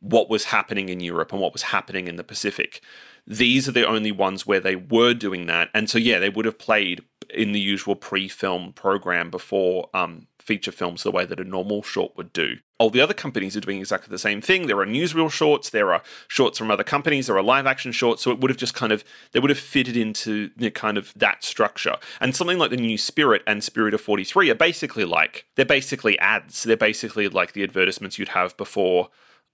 what 0.00 0.30
was 0.30 0.44
happening 0.44 0.88
in 0.88 1.00
Europe 1.00 1.32
and 1.32 1.40
what 1.40 1.52
was 1.52 1.62
happening 1.62 2.06
in 2.06 2.16
the 2.16 2.24
Pacific. 2.24 2.80
These 3.26 3.68
are 3.68 3.72
the 3.72 3.86
only 3.86 4.12
ones 4.12 4.46
where 4.46 4.60
they 4.60 4.76
were 4.76 5.14
doing 5.14 5.46
that, 5.46 5.70
and 5.74 5.88
so 5.88 5.98
yeah, 5.98 6.18
they 6.18 6.30
would 6.30 6.44
have 6.44 6.58
played 6.58 7.02
in 7.30 7.52
the 7.52 7.60
usual 7.60 7.94
pre-film 7.94 8.72
program 8.72 9.30
before 9.30 9.90
um, 9.92 10.28
feature 10.38 10.72
films 10.72 11.02
the 11.02 11.10
way 11.10 11.26
that 11.26 11.40
a 11.40 11.44
normal 11.44 11.82
short 11.82 12.16
would 12.16 12.32
do. 12.32 12.56
All 12.78 12.90
the 12.90 13.00
other 13.00 13.14
companies 13.14 13.56
are 13.56 13.60
doing 13.60 13.80
exactly 13.80 14.10
the 14.10 14.18
same 14.18 14.40
thing. 14.40 14.66
There 14.66 14.78
are 14.78 14.86
newsreel 14.86 15.30
shorts, 15.30 15.70
there 15.70 15.92
are 15.92 16.02
shorts 16.28 16.58
from 16.58 16.70
other 16.70 16.84
companies, 16.84 17.26
there 17.26 17.36
are 17.36 17.42
live 17.42 17.66
action 17.66 17.92
shorts. 17.92 18.22
So 18.22 18.30
it 18.30 18.40
would 18.40 18.50
have 18.50 18.58
just 18.58 18.74
kind 18.74 18.92
of 18.92 19.04
they 19.32 19.40
would 19.40 19.50
have 19.50 19.58
fitted 19.58 19.96
into 19.96 20.50
know, 20.56 20.70
kind 20.70 20.96
of 20.96 21.12
that 21.16 21.42
structure. 21.42 21.96
And 22.20 22.36
something 22.36 22.58
like 22.58 22.70
the 22.70 22.76
new 22.76 22.98
Spirit 22.98 23.42
and 23.46 23.64
Spirit 23.64 23.94
of 23.94 24.00
43 24.00 24.50
are 24.50 24.54
basically 24.54 25.04
like 25.04 25.46
they're 25.56 25.64
basically 25.64 26.18
ads. 26.18 26.62
They're 26.62 26.76
basically 26.76 27.28
like 27.28 27.52
the 27.52 27.62
advertisements 27.62 28.18
you'd 28.18 28.28
have 28.28 28.56
before 28.56 29.10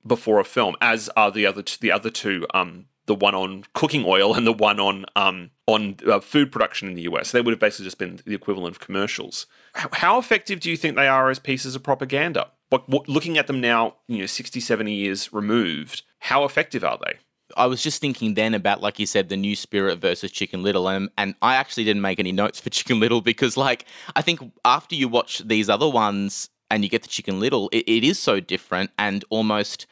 before 0.07 0.39
a 0.39 0.45
film, 0.45 0.77
as 0.81 1.09
are 1.17 1.31
the 1.31 1.47
other 1.47 1.63
the 1.81 1.91
other 1.91 2.11
two 2.11 2.47
um, 2.53 2.87
the 3.07 3.15
one 3.15 3.35
on 3.35 3.65
cooking 3.75 4.05
oil 4.07 4.35
and 4.35 4.47
the 4.47 4.53
one 4.53 4.81
on 4.81 5.05
um, 5.17 5.51
on 5.67 5.97
uh, 6.07 6.21
food 6.21 6.53
production 6.53 6.89
in 6.89 6.95
the 6.95 7.03
US. 7.03 7.33
They 7.33 7.41
would 7.41 7.53
have 7.53 7.61
basically 7.61 7.87
just 7.87 7.99
been 7.99 8.21
the 8.25 8.35
equivalent 8.35 8.77
of 8.77 8.81
commercials. 8.81 9.47
How 9.75 10.19
effective 10.19 10.61
do 10.61 10.71
you 10.71 10.77
think 10.77 10.97
they 10.97 11.09
are 11.09 11.31
as 11.31 11.39
pieces 11.39 11.75
of 11.75 11.83
propaganda? 11.83 12.49
Looking 12.89 13.39
at 13.39 13.47
them 13.47 13.61
now, 13.61 13.97
you 14.09 14.19
know, 14.19 14.27
60, 14.27 14.61
70 14.61 14.93
years 14.93 15.33
removed, 15.33 16.03
how 16.21 16.45
effective 16.45 16.85
are 16.85 16.99
they? 17.05 17.19
I 17.57 17.67
was 17.67 17.83
just 17.83 18.01
thinking 18.01 18.35
then 18.35 18.55
about, 18.55 18.81
like 18.81 18.99
you 18.99 19.07
said, 19.07 19.29
the 19.29 19.37
new 19.37 19.55
Spirit 19.55 19.99
versus 19.99 20.31
Chicken 20.31 20.63
Little, 20.63 20.89
and 20.89 21.11
and 21.19 21.35
I 21.43 21.57
actually 21.57 21.85
didn't 21.85 22.03
make 22.03 22.19
any 22.19 22.33
notes 22.33 22.59
for 22.61 22.71
Chicken 22.79 23.01
Little 23.01 23.21
because, 23.21 23.57
like, 23.57 23.85
I 24.17 24.23
think 24.23 24.41
after 24.65 24.95
you 24.95 25.09
watch 25.09 25.41
these 25.47 25.69
other 25.69 25.89
ones 25.89 26.51
and 26.71 26.83
you 26.83 26.91
get 26.91 27.03
the 27.03 27.09
Chicken 27.09 27.41
Little, 27.41 27.69
it, 27.71 27.85
it 27.87 28.05
is 28.05 28.19
so 28.19 28.41
different 28.41 28.91
and 28.99 29.25
almost 29.31 29.87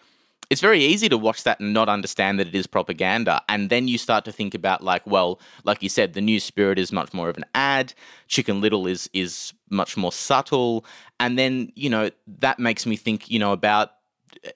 it's 0.53 0.61
very 0.61 0.85
easy 0.85 1.09
to 1.09 1.17
watch 1.17 1.45
that 1.45 1.61
and 1.61 1.73
not 1.73 1.89
understand 1.89 2.39
that 2.39 2.47
it 2.47 2.55
is 2.55 2.67
propaganda. 2.67 3.41
And 3.49 3.71
then 3.71 3.89
you 3.89 3.97
start 3.97 4.27
to 4.27 4.33
think 4.33 4.55
about 4.55 4.85
like, 4.85 5.07
well, 5.07 5.41
like 5.65 5.83
you 5.83 5.89
said, 5.89 6.13
the 6.13 6.21
new 6.21 6.39
spirit 6.39 6.79
is 6.79 6.93
much 6.93 7.15
more 7.15 7.31
of 7.31 7.39
an 7.39 7.47
ad. 7.55 7.95
Chicken 8.29 8.61
Little 8.61 8.87
is 8.87 9.09
is 9.15 9.55
much 9.71 9.97
more 9.97 10.13
subtle. 10.13 10.85
And 11.19 11.39
then, 11.39 11.73
you 11.75 11.89
know, 11.89 12.11
that 12.41 12.59
makes 12.59 12.85
me 12.85 12.97
think, 12.97 13.31
you 13.31 13.39
know, 13.39 13.53
about 13.53 13.93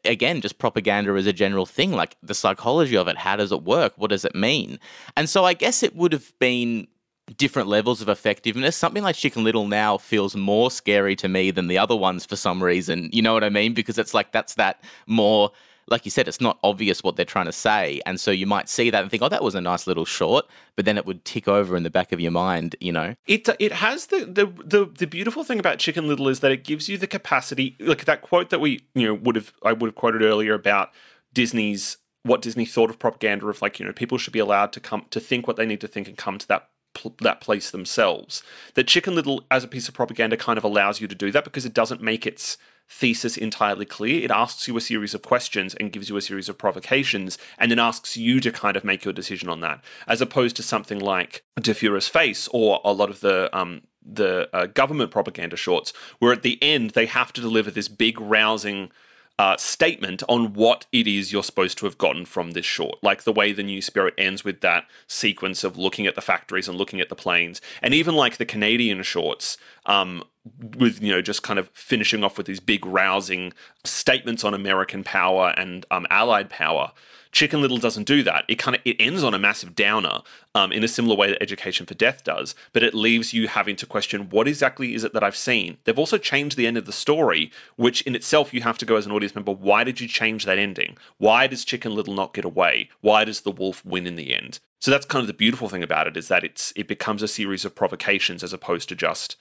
again, 0.05 0.43
just 0.43 0.59
propaganda 0.59 1.13
as 1.15 1.27
a 1.27 1.33
general 1.33 1.65
thing, 1.65 1.93
like 1.93 2.19
the 2.23 2.35
psychology 2.35 2.99
of 2.99 3.09
it. 3.09 3.17
How 3.17 3.37
does 3.37 3.51
it 3.51 3.63
work? 3.63 3.95
What 3.97 4.11
does 4.11 4.27
it 4.27 4.35
mean? 4.35 4.79
And 5.17 5.31
so 5.31 5.47
I 5.47 5.55
guess 5.55 5.83
it 5.83 5.97
would 5.97 6.13
have 6.13 6.31
been 6.39 6.89
different 7.39 7.69
levels 7.69 8.03
of 8.03 8.11
effectiveness. 8.11 8.77
Something 8.77 9.03
like 9.03 9.17
Chicken 9.17 9.45
Little 9.45 9.67
now 9.67 9.97
feels 9.97 10.37
more 10.37 10.71
scary 10.71 11.17
to 11.17 11.29
me 11.29 11.51
than 11.51 11.69
the 11.69 11.79
other 11.79 11.97
ones 11.97 12.27
for 12.27 12.37
some 12.37 12.63
reason. 12.63 13.09
You 13.15 13.23
know 13.23 13.33
what 13.33 13.45
I 13.45 13.49
mean? 13.49 13.73
Because 13.73 13.97
it's 13.97 14.13
like 14.13 14.33
that's 14.33 14.57
that 14.57 14.85
more 15.07 15.53
like 15.89 16.05
you 16.05 16.11
said, 16.11 16.27
it's 16.27 16.41
not 16.41 16.59
obvious 16.65 17.03
what 17.03 17.17
they're 17.17 17.25
trying 17.25 17.47
to 17.47 17.53
say. 17.53 18.01
And 18.07 18.19
so 18.19 18.31
you 18.31 18.47
might 18.47 18.69
see 18.69 18.91
that 18.91 19.03
and 19.03 19.11
think, 19.11 19.23
oh, 19.23 19.29
that 19.29 19.43
was 19.43 19.55
a 19.55 19.61
nice 19.61 19.87
little 19.87 20.05
short, 20.05 20.47
but 20.75 20.85
then 20.85 20.99
it 20.99 21.07
would 21.07 21.25
tick 21.25 21.47
over 21.47 21.77
in 21.77 21.83
the 21.83 21.91
back 21.91 22.13
of 22.13 22.21
your 22.21 22.33
mind, 22.33 22.75
you 22.81 22.93
know? 22.93 23.15
It 23.27 23.49
it 23.59 23.73
has 23.73 24.07
the 24.07 24.25
the 24.25 24.47
the, 24.65 24.87
the 24.87 25.07
beautiful 25.07 25.45
thing 25.45 25.59
about 25.59 25.79
Chicken 25.79 26.09
Little 26.09 26.29
is 26.29 26.41
that 26.41 26.53
it 26.53 26.65
gives 26.65 26.89
you 26.89 26.99
the 26.99 27.07
capacity, 27.07 27.77
like 27.79 28.05
that 28.05 28.23
quote 28.23 28.51
that 28.51 28.61
we, 28.61 28.83
you 28.95 29.07
know, 29.07 29.15
would 29.15 29.37
have 29.37 29.53
I 29.65 29.73
would 29.73 29.89
have 29.89 29.95
quoted 29.95 30.23
earlier 30.23 30.55
about 30.55 30.91
Disney's 31.33 31.99
what 32.27 32.43
Disney 32.43 32.65
thought 32.65 32.91
of 32.91 32.99
propaganda 32.99 33.47
of 33.47 33.63
like, 33.63 33.79
you 33.79 33.87
know, 33.87 33.93
people 33.93 34.19
should 34.19 34.33
be 34.33 34.41
allowed 34.41 34.73
to 34.73 34.81
come 34.81 35.07
to 35.11 35.21
think 35.21 35.47
what 35.47 35.57
they 35.57 35.67
need 35.67 35.81
to 35.81 35.89
think 35.89 36.09
and 36.09 36.17
come 36.17 36.39
to 36.39 36.49
that 36.49 36.69
that 37.21 37.41
place 37.41 37.71
themselves. 37.71 38.43
That 38.75 38.89
Chicken 38.89 39.15
Little 39.15 39.45
as 39.51 39.63
a 39.63 39.69
piece 39.69 39.89
of 39.89 39.95
propaganda 39.95 40.37
kind 40.37 40.59
of 40.59 40.65
allows 40.65 41.01
you 41.01 41.07
to 41.09 41.15
do 41.15 41.31
that 41.31 41.45
because 41.45 41.65
it 41.65 41.75
doesn't 41.75 42.03
make 42.03 42.27
its 42.27 42.57
thesis 42.89 43.37
entirely 43.37 43.85
clear. 43.85 44.23
It 44.23 44.31
asks 44.31 44.69
you 44.69 44.77
a 44.77 44.81
series 44.81 45.15
of 45.15 45.23
questions 45.23 45.75
and 45.75 45.93
gives 45.93 46.09
you 46.09 46.17
a 46.17 46.23
series 46.23 46.49
of 46.49 46.59
provocations, 46.59 47.39
and 47.59 47.71
then 47.71 47.79
asks 47.79 48.17
you 48.17 48.41
to 48.41 48.53
kind 48.53 48.77
of 48.77 48.85
make 48.85 49.05
your 49.05 49.15
decision 49.15 49.49
on 49.49 49.61
that, 49.61 49.83
as 50.07 50.21
opposed 50.21 50.57
to 50.57 50.63
something 50.63 50.99
like 50.99 51.45
Der 51.61 51.75
Fuhrer's 51.75 52.09
Face 52.09 52.49
or 52.53 52.81
a 52.85 52.93
lot 52.93 53.11
of 53.11 53.21
the 53.21 53.55
um, 53.57 53.83
the 54.09 54.49
uh, 54.53 54.67
government 54.67 55.11
propaganda 55.11 55.57
shorts, 55.57 55.93
where 56.19 56.33
at 56.33 56.43
the 56.43 56.63
end 56.63 56.91
they 56.91 57.07
have 57.07 57.33
to 57.33 57.41
deliver 57.41 57.71
this 57.71 57.89
big 57.89 58.21
rousing 58.21 58.91
uh, 59.39 59.57
statement 59.57 60.23
on 60.29 60.55
what 60.55 60.87
it 60.93 61.07
is 61.07 61.33
you're 61.33 61.43
supposed 61.43 61.77
to 61.79 61.85
have 61.85 61.99
gotten 61.99 62.25
from 62.25 62.53
this 62.53 62.65
short. 62.65 62.97
Like 63.03 63.25
the 63.25 63.33
way 63.33 63.53
the 63.53 63.63
New 63.63 63.83
Spirit 63.83 64.15
ends 64.17 64.45
with 64.45 64.61
that 64.63 64.85
sequence 65.07 65.65
of 65.65 65.77
looking 65.77 66.07
at 66.07 66.15
the 66.15 66.23
factories 66.23 66.69
and 66.69 66.79
looking 66.79 67.01
at 67.01 67.09
the 67.09 67.17
planes, 67.17 67.61
and 67.83 67.93
even 67.93 68.15
like 68.15 68.37
the 68.37 68.47
Canadian 68.47 69.03
shorts, 69.03 69.59
um, 69.85 70.23
with 70.77 71.03
you 71.03 71.13
know 71.13 71.23
just 71.23 71.43
kind 71.43 71.59
of 71.59 71.69
finishing 71.73 72.23
off 72.25 72.37
with 72.37 72.47
these 72.47 72.61
big 72.61 72.85
rousing 72.85 73.53
statements 73.85 74.45
on 74.45 74.55
American 74.55 75.05
power 75.05 75.55
and 75.57 75.87
um, 75.91 76.07
Allied 76.11 76.51
power. 76.51 76.93
Chicken 77.33 77.61
Little 77.61 77.77
doesn't 77.77 78.05
do 78.05 78.23
that. 78.23 78.45
It 78.49 78.55
kind 78.55 78.77
of 78.77 78.81
it 78.85 78.97
ends 78.99 79.23
on 79.23 79.35
a 79.35 79.39
massive 79.39 79.75
downer 79.75 80.21
um, 80.55 80.73
in 80.73 80.83
a 80.83 80.89
similar 80.89 81.15
way 81.15 81.29
that 81.29 81.43
Education 81.43 81.85
for 81.85 81.93
Death 81.93 82.25
does, 82.25 82.55
but 82.73 82.83
it 82.83 82.95
leaves 82.95 83.35
you 83.35 83.49
having 83.49 83.77
to 83.77 83.85
question 83.85 84.31
what 84.31 84.49
exactly 84.49 84.95
is 84.95 85.05
it 85.05 85.13
that 85.13 85.23
I've 85.23 85.37
seen. 85.37 85.77
They've 85.85 85.99
also 85.99 86.17
changed 86.17 86.57
the 86.57 86.67
end 86.67 86.79
of 86.79 86.87
the 86.87 86.93
story, 86.93 87.51
which 87.77 88.01
in 88.03 88.15
itself 88.15 88.55
you 88.55 88.63
have 88.63 88.79
to 88.79 88.87
go 88.87 88.97
as 88.97 89.05
an 89.05 89.13
audience 89.13 89.35
member. 89.35 89.53
Why 89.53 89.85
did 89.85 90.01
you 90.01 90.09
change 90.09 90.47
that 90.47 90.59
ending? 90.59 90.97
Why 91.19 91.47
does 91.47 91.65
Chicken 91.65 91.95
Little 91.95 92.15
not 92.15 92.33
get 92.33 92.47
away? 92.47 92.89
Why 93.03 93.25
does 93.25 93.43
the 93.43 93.51
wolf 93.51 93.85
win 93.85 94.07
in 94.07 94.17
the 94.17 94.35
end? 94.35 94.61
So 94.81 94.91
that's 94.91 95.05
kind 95.05 95.23
of 95.23 95.27
the 95.27 95.35
beautiful 95.35 95.69
thing 95.69 95.83
about 95.83 96.07
it 96.07 96.17
is 96.17 96.29
that 96.29 96.45
it's 96.45 96.73
it 96.77 96.89
becomes 96.89 97.23
a 97.23 97.29
series 97.29 97.65
of 97.65 97.75
provocations 97.75 98.43
as 98.43 98.53
opposed 98.53 98.89
to 98.89 98.95
just 98.95 99.37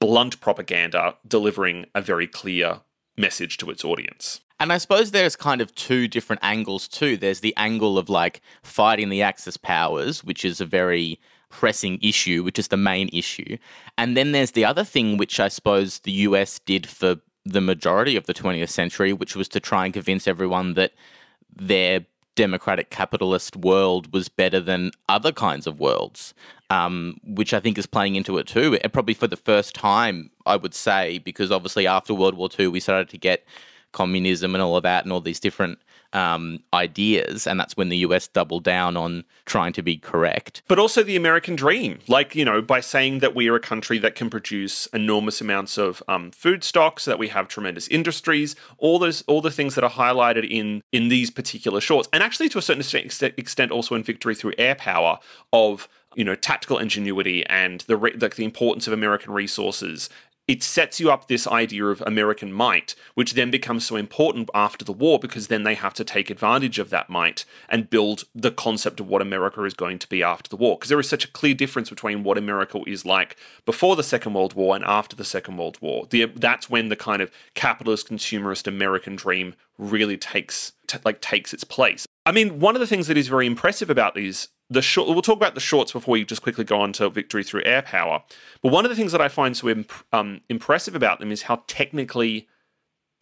blunt 0.00 0.40
propaganda 0.40 1.16
delivering 1.26 1.86
a 1.94 2.00
very 2.00 2.26
clear 2.26 2.80
message 3.16 3.56
to 3.58 3.70
its 3.70 3.84
audience. 3.84 4.40
And 4.60 4.72
I 4.72 4.78
suppose 4.78 5.10
there's 5.10 5.36
kind 5.36 5.60
of 5.60 5.74
two 5.74 6.08
different 6.08 6.40
angles 6.44 6.88
too. 6.88 7.16
There's 7.16 7.40
the 7.40 7.54
angle 7.56 7.98
of 7.98 8.08
like 8.08 8.40
fighting 8.62 9.08
the 9.08 9.22
Axis 9.22 9.56
powers, 9.56 10.22
which 10.22 10.44
is 10.44 10.60
a 10.60 10.66
very 10.66 11.20
pressing 11.50 11.98
issue, 12.02 12.42
which 12.42 12.58
is 12.58 12.68
the 12.68 12.76
main 12.76 13.08
issue. 13.12 13.56
And 13.98 14.16
then 14.16 14.32
there's 14.32 14.52
the 14.52 14.64
other 14.64 14.84
thing, 14.84 15.16
which 15.16 15.38
I 15.38 15.48
suppose 15.48 16.00
the 16.00 16.12
US 16.12 16.58
did 16.60 16.86
for 16.86 17.16
the 17.44 17.60
majority 17.60 18.16
of 18.16 18.26
the 18.26 18.34
20th 18.34 18.70
century, 18.70 19.12
which 19.12 19.36
was 19.36 19.48
to 19.48 19.60
try 19.60 19.84
and 19.84 19.94
convince 19.94 20.26
everyone 20.26 20.74
that 20.74 20.92
their 21.54 22.06
democratic 22.36 22.90
capitalist 22.90 23.56
world 23.56 24.12
was 24.12 24.28
better 24.28 24.60
than 24.60 24.90
other 25.08 25.32
kinds 25.32 25.66
of 25.66 25.80
worlds, 25.80 26.34
um, 26.70 27.18
which 27.24 27.54
I 27.54 27.60
think 27.60 27.78
is 27.78 27.86
playing 27.86 28.16
into 28.16 28.38
it 28.38 28.46
too. 28.46 28.78
And 28.82 28.92
probably 28.92 29.14
for 29.14 29.26
the 29.26 29.36
first 29.36 29.74
time, 29.74 30.30
I 30.46 30.56
would 30.56 30.74
say, 30.74 31.18
because 31.18 31.50
obviously 31.50 31.86
after 31.86 32.14
World 32.14 32.34
War 32.34 32.48
II, 32.58 32.68
we 32.68 32.80
started 32.80 33.08
to 33.10 33.18
get 33.18 33.44
communism 33.94 34.54
and 34.54 34.60
all 34.60 34.76
of 34.76 34.82
that 34.82 35.04
and 35.04 35.12
all 35.12 35.22
these 35.22 35.40
different 35.40 35.78
um, 36.12 36.60
ideas. 36.72 37.46
And 37.46 37.58
that's 37.58 37.76
when 37.76 37.88
the 37.88 37.98
US 37.98 38.28
doubled 38.28 38.64
down 38.64 38.96
on 38.96 39.24
trying 39.46 39.72
to 39.74 39.82
be 39.82 39.96
correct. 39.96 40.62
But 40.68 40.78
also 40.78 41.02
the 41.02 41.16
American 41.16 41.56
dream, 41.56 42.00
like, 42.06 42.34
you 42.34 42.44
know, 42.44 42.60
by 42.60 42.80
saying 42.80 43.20
that 43.20 43.34
we 43.34 43.48
are 43.48 43.56
a 43.56 43.60
country 43.60 43.98
that 43.98 44.14
can 44.14 44.30
produce 44.30 44.86
enormous 44.86 45.40
amounts 45.40 45.78
of 45.78 46.02
um, 46.08 46.30
food 46.30 46.62
stocks, 46.62 47.04
that 47.06 47.18
we 47.18 47.28
have 47.28 47.48
tremendous 47.48 47.88
industries, 47.88 48.54
all 48.78 48.98
those, 48.98 49.22
all 49.22 49.40
the 49.40 49.50
things 49.50 49.74
that 49.74 49.84
are 49.84 49.90
highlighted 49.90 50.48
in 50.48 50.82
in 50.92 51.08
these 51.08 51.30
particular 51.30 51.80
shorts, 51.80 52.08
and 52.12 52.22
actually 52.22 52.48
to 52.48 52.58
a 52.58 52.62
certain 52.62 52.82
extent 53.36 53.70
also 53.70 53.94
in 53.94 54.02
Victory 54.02 54.34
Through 54.34 54.54
Air 54.58 54.74
Power 54.74 55.18
of 55.52 55.88
you 56.14 56.24
know 56.24 56.34
tactical 56.34 56.78
ingenuity 56.78 57.44
and 57.46 57.80
the 57.82 57.96
like 57.96 58.36
the 58.36 58.44
importance 58.44 58.86
of 58.86 58.92
American 58.92 59.32
resources 59.32 60.08
it 60.46 60.62
sets 60.62 61.00
you 61.00 61.10
up 61.10 61.26
this 61.26 61.46
idea 61.46 61.86
of 61.86 62.02
American 62.02 62.52
might, 62.52 62.94
which 63.14 63.32
then 63.32 63.50
becomes 63.50 63.84
so 63.84 63.96
important 63.96 64.50
after 64.54 64.84
the 64.84 64.92
war 64.92 65.18
because 65.18 65.46
then 65.46 65.62
they 65.62 65.74
have 65.74 65.94
to 65.94 66.04
take 66.04 66.28
advantage 66.28 66.78
of 66.78 66.90
that 66.90 67.08
might 67.08 67.44
and 67.68 67.88
build 67.88 68.24
the 68.34 68.50
concept 68.50 69.00
of 69.00 69.08
what 69.08 69.22
America 69.22 69.64
is 69.64 69.74
going 69.74 69.98
to 69.98 70.08
be 70.08 70.22
after 70.22 70.48
the 70.48 70.56
war. 70.56 70.76
Because 70.76 70.90
there 70.90 71.00
is 71.00 71.08
such 71.08 71.24
a 71.24 71.30
clear 71.30 71.54
difference 71.54 71.88
between 71.88 72.24
what 72.24 72.36
America 72.36 72.80
is 72.86 73.06
like 73.06 73.36
before 73.64 73.96
the 73.96 74.02
Second 74.02 74.34
World 74.34 74.52
War 74.52 74.76
and 74.76 74.84
after 74.84 75.16
the 75.16 75.24
Second 75.24 75.56
World 75.56 75.78
War. 75.80 76.06
The, 76.10 76.26
that's 76.26 76.68
when 76.68 76.88
the 76.88 76.96
kind 76.96 77.22
of 77.22 77.30
capitalist, 77.54 78.10
consumerist 78.10 78.66
American 78.66 79.16
dream 79.16 79.54
really 79.78 80.16
takes 80.16 80.72
t- 80.86 80.98
like 81.04 81.20
takes 81.20 81.52
its 81.52 81.64
place. 81.64 82.06
I 82.26 82.32
mean, 82.32 82.60
one 82.60 82.74
of 82.74 82.80
the 82.80 82.86
things 82.86 83.06
that 83.08 83.16
is 83.16 83.28
very 83.28 83.46
impressive 83.46 83.90
about 83.90 84.14
these 84.14 84.48
the 84.70 84.82
short, 84.82 85.08
we'll 85.08 85.22
talk 85.22 85.36
about 85.36 85.54
the 85.54 85.60
shorts 85.60 85.92
before 85.92 86.12
we 86.12 86.24
just 86.24 86.42
quickly 86.42 86.64
go 86.64 86.80
on 86.80 86.92
to 86.94 87.08
victory 87.10 87.44
through 87.44 87.62
air 87.64 87.82
power. 87.82 88.22
But 88.62 88.72
one 88.72 88.84
of 88.84 88.90
the 88.90 88.96
things 88.96 89.12
that 89.12 89.20
I 89.20 89.28
find 89.28 89.56
so 89.56 89.68
imp- 89.68 89.92
um, 90.12 90.40
impressive 90.48 90.94
about 90.94 91.20
them 91.20 91.30
is 91.30 91.42
how 91.42 91.62
technically 91.66 92.48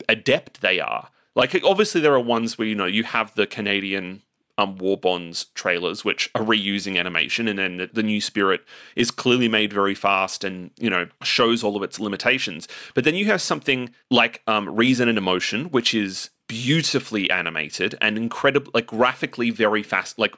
adept 0.09 0.61
they 0.61 0.80
are. 0.80 1.11
Like, 1.34 1.59
obviously, 1.64 2.01
there 2.01 2.14
are 2.14 2.20
ones 2.20 2.59
where 2.59 2.68
you 2.68 2.74
know 2.74 2.86
you 2.86 3.05
have 3.05 3.34
the 3.34 3.47
Canadian 3.47 4.22
um, 4.59 4.76
War 4.76 4.97
Bonds 4.97 5.47
trailers, 5.55 6.05
which 6.05 6.30
are 6.34 6.43
reusing 6.43 6.99
animation, 6.99 7.49
and 7.49 7.59
then 7.59 7.76
the, 7.78 7.90
the, 7.93 8.03
new 8.03 8.20
Spirit 8.20 8.62
is 8.97 9.11
clearly 9.11 9.49
made 9.49 9.72
very 9.72 9.95
fast 9.95 10.45
and 10.45 10.70
you 10.78 10.90
know 10.90 11.09
shows 11.22 11.64
all 11.64 11.76
of 11.76 11.82
its 11.82 11.99
limitations. 11.99 12.68
But 12.95 13.05
then 13.05 13.14
you 13.14 13.26
have 13.26 13.40
something 13.40 13.90
like 14.11 14.43
um, 14.47 14.68
Reason 14.68 15.09
and 15.09 15.18
Emotion, 15.18 15.66
which 15.66 15.95
is 15.95 16.30
beautifully 16.53 17.31
animated 17.31 17.95
and 18.03 18.19
incredible 18.19 18.71
like 18.75 18.87
graphically 18.87 19.49
very 19.49 19.83
fast 19.83 20.19
like 20.19 20.37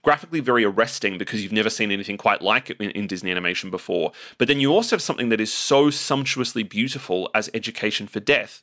graphically 0.00 0.38
very 0.38 0.64
arresting 0.64 1.18
because 1.18 1.42
you've 1.42 1.50
never 1.50 1.68
seen 1.68 1.90
anything 1.90 2.16
quite 2.16 2.40
like 2.40 2.70
it 2.70 2.80
in, 2.80 2.90
in, 2.92 3.08
disney 3.08 3.32
animation 3.32 3.68
before. 3.68 4.12
But 4.38 4.46
then 4.46 4.60
you 4.60 4.72
also 4.72 4.94
have 4.94 5.02
something 5.02 5.28
that 5.30 5.40
is 5.40 5.52
so 5.52 5.90
sumptuously 5.90 6.62
beautiful 6.62 7.28
as 7.34 7.50
education 7.52 8.06
for 8.06 8.20
death. 8.20 8.62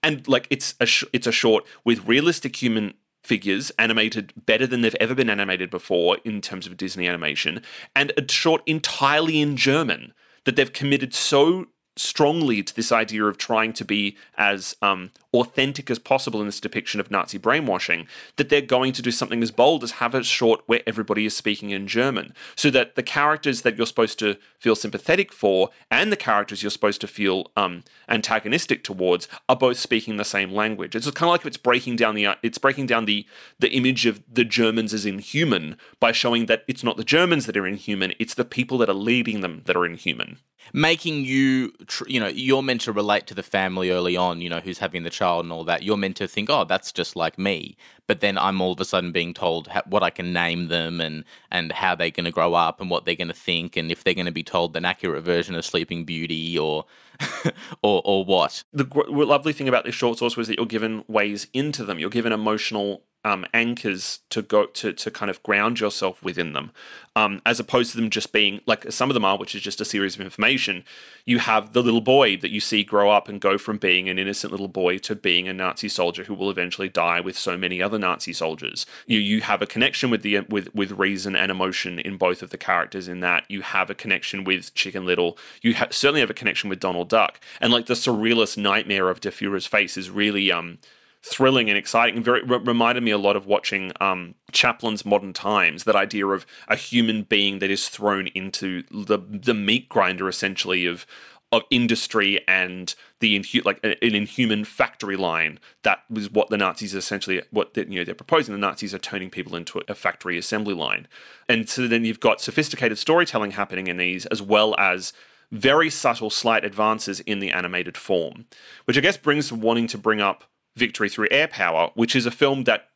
And 0.00 0.28
like 0.28 0.46
it's 0.48 0.76
a 0.78 0.86
sh- 0.86 1.02
it's 1.12 1.26
a 1.26 1.32
short 1.32 1.64
with 1.84 2.06
realistic 2.06 2.62
human 2.62 2.94
figures 3.24 3.72
animated 3.76 4.32
better 4.46 4.64
than 4.68 4.82
they've 4.82 4.94
ever 5.00 5.16
been 5.16 5.30
animated 5.30 5.70
before 5.70 6.18
in 6.24 6.40
terms 6.40 6.68
of 6.68 6.76
disney 6.76 7.08
animation. 7.08 7.62
And 7.96 8.12
a 8.16 8.30
short 8.30 8.62
entirely 8.64 9.40
in 9.40 9.56
german 9.56 10.14
that 10.44 10.54
they've 10.54 10.72
committed 10.72 11.14
so 11.14 11.66
strongly 11.96 12.62
to 12.62 12.74
this 12.74 12.92
idea 12.92 13.24
of 13.24 13.38
trying 13.38 13.72
to 13.72 13.84
be 13.84 14.16
as 14.36 14.76
um, 14.82 15.10
authentic 15.34 15.90
as 15.90 15.98
possible 15.98 16.40
in 16.40 16.46
this 16.46 16.60
depiction 16.60 17.00
of 17.00 17.10
Nazi 17.10 17.38
brainwashing, 17.38 18.06
that 18.36 18.48
they're 18.48 18.60
going 18.60 18.92
to 18.92 19.02
do 19.02 19.10
something 19.10 19.42
as 19.42 19.50
bold 19.50 19.82
as 19.82 19.92
have 19.92 20.14
a 20.14 20.22
short 20.22 20.62
where 20.66 20.82
everybody 20.86 21.26
is 21.26 21.36
speaking 21.36 21.70
in 21.70 21.86
German, 21.86 22.32
so 22.56 22.70
that 22.70 22.94
the 22.94 23.02
characters 23.02 23.62
that 23.62 23.76
you're 23.76 23.86
supposed 23.86 24.18
to 24.20 24.36
feel 24.58 24.76
sympathetic 24.76 25.32
for 25.32 25.70
and 25.90 26.12
the 26.12 26.16
characters 26.16 26.62
you're 26.62 26.70
supposed 26.70 27.00
to 27.00 27.06
feel 27.06 27.50
um, 27.56 27.82
antagonistic 28.08 28.84
towards 28.84 29.28
are 29.48 29.56
both 29.56 29.78
speaking 29.78 30.16
the 30.16 30.24
same 30.24 30.52
language. 30.52 30.94
It's 30.94 31.10
kind 31.10 31.28
of 31.28 31.32
like 31.32 31.44
it's 31.44 31.56
breaking 31.56 31.96
down 31.96 32.14
the 32.14 32.28
it's 32.42 32.58
breaking 32.58 32.86
down 32.86 33.04
the 33.04 33.26
the 33.58 33.72
image 33.72 34.06
of 34.06 34.22
the 34.32 34.44
Germans 34.44 34.94
as 34.94 35.04
inhuman 35.04 35.76
by 35.98 36.12
showing 36.12 36.46
that 36.46 36.64
it's 36.68 36.84
not 36.84 36.96
the 36.96 37.04
Germans 37.04 37.46
that 37.46 37.56
are 37.56 37.66
inhuman, 37.66 38.14
it's 38.18 38.34
the 38.34 38.44
people 38.44 38.78
that 38.78 38.88
are 38.88 38.94
leading 38.94 39.40
them 39.40 39.62
that 39.66 39.76
are 39.76 39.84
inhuman 39.86 40.38
making 40.72 41.24
you 41.24 41.72
tr- 41.86 42.08
you 42.08 42.18
know 42.18 42.28
you're 42.28 42.62
meant 42.62 42.80
to 42.82 42.92
relate 42.92 43.26
to 43.26 43.34
the 43.34 43.42
family 43.42 43.90
early 43.90 44.16
on 44.16 44.40
you 44.40 44.48
know 44.48 44.60
who's 44.60 44.78
having 44.78 45.02
the 45.02 45.10
and 45.24 45.52
all 45.52 45.64
that 45.64 45.82
you're 45.82 45.96
meant 45.96 46.16
to 46.16 46.28
think 46.28 46.48
oh 46.50 46.64
that's 46.64 46.92
just 46.92 47.16
like 47.16 47.38
me. 47.38 47.76
But 48.06 48.20
then 48.20 48.36
i'm 48.38 48.60
all 48.60 48.72
of 48.72 48.80
a 48.80 48.84
sudden 48.84 49.12
being 49.12 49.34
told 49.34 49.68
ha- 49.68 49.82
what 49.86 50.02
i 50.02 50.10
can 50.10 50.32
name 50.32 50.68
them 50.68 51.00
and 51.00 51.24
and 51.50 51.72
how 51.72 51.94
they're 51.94 52.10
going 52.10 52.24
to 52.24 52.30
grow 52.30 52.54
up 52.54 52.80
and 52.80 52.90
what 52.90 53.04
they're 53.04 53.14
going 53.16 53.28
to 53.28 53.34
think 53.34 53.76
and 53.76 53.90
if 53.90 54.04
they're 54.04 54.14
going 54.14 54.26
to 54.26 54.32
be 54.32 54.42
told 54.42 54.76
an 54.76 54.84
accurate 54.84 55.24
version 55.24 55.54
of 55.54 55.64
sleeping 55.64 56.04
beauty 56.04 56.58
or 56.58 56.84
or 57.82 58.02
or 58.04 58.24
what 58.24 58.64
the 58.72 58.86
lovely 59.08 59.52
thing 59.52 59.68
about 59.68 59.84
this 59.84 59.94
short 59.94 60.18
source 60.18 60.36
was 60.36 60.48
that 60.48 60.56
you're 60.56 60.66
given 60.66 61.04
ways 61.08 61.46
into 61.52 61.84
them 61.84 61.98
you're 61.98 62.10
given 62.10 62.32
emotional 62.32 63.02
um, 63.24 63.46
anchors 63.54 64.20
to 64.30 64.42
go 64.42 64.66
to 64.66 64.92
to 64.92 65.10
kind 65.10 65.30
of 65.30 65.42
ground 65.42 65.80
yourself 65.80 66.22
within 66.22 66.52
them, 66.52 66.72
um, 67.16 67.40
as 67.46 67.58
opposed 67.58 67.92
to 67.92 67.96
them 67.96 68.10
just 68.10 68.32
being 68.32 68.60
like 68.66 68.92
some 68.92 69.08
of 69.08 69.14
them 69.14 69.24
are, 69.24 69.38
which 69.38 69.54
is 69.54 69.62
just 69.62 69.80
a 69.80 69.84
series 69.84 70.14
of 70.14 70.20
information. 70.20 70.84
You 71.24 71.38
have 71.38 71.72
the 71.72 71.82
little 71.82 72.02
boy 72.02 72.36
that 72.36 72.50
you 72.50 72.60
see 72.60 72.84
grow 72.84 73.10
up 73.10 73.28
and 73.28 73.40
go 73.40 73.56
from 73.56 73.78
being 73.78 74.10
an 74.10 74.18
innocent 74.18 74.50
little 74.50 74.68
boy 74.68 74.98
to 74.98 75.14
being 75.14 75.48
a 75.48 75.54
Nazi 75.54 75.88
soldier 75.88 76.24
who 76.24 76.34
will 76.34 76.50
eventually 76.50 76.90
die 76.90 77.20
with 77.20 77.38
so 77.38 77.56
many 77.56 77.80
other 77.80 77.98
Nazi 77.98 78.34
soldiers. 78.34 78.84
You 79.06 79.18
you 79.18 79.40
have 79.40 79.62
a 79.62 79.66
connection 79.66 80.10
with 80.10 80.20
the 80.20 80.40
with 80.40 80.74
with 80.74 80.92
reason 80.92 81.34
and 81.34 81.50
emotion 81.50 81.98
in 81.98 82.18
both 82.18 82.42
of 82.42 82.50
the 82.50 82.58
characters. 82.58 83.08
In 83.08 83.20
that 83.20 83.44
you 83.48 83.62
have 83.62 83.88
a 83.88 83.94
connection 83.94 84.44
with 84.44 84.74
Chicken 84.74 85.06
Little. 85.06 85.38
You 85.62 85.74
ha- 85.76 85.88
certainly 85.90 86.20
have 86.20 86.30
a 86.30 86.34
connection 86.34 86.68
with 86.68 86.78
Donald 86.80 87.03
Duck, 87.04 87.40
and 87.60 87.72
like 87.72 87.86
the 87.86 87.94
surrealist 87.94 88.56
nightmare 88.56 89.08
of 89.08 89.20
Der 89.20 89.30
Fuhrer's 89.30 89.66
Face 89.66 89.96
is 89.96 90.10
really 90.10 90.50
um 90.50 90.78
thrilling 91.24 91.70
and 91.70 91.78
exciting 91.78 92.22
very 92.22 92.42
reminded 92.42 93.02
me 93.02 93.10
a 93.10 93.16
lot 93.16 93.34
of 93.34 93.46
watching 93.46 93.90
um, 93.98 94.34
Chaplin's 94.52 95.06
Modern 95.06 95.32
Times. 95.32 95.84
That 95.84 95.96
idea 95.96 96.26
of 96.26 96.44
a 96.68 96.76
human 96.76 97.22
being 97.22 97.60
that 97.60 97.70
is 97.70 97.88
thrown 97.88 98.26
into 98.28 98.82
the 98.90 99.18
the 99.18 99.54
meat 99.54 99.88
grinder, 99.88 100.28
essentially 100.28 100.84
of 100.84 101.06
of 101.50 101.62
industry 101.70 102.40
and 102.46 102.94
the 103.20 103.38
inhu- 103.38 103.64
like 103.64 103.80
an 103.82 103.94
inhuman 104.02 104.64
factory 104.64 105.16
line. 105.16 105.58
That 105.82 106.00
was 106.10 106.30
what 106.30 106.50
the 106.50 106.58
Nazis 106.58 106.94
essentially 106.94 107.40
what 107.50 107.72
the, 107.72 107.88
you 107.88 107.98
know 107.98 108.04
they're 108.04 108.14
proposing. 108.14 108.54
The 108.54 108.60
Nazis 108.60 108.94
are 108.94 108.98
turning 108.98 109.30
people 109.30 109.56
into 109.56 109.80
a 109.88 109.94
factory 109.94 110.36
assembly 110.36 110.74
line, 110.74 111.08
and 111.48 111.68
so 111.68 111.88
then 111.88 112.04
you've 112.04 112.20
got 112.20 112.42
sophisticated 112.42 112.98
storytelling 112.98 113.52
happening 113.52 113.86
in 113.86 113.96
these, 113.96 114.26
as 114.26 114.42
well 114.42 114.74
as 114.78 115.14
very 115.50 115.90
subtle, 115.90 116.30
slight 116.30 116.64
advances 116.64 117.20
in 117.20 117.38
the 117.38 117.50
animated 117.50 117.96
form, 117.96 118.46
which 118.84 118.98
I 118.98 119.00
guess 119.00 119.16
brings 119.16 119.52
wanting 119.52 119.86
to 119.88 119.98
bring 119.98 120.20
up 120.20 120.44
Victory 120.76 121.08
Through 121.08 121.28
Air 121.30 121.46
Power, 121.46 121.90
which 121.94 122.16
is 122.16 122.26
a 122.26 122.30
film 122.30 122.64
that 122.64 122.88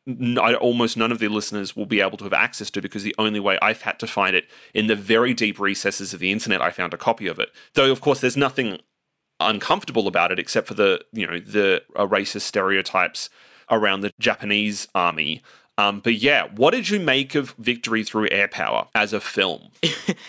almost 0.59 0.97
none 0.97 1.11
of 1.11 1.19
the 1.19 1.29
listeners 1.29 1.75
will 1.75 1.85
be 1.85 2.01
able 2.01 2.17
to 2.17 2.25
have 2.25 2.33
access 2.33 2.69
to 2.71 2.81
because 2.81 3.03
the 3.03 3.15
only 3.17 3.39
way 3.39 3.57
I've 3.61 3.83
had 3.83 3.99
to 3.99 4.07
find 4.07 4.35
it 4.35 4.49
in 4.73 4.87
the 4.87 4.95
very 4.95 5.33
deep 5.33 5.59
recesses 5.59 6.13
of 6.13 6.19
the 6.19 6.31
internet, 6.31 6.61
I 6.61 6.71
found 6.71 6.93
a 6.93 6.97
copy 6.97 7.27
of 7.27 7.39
it. 7.39 7.49
Though, 7.75 7.91
of 7.91 8.01
course, 8.01 8.19
there's 8.19 8.35
nothing 8.35 8.79
uncomfortable 9.39 10.07
about 10.07 10.31
it 10.31 10.39
except 10.39 10.67
for 10.67 10.73
the 10.73 11.01
you 11.13 11.25
know 11.25 11.39
the 11.39 11.81
uh, 11.95 12.05
racist 12.05 12.41
stereotypes 12.41 13.29
around 13.71 14.01
the 14.01 14.11
Japanese 14.19 14.87
army. 14.93 15.41
Um, 15.79 16.01
but 16.01 16.15
yeah, 16.15 16.49
what 16.57 16.71
did 16.71 16.89
you 16.89 16.99
make 16.99 17.35
of 17.35 17.55
Victory 17.57 18.03
Through 18.03 18.27
Air 18.31 18.49
Power 18.49 18.89
as 18.95 19.13
a 19.13 19.21
film? 19.21 19.69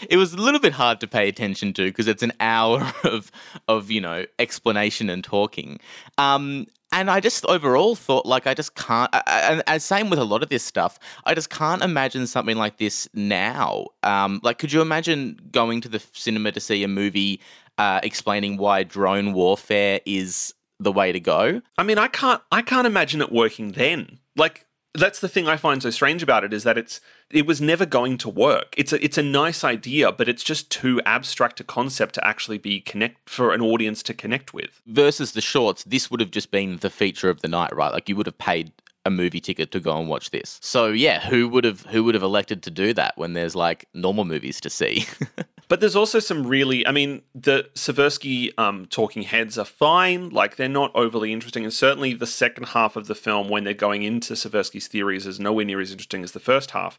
it 0.08 0.16
was 0.16 0.32
a 0.32 0.36
little 0.36 0.60
bit 0.60 0.72
hard 0.72 1.00
to 1.00 1.08
pay 1.08 1.28
attention 1.28 1.72
to 1.72 1.86
because 1.86 2.06
it's 2.06 2.22
an 2.22 2.32
hour 2.38 2.92
of 3.04 3.32
of 3.66 3.90
you 3.90 4.00
know 4.00 4.26
explanation 4.38 5.10
and 5.10 5.24
talking. 5.24 5.80
Um, 6.18 6.68
and 6.92 7.10
I 7.10 7.18
just 7.18 7.44
overall 7.46 7.96
thought 7.96 8.26
like 8.26 8.46
I 8.46 8.54
just 8.54 8.76
can't. 8.76 9.10
And 9.26 9.64
as 9.66 9.82
same 9.82 10.08
with 10.08 10.20
a 10.20 10.24
lot 10.24 10.44
of 10.44 10.50
this 10.50 10.62
stuff, 10.62 11.00
I 11.24 11.34
just 11.34 11.50
can't 11.50 11.82
imagine 11.82 12.28
something 12.28 12.56
like 12.56 12.78
this 12.78 13.08
now. 13.12 13.86
Um, 14.04 14.38
like, 14.44 14.58
could 14.58 14.72
you 14.72 14.80
imagine 14.80 15.36
going 15.50 15.80
to 15.80 15.88
the 15.88 16.00
cinema 16.12 16.52
to 16.52 16.60
see 16.60 16.84
a 16.84 16.88
movie 16.88 17.40
uh, 17.76 17.98
explaining 18.04 18.56
why 18.56 18.84
drone 18.84 19.32
warfare 19.32 20.00
is 20.06 20.54
the 20.78 20.92
way 20.92 21.10
to 21.10 21.18
go? 21.18 21.60
I 21.76 21.82
mean, 21.82 21.98
I 21.98 22.06
can't. 22.06 22.40
I 22.52 22.62
can't 22.62 22.86
imagine 22.86 23.20
it 23.20 23.32
working 23.32 23.72
then. 23.72 24.20
Like 24.36 24.64
that's 24.94 25.20
the 25.20 25.28
thing 25.28 25.46
I 25.46 25.56
find 25.56 25.82
so 25.82 25.90
strange 25.90 26.22
about 26.22 26.44
it 26.44 26.52
is 26.52 26.64
that 26.64 26.76
it's 26.76 27.00
it 27.30 27.46
was 27.46 27.60
never 27.60 27.86
going 27.86 28.18
to 28.18 28.28
work. 28.28 28.74
It's 28.76 28.92
a 28.92 29.02
it's 29.04 29.18
a 29.18 29.22
nice 29.22 29.62
idea, 29.62 30.10
but 30.10 30.28
it's 30.28 30.42
just 30.42 30.70
too 30.70 31.00
abstract 31.06 31.60
a 31.60 31.64
concept 31.64 32.14
to 32.16 32.26
actually 32.26 32.58
be 32.58 32.80
connect 32.80 33.28
for 33.28 33.52
an 33.52 33.60
audience 33.60 34.02
to 34.04 34.14
connect 34.14 34.52
with. 34.52 34.82
Versus 34.86 35.32
the 35.32 35.40
shorts, 35.40 35.84
this 35.84 36.10
would 36.10 36.20
have 36.20 36.30
just 36.30 36.50
been 36.50 36.78
the 36.78 36.90
feature 36.90 37.30
of 37.30 37.40
the 37.40 37.48
night, 37.48 37.74
right? 37.74 37.92
Like 37.92 38.08
you 38.08 38.16
would 38.16 38.26
have 38.26 38.38
paid 38.38 38.72
a 39.06 39.10
movie 39.10 39.40
ticket 39.40 39.70
to 39.72 39.80
go 39.80 39.98
and 39.98 40.08
watch 40.08 40.30
this. 40.30 40.58
So 40.62 40.88
yeah, 40.88 41.20
who 41.20 41.48
would 41.48 41.64
have 41.64 41.82
who 41.82 42.04
would 42.04 42.14
have 42.14 42.24
elected 42.24 42.62
to 42.64 42.70
do 42.70 42.92
that 42.94 43.16
when 43.16 43.34
there's 43.34 43.54
like 43.54 43.86
normal 43.94 44.24
movies 44.24 44.60
to 44.62 44.70
see? 44.70 45.06
But 45.70 45.78
there's 45.78 45.94
also 45.94 46.18
some 46.18 46.48
really, 46.48 46.84
I 46.84 46.90
mean, 46.90 47.22
the 47.32 47.70
Seversky 47.76 48.52
um, 48.58 48.86
talking 48.86 49.22
heads 49.22 49.56
are 49.56 49.64
fine. 49.64 50.28
Like 50.30 50.56
they're 50.56 50.68
not 50.68 50.90
overly 50.96 51.32
interesting, 51.32 51.62
and 51.62 51.72
certainly 51.72 52.12
the 52.12 52.26
second 52.26 52.70
half 52.70 52.96
of 52.96 53.06
the 53.06 53.14
film, 53.14 53.48
when 53.48 53.62
they're 53.62 53.72
going 53.72 54.02
into 54.02 54.34
Seversky's 54.34 54.88
theories, 54.88 55.28
is 55.28 55.38
nowhere 55.38 55.64
near 55.64 55.80
as 55.80 55.92
interesting 55.92 56.24
as 56.24 56.32
the 56.32 56.40
first 56.40 56.72
half. 56.72 56.98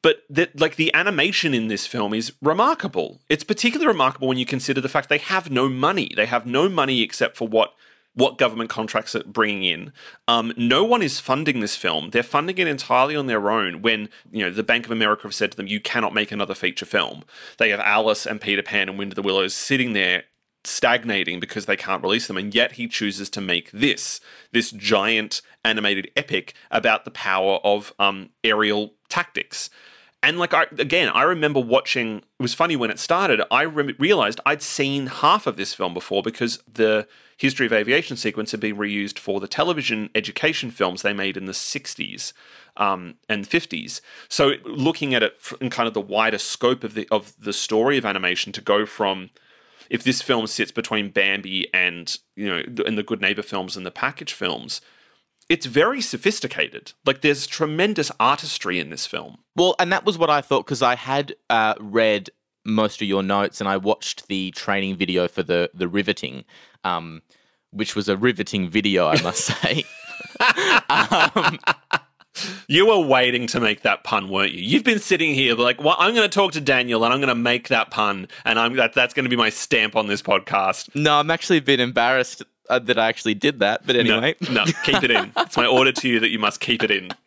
But 0.00 0.22
the, 0.30 0.48
like 0.54 0.76
the 0.76 0.94
animation 0.94 1.52
in 1.52 1.68
this 1.68 1.86
film 1.86 2.14
is 2.14 2.32
remarkable. 2.40 3.20
It's 3.28 3.44
particularly 3.44 3.88
remarkable 3.88 4.28
when 4.28 4.38
you 4.38 4.46
consider 4.46 4.80
the 4.80 4.88
fact 4.88 5.10
they 5.10 5.18
have 5.18 5.50
no 5.50 5.68
money. 5.68 6.10
They 6.16 6.24
have 6.24 6.46
no 6.46 6.70
money 6.70 7.02
except 7.02 7.36
for 7.36 7.48
what 7.48 7.74
what 8.14 8.38
government 8.38 8.70
contracts 8.70 9.14
are 9.14 9.22
bringing 9.24 9.64
in. 9.64 9.92
Um, 10.26 10.52
no 10.56 10.84
one 10.84 11.02
is 11.02 11.20
funding 11.20 11.60
this 11.60 11.76
film. 11.76 12.10
They're 12.10 12.22
funding 12.22 12.58
it 12.58 12.66
entirely 12.66 13.14
on 13.16 13.26
their 13.26 13.50
own. 13.50 13.82
When 13.82 14.08
you 14.30 14.44
know 14.44 14.50
the 14.50 14.62
Bank 14.62 14.84
of 14.84 14.90
America 14.90 15.22
have 15.24 15.34
said 15.34 15.52
to 15.52 15.56
them, 15.56 15.66
"You 15.66 15.80
cannot 15.80 16.14
make 16.14 16.32
another 16.32 16.54
feature 16.54 16.86
film." 16.86 17.24
They 17.58 17.70
have 17.70 17.80
Alice 17.80 18.26
and 18.26 18.40
Peter 18.40 18.62
Pan 18.62 18.88
and 18.88 18.98
Wind 18.98 19.12
of 19.12 19.16
the 19.16 19.22
Willows 19.22 19.54
sitting 19.54 19.92
there 19.92 20.24
stagnating 20.64 21.40
because 21.40 21.66
they 21.66 21.76
can't 21.76 22.02
release 22.02 22.26
them, 22.26 22.36
and 22.36 22.54
yet 22.54 22.72
he 22.72 22.86
chooses 22.86 23.30
to 23.30 23.40
make 23.40 23.70
this 23.70 24.20
this 24.52 24.70
giant 24.70 25.42
animated 25.64 26.10
epic 26.16 26.54
about 26.70 27.04
the 27.04 27.10
power 27.10 27.58
of 27.64 27.92
um, 27.98 28.30
aerial 28.44 28.94
tactics. 29.08 29.70
And 30.22 30.38
like 30.38 30.52
I 30.52 30.66
again, 30.78 31.08
I 31.08 31.22
remember 31.22 31.60
watching. 31.60 32.18
It 32.18 32.42
was 32.42 32.52
funny 32.52 32.76
when 32.76 32.90
it 32.90 32.98
started. 32.98 33.40
I 33.50 33.62
re- 33.62 33.94
realized 33.98 34.40
I'd 34.44 34.62
seen 34.62 35.06
half 35.06 35.46
of 35.46 35.56
this 35.56 35.72
film 35.72 35.94
before 35.94 36.22
because 36.22 36.62
the 36.70 37.06
history 37.38 37.64
of 37.64 37.72
aviation 37.72 38.18
sequence 38.18 38.50
had 38.50 38.60
been 38.60 38.76
reused 38.76 39.18
for 39.18 39.40
the 39.40 39.48
television 39.48 40.10
education 40.14 40.70
films 40.70 41.00
they 41.00 41.14
made 41.14 41.38
in 41.38 41.46
the 41.46 41.52
'60s 41.52 42.34
um, 42.76 43.14
and 43.30 43.48
'50s. 43.48 44.02
So 44.28 44.52
looking 44.64 45.14
at 45.14 45.22
it 45.22 45.38
in 45.58 45.70
kind 45.70 45.88
of 45.88 45.94
the 45.94 46.02
wider 46.02 46.38
scope 46.38 46.84
of 46.84 46.92
the 46.92 47.08
of 47.10 47.32
the 47.40 47.54
story 47.54 47.96
of 47.96 48.04
animation, 48.04 48.52
to 48.52 48.60
go 48.60 48.84
from 48.84 49.30
if 49.88 50.04
this 50.04 50.20
film 50.20 50.46
sits 50.46 50.70
between 50.70 51.08
Bambi 51.08 51.72
and 51.72 52.14
you 52.36 52.46
know 52.46 52.62
and 52.84 52.98
the 52.98 53.02
Good 53.02 53.22
Neighbor 53.22 53.42
films 53.42 53.74
and 53.74 53.86
the 53.86 53.90
package 53.90 54.34
films, 54.34 54.82
it's 55.50 55.66
very 55.66 56.00
sophisticated. 56.00 56.92
Like 57.04 57.20
there's 57.20 57.46
tremendous 57.46 58.10
artistry 58.20 58.78
in 58.78 58.88
this 58.88 59.04
film. 59.04 59.38
Well, 59.56 59.74
and 59.80 59.92
that 59.92 60.06
was 60.06 60.16
what 60.16 60.30
I 60.30 60.40
thought 60.40 60.64
because 60.64 60.80
I 60.80 60.94
had 60.94 61.34
uh, 61.50 61.74
read 61.80 62.30
most 62.64 63.02
of 63.02 63.08
your 63.08 63.22
notes 63.22 63.60
and 63.60 63.68
I 63.68 63.76
watched 63.76 64.28
the 64.28 64.52
training 64.52 64.96
video 64.96 65.26
for 65.26 65.42
the 65.42 65.68
the 65.74 65.88
riveting, 65.88 66.44
um, 66.84 67.22
which 67.72 67.96
was 67.96 68.08
a 68.08 68.16
riveting 68.16 68.70
video, 68.70 69.08
I 69.08 69.20
must 69.22 69.44
say. 69.62 69.84
um, 70.88 71.58
you 72.68 72.86
were 72.86 73.00
waiting 73.00 73.48
to 73.48 73.58
make 73.58 73.82
that 73.82 74.04
pun, 74.04 74.28
weren't 74.28 74.52
you? 74.52 74.62
You've 74.62 74.84
been 74.84 75.00
sitting 75.00 75.34
here 75.34 75.56
like, 75.56 75.82
well, 75.82 75.96
I'm 75.98 76.14
going 76.14 76.28
to 76.28 76.34
talk 76.34 76.52
to 76.52 76.60
Daniel 76.60 77.04
and 77.04 77.12
I'm 77.12 77.18
going 77.18 77.28
to 77.28 77.34
make 77.34 77.68
that 77.68 77.90
pun, 77.90 78.28
and 78.44 78.56
I'm 78.56 78.76
that 78.76 78.92
that's 78.92 79.14
going 79.14 79.24
to 79.24 79.30
be 79.30 79.36
my 79.36 79.50
stamp 79.50 79.96
on 79.96 80.06
this 80.06 80.22
podcast. 80.22 80.94
No, 80.94 81.14
I'm 81.14 81.30
actually 81.30 81.58
a 81.58 81.62
bit 81.62 81.80
embarrassed 81.80 82.44
uh, 82.70 82.78
that 82.78 82.98
I 82.98 83.08
actually 83.08 83.34
did 83.34 83.58
that, 83.58 83.86
but 83.86 83.96
anyway, 83.96 84.36
no, 84.48 84.64
no 84.64 84.72
keep 84.84 85.02
it 85.02 85.10
in. 85.10 85.32
it's 85.36 85.56
my 85.56 85.66
order 85.66 85.92
to 85.92 86.08
you 86.08 86.20
that 86.20 86.30
you 86.30 86.38
must 86.38 86.60
keep 86.60 86.82
it 86.82 86.90
in. 86.90 87.10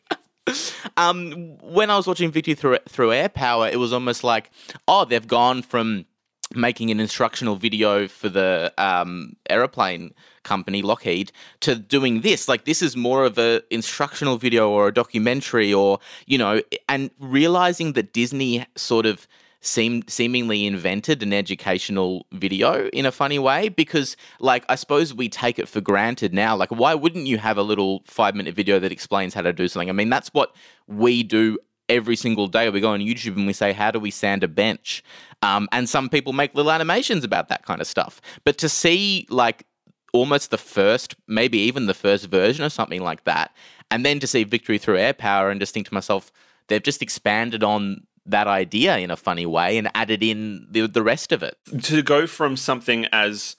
Um, 0.97 1.57
when 1.61 1.89
I 1.89 1.95
was 1.95 2.05
watching 2.05 2.29
Victory 2.29 2.53
through 2.53 2.77
through 2.87 3.13
Air 3.13 3.29
Power, 3.29 3.69
it 3.69 3.77
was 3.77 3.93
almost 3.93 4.25
like, 4.25 4.51
oh, 4.89 5.05
they've 5.05 5.25
gone 5.25 5.61
from 5.61 6.05
making 6.53 6.91
an 6.91 6.99
instructional 6.99 7.55
video 7.55 8.07
for 8.07 8.29
the 8.29 8.73
um, 8.77 9.35
aeroplane 9.49 10.13
company 10.43 10.81
Lockheed 10.81 11.31
to 11.61 11.75
doing 11.75 12.21
this. 12.21 12.47
Like 12.47 12.65
this 12.65 12.81
is 12.81 12.95
more 12.95 13.23
of 13.23 13.37
a 13.37 13.63
instructional 13.71 14.37
video 14.37 14.69
or 14.69 14.89
a 14.89 14.93
documentary, 14.93 15.73
or 15.73 15.99
you 16.25 16.37
know, 16.37 16.61
and 16.89 17.09
realizing 17.19 17.93
that 17.93 18.13
Disney 18.13 18.65
sort 18.75 19.05
of 19.05 19.27
seemed 19.65 20.09
seemingly 20.09 20.65
invented 20.65 21.23
an 21.23 21.31
educational 21.31 22.27
video 22.33 22.87
in 22.89 23.05
a 23.05 23.11
funny 23.11 23.39
way 23.39 23.69
because 23.69 24.17
like 24.39 24.65
I 24.67 24.75
suppose 24.75 25.13
we 25.13 25.29
take 25.29 25.57
it 25.57 25.67
for 25.67 25.81
granted 25.81 26.33
now. 26.33 26.55
Like 26.55 26.69
why 26.69 26.93
wouldn't 26.93 27.27
you 27.27 27.37
have 27.37 27.57
a 27.57 27.63
little 27.63 28.03
5 28.05 28.35
minute 28.35 28.55
video 28.55 28.77
that 28.79 28.91
explains 28.91 29.33
how 29.33 29.41
to 29.41 29.53
do 29.53 29.67
something? 29.67 29.89
I 29.89 29.93
mean 29.93 30.09
that's 30.09 30.29
what 30.29 30.53
we 30.87 31.23
do 31.23 31.57
every 31.87 32.15
single 32.15 32.47
day. 32.47 32.69
We 32.69 32.81
go 32.81 32.91
on 32.91 32.99
YouTube 32.99 33.35
and 33.37 33.47
we 33.47 33.53
say 33.53 33.71
how 33.71 33.89
do 33.89 33.99
we 33.99 34.11
sand 34.11 34.43
a 34.43 34.47
bench? 34.47 35.03
Um, 35.41 35.69
and 35.71 35.87
some 35.87 36.09
people 36.09 36.33
make 36.33 36.53
little 36.55 36.71
animations 36.71 37.23
about 37.23 37.47
that 37.49 37.65
kind 37.65 37.81
of 37.81 37.87
stuff. 37.87 38.21
But 38.43 38.57
to 38.59 38.69
see 38.69 39.25
like 39.29 39.65
almost 40.13 40.51
the 40.51 40.57
first 40.57 41.15
maybe 41.27 41.57
even 41.57 41.87
the 41.87 41.93
first 41.93 42.27
version 42.27 42.63
of 42.63 42.71
something 42.71 43.01
like 43.01 43.23
that 43.23 43.51
and 43.89 44.05
then 44.05 44.19
to 44.19 44.27
see 44.27 44.43
victory 44.43 44.77
through 44.77 44.97
air 44.97 45.13
power 45.13 45.49
and 45.49 45.59
just 45.59 45.73
think 45.73 45.87
to 45.87 45.93
myself 45.93 46.31
they've 46.67 46.83
just 46.83 47.01
expanded 47.01 47.63
on 47.63 48.05
that 48.25 48.47
idea 48.47 48.97
in 48.97 49.11
a 49.11 49.17
funny 49.17 49.45
way 49.45 49.77
and 49.77 49.89
added 49.93 50.23
in 50.23 50.67
the, 50.69 50.87
the 50.87 51.03
rest 51.03 51.31
of 51.31 51.43
it. 51.43 51.57
To 51.83 52.01
go 52.01 52.27
from 52.27 52.55
something 52.57 53.05
as 53.11 53.57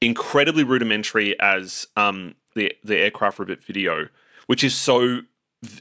incredibly 0.00 0.64
rudimentary 0.64 1.38
as 1.40 1.86
um, 1.96 2.34
the 2.54 2.72
the 2.82 2.98
aircraft 2.98 3.38
rivet 3.38 3.62
video, 3.62 4.08
which 4.46 4.62
is 4.62 4.74
so 4.74 5.22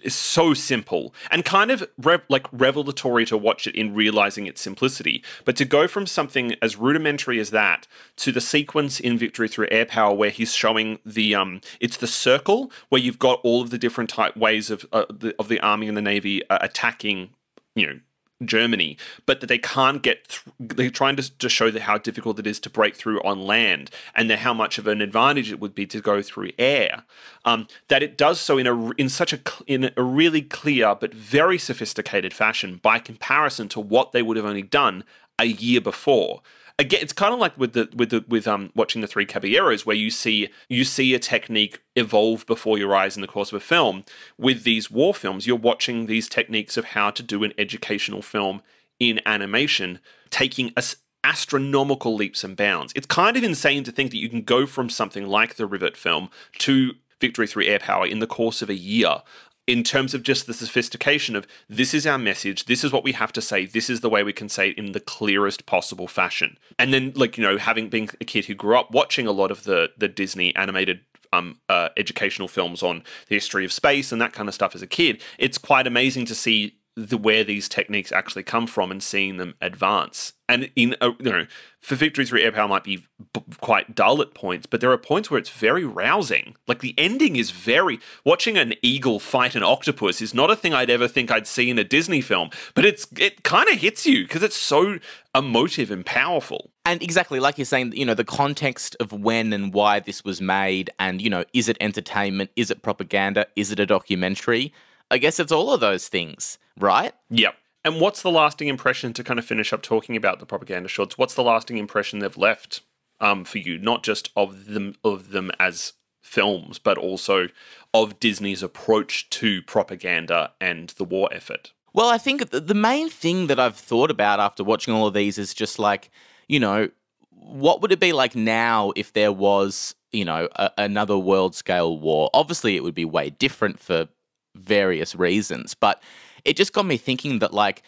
is 0.02 0.16
so 0.16 0.54
simple 0.54 1.14
and 1.30 1.44
kind 1.44 1.70
of 1.70 1.86
like 2.30 2.48
revelatory 2.52 3.26
to 3.26 3.38
watch 3.38 3.68
it 3.68 3.76
in 3.76 3.94
realizing 3.94 4.48
its 4.48 4.62
simplicity. 4.62 5.24
But 5.44 5.56
to 5.58 5.66
go 5.66 5.88
from 5.88 6.06
something 6.06 6.56
as 6.62 6.78
rudimentary 6.78 7.40
as 7.40 7.50
that 7.50 7.88
to 8.18 8.32
the 8.32 8.42
sequence 8.42 9.00
in 9.00 9.18
Victory 9.18 9.48
Through 9.48 9.68
Air 9.72 9.86
Power 9.86 10.14
where 10.16 10.30
he's 10.30 10.54
showing 10.54 11.00
the 11.06 11.36
um, 11.36 11.62
it's 11.80 11.98
the 11.98 12.08
circle 12.08 12.72
where 12.90 13.02
you've 13.02 13.20
got 13.20 13.40
all 13.44 13.62
of 13.62 13.70
the 13.70 13.78
different 13.78 14.10
type 14.10 14.38
ways 14.38 14.70
of 14.70 14.86
uh, 14.94 15.06
the, 15.10 15.36
of 15.38 15.48
the 15.48 15.60
army 15.60 15.88
and 15.88 15.98
the 15.98 16.02
navy 16.02 16.48
uh, 16.50 16.60
attacking, 16.62 17.32
you 17.76 17.88
know, 17.88 18.00
Germany, 18.48 18.98
but 19.26 19.42
that 19.42 19.48
they 19.48 19.58
can't 19.58 20.02
get. 20.02 20.28
Th- 20.30 20.44
they're 20.60 20.90
trying 20.90 21.16
to, 21.18 21.38
to 21.38 21.50
show 21.50 21.72
how 21.80 21.98
difficult 21.98 22.40
it 22.40 22.48
is 22.48 22.60
to 22.62 22.70
break 22.70 22.96
through 22.96 23.22
on 23.24 23.46
land, 23.46 23.90
and 24.16 24.32
how 24.32 24.54
much 24.54 24.78
of 24.78 24.88
an 24.88 25.02
advantage 25.02 25.52
it 25.52 25.60
would 25.60 25.76
be 25.76 25.86
to 25.88 26.02
go 26.02 26.22
through 26.22 26.52
air. 26.58 27.04
Um, 27.46 27.68
that 27.88 28.04
it 28.04 28.18
does 28.18 28.40
so 28.40 28.58
in 28.58 28.68
a 28.68 28.92
in 28.92 29.10
such 29.10 29.34
a 29.34 29.40
in 29.68 29.92
a 29.96 30.04
really 30.04 30.42
clear 30.42 30.96
but 30.96 31.14
very 31.14 31.58
sophisticated 31.58 32.34
fashion 32.34 32.80
by 32.82 33.00
comparison 33.00 33.68
to 33.70 33.80
what 33.80 34.12
they 34.12 34.22
would 34.22 34.38
have 34.38 34.46
only 34.46 34.62
done 34.62 35.04
a 35.40 35.46
year 35.46 35.82
before 35.82 36.42
again 36.84 37.00
it's 37.02 37.14
kind 37.14 37.34
of 37.34 37.40
like 37.40 37.58
with 37.58 37.74
the 37.74 37.90
with 37.96 38.10
the 38.10 38.24
with 38.28 38.48
um 38.48 38.72
watching 38.76 39.02
the 39.02 39.08
three 39.08 39.26
caballeros 39.26 39.86
where 39.86 39.96
you 39.96 40.12
see 40.12 40.50
you 40.70 40.84
see 40.84 41.14
a 41.14 41.20
technique 41.20 41.82
evolve 41.96 42.46
before 42.46 42.78
your 42.78 42.96
eyes 42.96 43.16
in 43.16 43.22
the 43.22 43.28
course 43.28 43.52
of 43.52 43.58
a 43.58 43.60
film. 43.60 44.04
With 44.38 44.64
these 44.64 44.92
war 44.92 45.14
films 45.14 45.48
you're 45.48 45.56
watching 45.56 46.06
these 46.06 46.30
techniques 46.30 46.78
of 46.78 46.86
how 46.86 47.12
to 47.12 47.24
do 47.24 47.44
an 47.44 47.54
educational 47.58 48.22
film 48.22 48.62
in 49.00 49.20
animation 49.26 50.00
taking 50.30 50.72
a 50.78 50.84
astronomical 51.26 52.16
leaps 52.16 52.44
and 52.44 52.58
bounds. 52.58 52.92
It's 52.98 53.06
kind 53.06 53.38
of 53.38 53.44
insane 53.44 53.86
to 53.86 53.94
think 53.94 54.12
that 54.12 54.18
you 54.18 54.28
can 54.28 54.42
go 54.42 54.66
from 54.66 54.90
something 54.90 55.26
like 55.26 55.56
the 55.56 55.66
rivet 55.66 55.96
film 55.96 56.30
to 56.60 56.96
victory 57.22 57.48
through 57.48 57.64
air 57.64 57.80
power 57.80 58.06
in 58.06 58.20
the 58.20 58.28
course 58.28 58.62
of 58.62 58.70
a 58.70 58.76
year 58.76 59.22
in 59.66 59.84
terms 59.84 60.14
of 60.14 60.24
just 60.24 60.46
the 60.46 60.54
sophistication 60.54 61.36
of 61.36 61.48
this 61.70 61.94
is 61.94 62.06
our 62.06 62.18
message, 62.18 62.66
this 62.66 62.84
is 62.84 62.92
what 62.92 63.04
we 63.04 63.14
have 63.14 63.32
to 63.34 63.42
say, 63.42 63.66
this 63.66 63.90
is 63.90 64.02
the 64.02 64.10
way 64.10 64.24
we 64.24 64.34
can 64.34 64.50
say 64.50 64.70
it 64.70 64.78
in 64.78 64.92
the 64.92 65.00
clearest 65.00 65.66
possible 65.66 66.08
fashion. 66.08 66.58
And 66.78 66.94
then, 66.94 67.14
like, 67.16 67.38
you 67.38 67.44
know, 67.44 67.58
having 67.58 67.90
been 67.90 68.10
a 68.20 68.26
kid 68.26 68.46
who 68.46 68.56
grew 68.56 68.78
up 68.78 68.92
watching 68.92 69.28
a 69.28 69.32
lot 69.32 69.52
of 69.52 69.64
the 69.64 69.92
the 69.98 70.08
Disney 70.08 70.56
animated 70.56 71.02
um, 71.32 71.60
uh, 71.70 71.90
educational 71.98 72.48
films 72.48 72.84
on 72.84 73.04
the 73.28 73.36
history 73.36 73.66
of 73.66 73.72
space 73.72 74.12
and 74.12 74.22
that 74.22 74.34
kind 74.34 74.48
of 74.48 74.56
stuff 74.56 74.76
as 74.76 74.82
a 74.82 74.88
kid, 74.88 75.22
it's 75.40 75.58
quite 75.58 75.88
amazing 75.88 76.26
to 76.26 76.36
see 76.36 76.78
the 76.96 77.18
where 77.18 77.44
these 77.44 77.68
techniques 77.68 78.12
actually 78.12 78.44
come 78.44 78.68
from 78.68 78.92
and 78.92 79.02
seeing 79.02 79.38
them 79.38 79.56
advance. 79.62 80.34
And 80.48 80.70
in 80.76 80.96
a, 81.02 81.08
you 81.20 81.32
know, 81.32 81.48
for 81.80 81.96
victory 81.96 82.26
through 82.26 82.42
air 82.42 82.52
power 82.52 82.68
might 82.68 82.84
be 82.84 82.98
b- 83.34 83.44
quite 83.62 83.96
dull 83.96 84.22
at 84.22 84.36
points, 84.36 84.68
but 84.68 84.80
there 84.80 84.92
are 84.92 84.98
points 84.98 85.32
where 85.32 85.40
it's 85.40 85.50
very 85.50 85.84
rousing. 85.84 86.56
Like 86.68 86.80
the 86.80 86.94
ending 86.98 87.36
is 87.36 87.50
very 87.50 88.00
watching 88.24 88.58
an 88.58 88.74
eagle 88.84 89.20
fight 89.20 89.56
an 89.56 89.64
octopus 89.64 90.22
is 90.22 90.34
not 90.34 90.52
a 90.52 90.56
thing 90.56 90.74
I'd 90.74 90.92
ever 90.92 91.08
think 91.08 91.32
I'd 91.32 91.48
see 91.48 91.70
in 91.70 91.80
a 91.80 91.84
Disney 91.84 92.22
film, 92.22 92.52
but 92.76 92.86
it's 92.86 93.08
it 93.18 93.44
kind 93.44 93.70
of 93.70 93.80
hits 93.80 94.06
you 94.06 94.24
because 94.26 94.44
it's 94.44 94.56
so 94.56 95.00
emotive 95.34 95.90
and 95.90 96.06
powerful. 96.06 96.70
And 96.86 97.02
exactly 97.02 97.40
like 97.40 97.58
you're 97.58 97.66
saying, 97.66 97.94
you 97.94 98.06
know, 98.06 98.14
the 98.14 98.24
context 98.24 98.96
of 99.00 99.12
when 99.14 99.52
and 99.54 99.74
why 99.74 100.00
this 100.00 100.24
was 100.24 100.42
made, 100.42 100.92
and 101.00 101.22
you 101.22 101.30
know, 101.30 101.46
is 101.54 101.70
it 101.70 101.78
entertainment? 101.82 102.52
Is 102.56 102.70
it 102.70 102.84
propaganda? 102.84 103.48
Is 103.56 103.72
it 103.72 103.80
a 103.80 103.86
documentary? 103.88 104.74
I 105.14 105.20
guess 105.20 105.40
it's 105.40 105.52
all 105.52 105.72
of 105.72 105.80
those 105.80 106.08
things, 106.08 106.58
right? 106.80 107.14
Yep. 107.30 107.54
And 107.86 108.02
what's 108.02 108.24
the 108.24 108.32
lasting 108.32 108.68
impression 108.68 109.14
to 109.14 109.24
kind 109.24 109.38
of 109.38 109.46
finish 109.46 109.72
up 109.72 109.84
talking 109.84 110.16
about 110.16 110.40
the 110.40 110.48
propaganda 110.48 110.90
shorts? 110.90 111.20
What's 111.20 111.36
the 111.36 111.44
lasting 111.44 111.78
impression 111.78 112.18
they've 112.18 112.36
left 112.36 112.82
um, 113.20 113.46
for 113.46 113.60
you, 113.60 113.78
not 113.78 114.02
just 114.02 114.32
of 114.36 114.66
them 114.66 114.96
of 115.04 115.30
them 115.30 115.52
as 115.60 115.94
films, 116.24 116.80
but 116.80 116.98
also 116.98 117.50
of 117.94 118.20
Disney's 118.20 118.64
approach 118.64 119.30
to 119.30 119.62
propaganda 119.62 120.54
and 120.60 120.90
the 120.90 121.04
war 121.04 121.30
effort? 121.32 121.74
Well, 121.94 122.10
I 122.10 122.18
think 122.18 122.50
the 122.50 122.74
main 122.74 123.08
thing 123.08 123.46
that 123.48 123.60
I've 123.60 123.76
thought 123.76 124.10
about 124.10 124.40
after 124.40 124.64
watching 124.64 124.96
all 124.96 125.06
of 125.06 125.14
these 125.14 125.38
is 125.38 125.54
just 125.54 125.78
like, 125.78 126.10
you 126.48 126.60
know, 126.60 126.90
what 127.30 127.84
would 127.84 127.92
it 127.92 128.00
be 128.00 128.14
like 128.14 128.36
now 128.36 128.94
if 128.96 129.14
there 129.14 129.32
was, 129.32 129.94
you 130.12 130.26
know, 130.26 130.50
a, 130.56 130.72
another 130.80 131.20
world 131.20 131.54
scale 131.54 132.00
war? 132.00 132.32
Obviously, 132.34 132.76
it 132.76 132.84
would 132.84 132.96
be 132.96 133.06
way 133.06 133.30
different 133.30 133.80
for 133.80 134.08
various 134.56 135.16
reasons, 135.16 135.74
but 135.74 136.02
it 136.46 136.56
just 136.56 136.74
got 136.74 136.86
me 136.86 136.98
thinking 136.98 137.40
that 137.40 137.54
like 137.54 137.84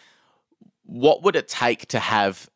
what 0.84 1.22
would 1.22 1.36
it 1.36 1.48
take 1.48 1.86
to 1.88 1.98
have 1.98 2.48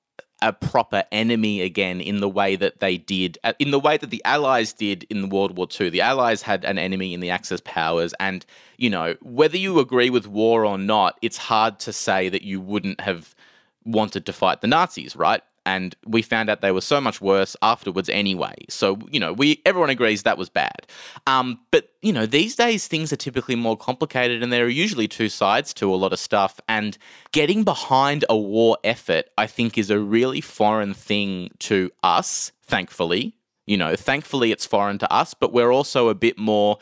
a 0.43 0.53
proper 0.53 1.05
enemy 1.13 1.61
again 1.61 2.01
in 2.01 2.21
the 2.21 2.29
way 2.29 2.57
that 2.57 2.81
they 2.81 2.97
did 2.97 3.37
uh, 3.45 3.53
in 3.59 3.71
the 3.71 3.81
way 3.81 3.97
that 3.97 4.11
the 4.11 4.23
allies 4.25 4.73
did 4.73 5.05
in 5.11 5.29
world 5.29 5.57
war 5.57 5.69
ii 5.81 5.91
the 5.91 6.01
allies 6.01 6.41
had 6.41 6.65
an 6.65 6.79
enemy 6.79 7.13
in 7.13 7.21
the 7.21 7.29
axis 7.29 7.61
powers 7.65 8.15
and 8.19 8.47
you 8.79 8.89
know 8.89 9.15
whether 9.21 9.59
you 9.59 9.79
agree 9.79 10.09
with 10.09 10.27
war 10.27 10.65
or 10.65 10.79
not 10.79 11.19
it's 11.21 11.37
hard 11.37 11.79
to 11.79 11.93
say 11.93 12.29
that 12.29 12.43
you 12.43 12.61
wouldn't 12.61 13.01
have 13.01 13.35
wanted 13.85 14.25
to 14.25 14.33
fight 14.33 14.61
the 14.63 14.67
nazis 14.67 15.15
right 15.15 15.43
and 15.71 15.95
we 16.05 16.21
found 16.21 16.51
out 16.51 16.61
they 16.61 16.73
were 16.73 16.81
so 16.81 17.01
much 17.01 17.21
worse 17.21 17.57
afterwards 17.63 18.09
anyway. 18.09 18.55
So 18.69 18.99
you 19.11 19.21
know, 19.21 19.33
we 19.33 19.63
everyone 19.65 19.91
agrees 19.91 20.25
that 20.25 20.37
was 20.37 20.49
bad. 20.49 20.87
Um, 21.27 21.61
but 21.71 21.91
you 22.03 22.13
know, 22.13 22.27
these 22.27 22.57
days 22.57 22.89
things 22.89 23.13
are 23.13 23.17
typically 23.17 23.57
more 23.57 23.77
complicated, 23.77 24.43
and 24.43 24.53
there 24.53 24.65
are 24.65 24.77
usually 24.85 25.09
two 25.09 25.29
sides 25.29 25.73
to 25.75 25.95
a 25.95 25.97
lot 25.97 26.13
of 26.13 26.19
stuff. 26.19 26.61
And 26.69 26.99
getting 27.33 27.63
behind 27.63 28.25
a 28.29 28.37
war 28.37 28.79
effort, 28.83 29.27
I 29.39 29.47
think, 29.47 29.79
is 29.79 29.91
a 29.91 29.99
really 29.99 30.41
foreign 30.41 30.95
thing 30.95 31.51
to 31.71 31.91
us. 32.03 32.53
Thankfully, 32.63 33.35
you 33.67 33.77
know, 33.77 33.95
thankfully 33.97 34.51
it's 34.53 34.67
foreign 34.67 34.99
to 34.99 35.13
us, 35.13 35.35
but 35.35 35.53
we're 35.53 35.73
also 35.73 36.09
a 36.09 36.15
bit 36.15 36.39
more 36.39 36.79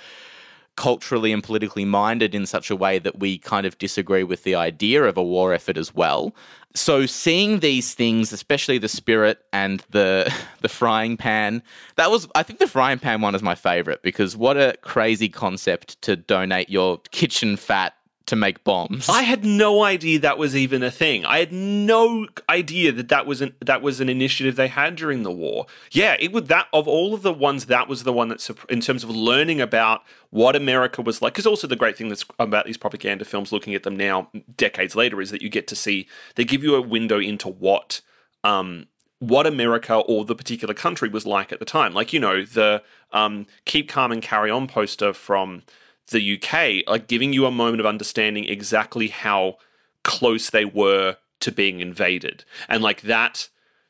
culturally 0.79 1.33
and 1.33 1.43
politically 1.43 1.85
minded 1.85 2.37
in 2.37 2.47
such 2.47 2.71
a 2.71 2.77
way 2.77 3.01
that 3.01 3.19
we 3.19 3.37
kind 3.37 3.67
of 3.67 3.77
disagree 3.79 4.23
with 4.23 4.45
the 4.45 4.55
idea 4.55 5.03
of 5.03 5.17
a 5.17 5.23
war 5.23 5.53
effort 5.53 5.77
as 5.77 5.93
well. 5.93 6.33
So 6.73 7.05
seeing 7.05 7.59
these 7.59 7.95
things, 7.95 8.33
especially 8.33 8.79
the 8.79 8.89
spirit 8.89 9.41
and 9.53 9.85
the 9.91 10.33
the 10.61 10.69
frying 10.69 11.17
pan, 11.17 11.65
that 11.97 12.13
was 12.13 12.29
I 12.37 12.45
think 12.45 12.61
the 12.61 12.69
frying 12.69 13.01
pan 13.01 13.21
one 13.21 13.35
is 13.35 13.43
my 13.43 13.57
favorite 13.57 14.03
because 14.03 14.37
what 14.37 14.57
a 14.57 14.77
crazy 14.83 15.29
concept 15.29 16.01
to 16.03 16.15
donate 16.15 16.71
your 16.71 16.99
kitchen 17.11 17.57
fat 17.57 17.95
to 18.29 18.37
make 18.37 18.63
bombs. 18.63 19.09
I 19.09 19.23
had 19.23 19.45
no 19.45 19.83
idea 19.83 20.19
that 20.21 20.39
was 20.39 20.55
even 20.55 20.83
a 20.83 20.91
thing. 20.91 21.25
I 21.25 21.39
had 21.39 21.53
no 21.53 22.27
idea 22.49 22.93
that 22.93 23.09
that 23.09 23.27
was 23.27 23.41
an 23.41 23.55
that 23.65 23.83
was 23.83 24.01
an 24.01 24.09
initiative 24.09 24.57
they 24.57 24.69
had 24.69 24.97
during 24.97 25.23
the 25.23 25.33
war. 25.33 25.67
Yeah, 25.91 26.17
it 26.21 26.33
would 26.33 26.49
that 26.49 26.69
of 26.73 26.87
all 26.87 27.15
of 27.15 27.23
the 27.23 27.33
ones 27.33 27.67
that 27.67 27.89
was 27.89 28.05
the 28.05 28.13
one 28.13 28.29
that's 28.29 28.51
in 28.69 28.81
terms 28.81 29.03
of 29.03 29.11
learning 29.11 29.61
about 29.61 30.03
what 30.31 30.55
America 30.55 31.03
was 31.03 31.21
like. 31.21 31.33
Because 31.33 31.47
also 31.47 31.67
the 31.67 31.77
great 31.77 31.97
thing 31.97 32.09
that's 32.09 32.25
about 32.39 32.67
these 32.67 32.77
propaganda 32.77 33.25
films, 33.25 33.51
looking 33.51 33.75
at 33.75 33.83
them 33.83 33.97
now 33.97 34.29
decades 34.57 34.95
later, 34.95 35.21
is 35.21 35.31
that 35.31 35.43
you 35.43 35.49
get 35.49 35.67
to 35.69 35.77
see 35.77 36.07
they 36.37 36.45
give 36.45 36.63
you 36.63 36.75
a 36.75 36.83
window 36.83 37.19
into 37.19 37.49
what. 37.49 38.01
Um, 38.45 38.87
what 39.21 39.49
America 39.49 39.97
or 39.97 40.25
the 40.25 40.37
particular 40.37 40.73
country 40.73 41.09
was 41.09 41.27
like 41.27 41.51
at 41.51 41.59
the 41.59 41.65
time. 41.65 41.93
Like, 41.93 42.13
you 42.13 42.21
know, 42.21 42.45
the 42.45 42.85
um, 43.13 43.49
Keep 43.65 43.89
Calm 43.89 44.13
and 44.13 44.23
Carry 44.23 44.49
On 44.49 44.69
poster 44.69 45.13
from 45.13 45.65
the 46.11 46.41
UK, 46.41 46.85
are 46.87 46.99
giving 46.99 47.33
you 47.33 47.47
a 47.47 47.51
moment 47.51 47.81
of 47.81 47.87
understanding 47.87 48.45
exactly 48.45 49.09
how 49.09 49.59
close 50.03 50.51
they 50.51 50.65
were 50.65 51.17
to 51.41 51.53
being 51.53 51.81
invaded, 51.81 52.45
and 52.69 52.83
like 52.83 53.03
that 53.03 53.49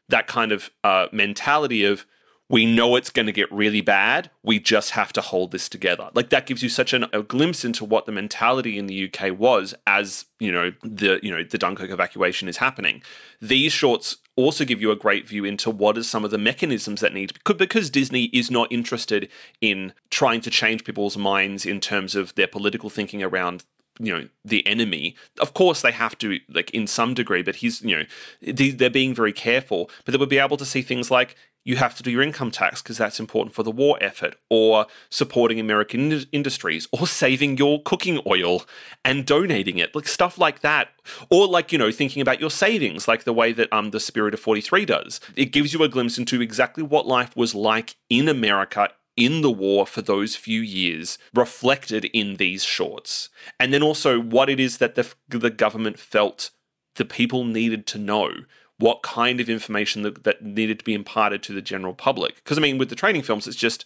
that 0.09 0.27
kind 0.27 0.53
of 0.53 0.71
uh, 0.83 1.07
mentality 1.13 1.85
of 1.85 2.07
we 2.51 2.65
know 2.65 2.97
it's 2.97 3.11
going 3.11 3.27
to 3.27 3.33
get 3.33 3.51
really 3.53 3.81
bad. 3.81 4.31
We 4.43 4.59
just 4.59 4.93
have 4.93 5.13
to 5.15 5.21
hold 5.21 5.51
this 5.51 5.69
together. 5.69 6.09
Like 6.15 6.31
that 6.31 6.47
gives 6.47 6.63
you 6.63 6.69
such 6.69 6.93
an, 6.93 7.07
a 7.13 7.23
glimpse 7.23 7.65
into 7.65 7.85
what 7.85 8.07
the 8.07 8.13
mentality 8.13 8.79
in 8.79 8.87
the 8.87 9.13
UK 9.13 9.39
was 9.39 9.75
as 9.87 10.27
you 10.41 10.51
know 10.51 10.73
the 10.83 11.21
you 11.23 11.31
know 11.31 11.43
the 11.43 11.59
Dunkirk 11.59 11.91
evacuation 11.91 12.49
is 12.49 12.59
happening. 12.59 13.03
These 13.41 13.73
shorts 13.73 14.17
also 14.37 14.65
give 14.65 14.81
you 14.81 14.91
a 14.91 14.97
great 14.97 15.27
view 15.27 15.45
into 15.45 15.69
what 15.69 15.99
are 15.99 16.03
some 16.03 16.25
of 16.25 16.31
the 16.31 16.39
mechanisms 16.39 17.01
that 17.01 17.13
need 17.13 17.33
because 17.45 17.91
Disney 17.91 18.25
is 18.27 18.51
not 18.51 18.71
interested 18.71 19.29
in 19.61 19.93
trying 20.11 20.41
to 20.43 20.51
change 20.51 20.85
people's 20.85 21.17
minds 21.17 21.67
in 21.67 21.81
terms 21.81 22.15
of 22.15 22.35
their 22.37 22.47
political 22.47 22.89
thinking 22.89 23.23
around 23.23 23.65
you 23.99 24.17
know 24.17 24.29
the 24.45 24.67
enemy 24.67 25.17
of 25.41 25.55
course 25.55 25.83
they 25.83 25.91
have 25.91 26.17
to 26.19 26.39
like 26.49 26.71
in 26.71 26.87
some 26.87 27.15
degree 27.15 27.43
but 27.43 27.57
he's 27.57 27.83
you 27.83 27.97
know 27.97 28.05
they're 28.41 28.91
being 28.91 29.15
very 29.15 29.33
careful 29.33 29.91
but 30.05 30.13
they 30.13 30.19
would 30.19 30.29
be 30.29 30.39
able 30.39 30.57
to 30.57 30.65
see 30.65 30.83
things 30.83 31.11
like 31.11 31.35
you 31.69 31.77
have 31.77 31.95
to 31.95 32.03
do 32.03 32.11
your 32.11 32.23
income 32.23 32.51
tax 32.51 32.81
because 32.81 32.97
that's 32.97 33.21
important 33.21 33.55
for 33.55 33.63
the 33.63 33.71
war 33.71 33.99
effort, 34.01 34.37
or 34.49 34.87
supporting 35.11 35.61
American 35.61 36.11
in- 36.11 36.25
industries, 36.33 36.89
or 36.93 37.07
saving 37.07 37.59
your 37.59 37.83
cooking 37.83 38.23
oil 38.27 38.63
and 39.05 39.27
donating 39.27 39.77
it, 39.77 39.95
like 39.95 40.09
stuff 40.09 40.39
like 40.39 40.61
that, 40.61 40.89
or 41.31 41.47
like 41.47 41.71
you 41.71 41.77
know 41.77 41.91
thinking 41.91 42.23
about 42.23 42.41
your 42.41 42.51
savings, 42.51 43.07
like 43.07 43.25
the 43.25 43.35
way 43.35 43.53
that 43.53 43.71
um 43.71 43.91
the 43.91 44.01
Spirit 44.01 44.33
of 44.33 44.41
Forty 44.41 44.63
Three 44.63 44.87
does. 44.87 45.21
It 45.37 45.53
gives 45.53 45.75
you 45.75 45.83
a 45.83 45.91
glimpse 45.91 46.17
into 46.17 46.41
exactly 46.41 46.83
what 46.83 47.07
life 47.07 47.37
was 47.37 47.55
like 47.55 47.97
in 48.09 48.31
America 48.31 48.89
in 49.15 49.43
the 49.43 49.51
war 49.51 49.87
for 49.87 50.01
those 50.01 50.37
few 50.37 50.63
years 50.63 51.19
reflected 51.35 52.07
in 52.15 52.37
these 52.37 52.65
shorts. 52.65 53.29
And 53.61 53.75
then 53.75 53.83
also 53.83 54.19
what 54.19 54.49
it 54.49 54.59
is 54.59 54.79
that 54.79 54.95
the, 54.95 55.13
the 55.29 55.51
government 55.51 55.99
felt 55.99 56.51
the 56.95 57.05
people 57.05 57.45
needed 57.45 57.85
to 57.89 57.99
know 57.99 58.31
what 58.79 59.03
kind 59.03 59.41
of 59.41 59.49
information 59.49 60.03
that, 60.03 60.25
that 60.25 60.43
needed 60.43 60.79
to 60.79 60.85
be 60.85 60.95
imparted 60.95 61.43
to 61.43 61.53
the 61.53 61.63
general 61.63 61.95
public. 61.95 62.37
Because 62.37 62.59
I 62.59 62.61
mean, 62.61 62.79
with 62.79 62.89
the 62.89 62.97
training 62.97 63.23
films, 63.23 63.47
it's 63.47 63.57
just 63.57 63.85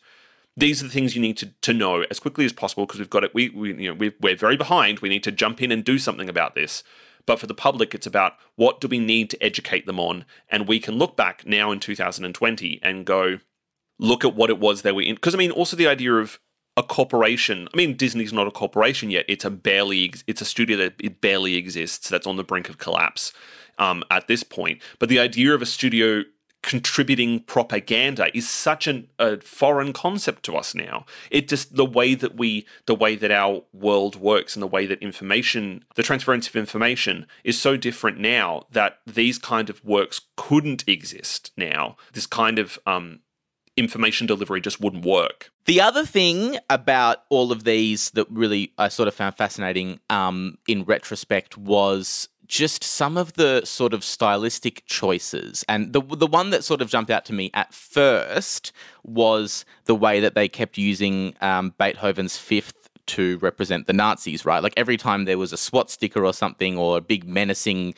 these 0.56 0.82
are 0.82 0.86
the 0.86 0.92
things 0.92 1.16
you 1.16 1.22
need 1.22 1.38
to, 1.38 1.50
to 1.62 1.72
know 1.72 2.02
as 2.02 2.20
quickly 2.20 2.44
as 2.44 2.52
possible 2.52 2.84
because 2.84 2.98
we've 2.98 3.10
got 3.10 3.24
it. 3.24 3.34
We, 3.34 3.48
we 3.48 3.74
you 3.74 3.88
know 3.88 3.94
we 3.94 4.12
we're 4.20 4.36
very 4.36 4.56
behind. 4.56 5.00
We 5.00 5.08
need 5.08 5.24
to 5.24 5.32
jump 5.32 5.62
in 5.62 5.72
and 5.72 5.84
do 5.84 5.98
something 5.98 6.28
about 6.28 6.54
this. 6.54 6.82
But 7.24 7.38
for 7.38 7.46
the 7.46 7.54
public, 7.54 7.94
it's 7.94 8.06
about 8.06 8.34
what 8.56 8.80
do 8.80 8.88
we 8.88 8.98
need 8.98 9.30
to 9.30 9.42
educate 9.42 9.86
them 9.86 10.00
on, 10.00 10.24
and 10.48 10.68
we 10.68 10.78
can 10.80 10.96
look 10.96 11.16
back 11.16 11.46
now 11.46 11.70
in 11.70 11.80
2020 11.80 12.80
and 12.82 13.06
go 13.06 13.38
look 13.98 14.24
at 14.24 14.34
what 14.34 14.50
it 14.50 14.58
was 14.58 14.82
they 14.82 14.92
were 14.92 15.02
in. 15.02 15.14
Because 15.14 15.34
I 15.34 15.38
mean, 15.38 15.52
also 15.52 15.76
the 15.76 15.86
idea 15.86 16.14
of 16.14 16.38
a 16.76 16.82
corporation. 16.82 17.68
I 17.72 17.76
mean, 17.76 17.96
Disney's 17.96 18.32
not 18.32 18.48
a 18.48 18.50
corporation 18.50 19.10
yet. 19.10 19.24
It's 19.28 19.44
a 19.44 19.50
barely. 19.50 20.12
It's 20.26 20.42
a 20.42 20.46
studio 20.46 20.76
that 20.78 20.94
it 20.98 21.22
barely 21.22 21.54
exists. 21.54 22.10
That's 22.10 22.26
on 22.26 22.36
the 22.36 22.44
brink 22.44 22.68
of 22.68 22.76
collapse 22.76 23.32
um, 23.78 24.04
at 24.10 24.28
this 24.28 24.42
point. 24.42 24.80
But 24.98 25.08
the 25.08 25.18
idea 25.18 25.54
of 25.54 25.62
a 25.62 25.66
studio 25.66 26.24
contributing 26.62 27.40
propaganda 27.40 28.34
is 28.36 28.48
such 28.48 28.86
an, 28.86 29.08
a 29.18 29.40
foreign 29.40 29.92
concept 29.92 30.44
to 30.44 30.56
us 30.56 30.74
now. 30.74 31.04
It 31.30 31.48
just 31.48 31.74
the 31.74 31.84
way 31.84 32.14
that 32.14 32.36
we, 32.36 32.66
the 32.86 32.94
way 32.94 33.16
that 33.16 33.32
our 33.32 33.62
world 33.72 34.16
works, 34.16 34.54
and 34.54 34.62
the 34.62 34.68
way 34.68 34.86
that 34.86 35.02
information, 35.02 35.84
the 35.96 36.04
transference 36.04 36.48
of 36.48 36.56
information, 36.56 37.26
is 37.42 37.60
so 37.60 37.76
different 37.76 38.18
now 38.18 38.66
that 38.70 39.00
these 39.06 39.38
kind 39.38 39.68
of 39.68 39.84
works 39.84 40.20
couldn't 40.36 40.84
exist 40.88 41.50
now. 41.56 41.96
This 42.12 42.26
kind 42.26 42.58
of 42.58 42.78
um, 42.86 43.20
information 43.76 44.26
delivery 44.26 44.60
just 44.60 44.80
wouldn't 44.80 45.04
work. 45.04 45.50
The 45.64 45.80
other 45.80 46.04
thing 46.04 46.58
about 46.70 47.24
all 47.28 47.52
of 47.52 47.64
these 47.64 48.10
that 48.10 48.30
really 48.30 48.72
I 48.78 48.88
sort 48.88 49.08
of 49.08 49.14
found 49.14 49.36
fascinating 49.36 50.00
um, 50.10 50.58
in 50.68 50.84
retrospect 50.84 51.56
was 51.56 52.28
just 52.52 52.84
some 52.84 53.16
of 53.16 53.32
the 53.32 53.64
sort 53.64 53.94
of 53.94 54.04
stylistic 54.04 54.82
choices. 54.84 55.64
And 55.70 55.94
the 55.94 56.02
the 56.02 56.26
one 56.26 56.50
that 56.50 56.62
sort 56.62 56.82
of 56.82 56.90
jumped 56.90 57.10
out 57.10 57.24
to 57.24 57.32
me 57.32 57.50
at 57.54 57.72
first 57.72 58.72
was 59.04 59.64
the 59.86 59.94
way 59.94 60.20
that 60.20 60.34
they 60.34 60.48
kept 60.48 60.76
using 60.76 61.34
um, 61.40 61.72
Beethoven's 61.78 62.36
Fifth 62.36 62.90
to 63.06 63.38
represent 63.38 63.86
the 63.86 63.94
Nazis, 63.94 64.44
right? 64.44 64.62
Like 64.62 64.74
every 64.76 64.98
time 64.98 65.24
there 65.24 65.38
was 65.38 65.54
a 65.54 65.56
swastika 65.56 66.20
or 66.20 66.34
something 66.34 66.76
or 66.76 66.98
a 66.98 67.00
big 67.00 67.26
menacing 67.26 67.94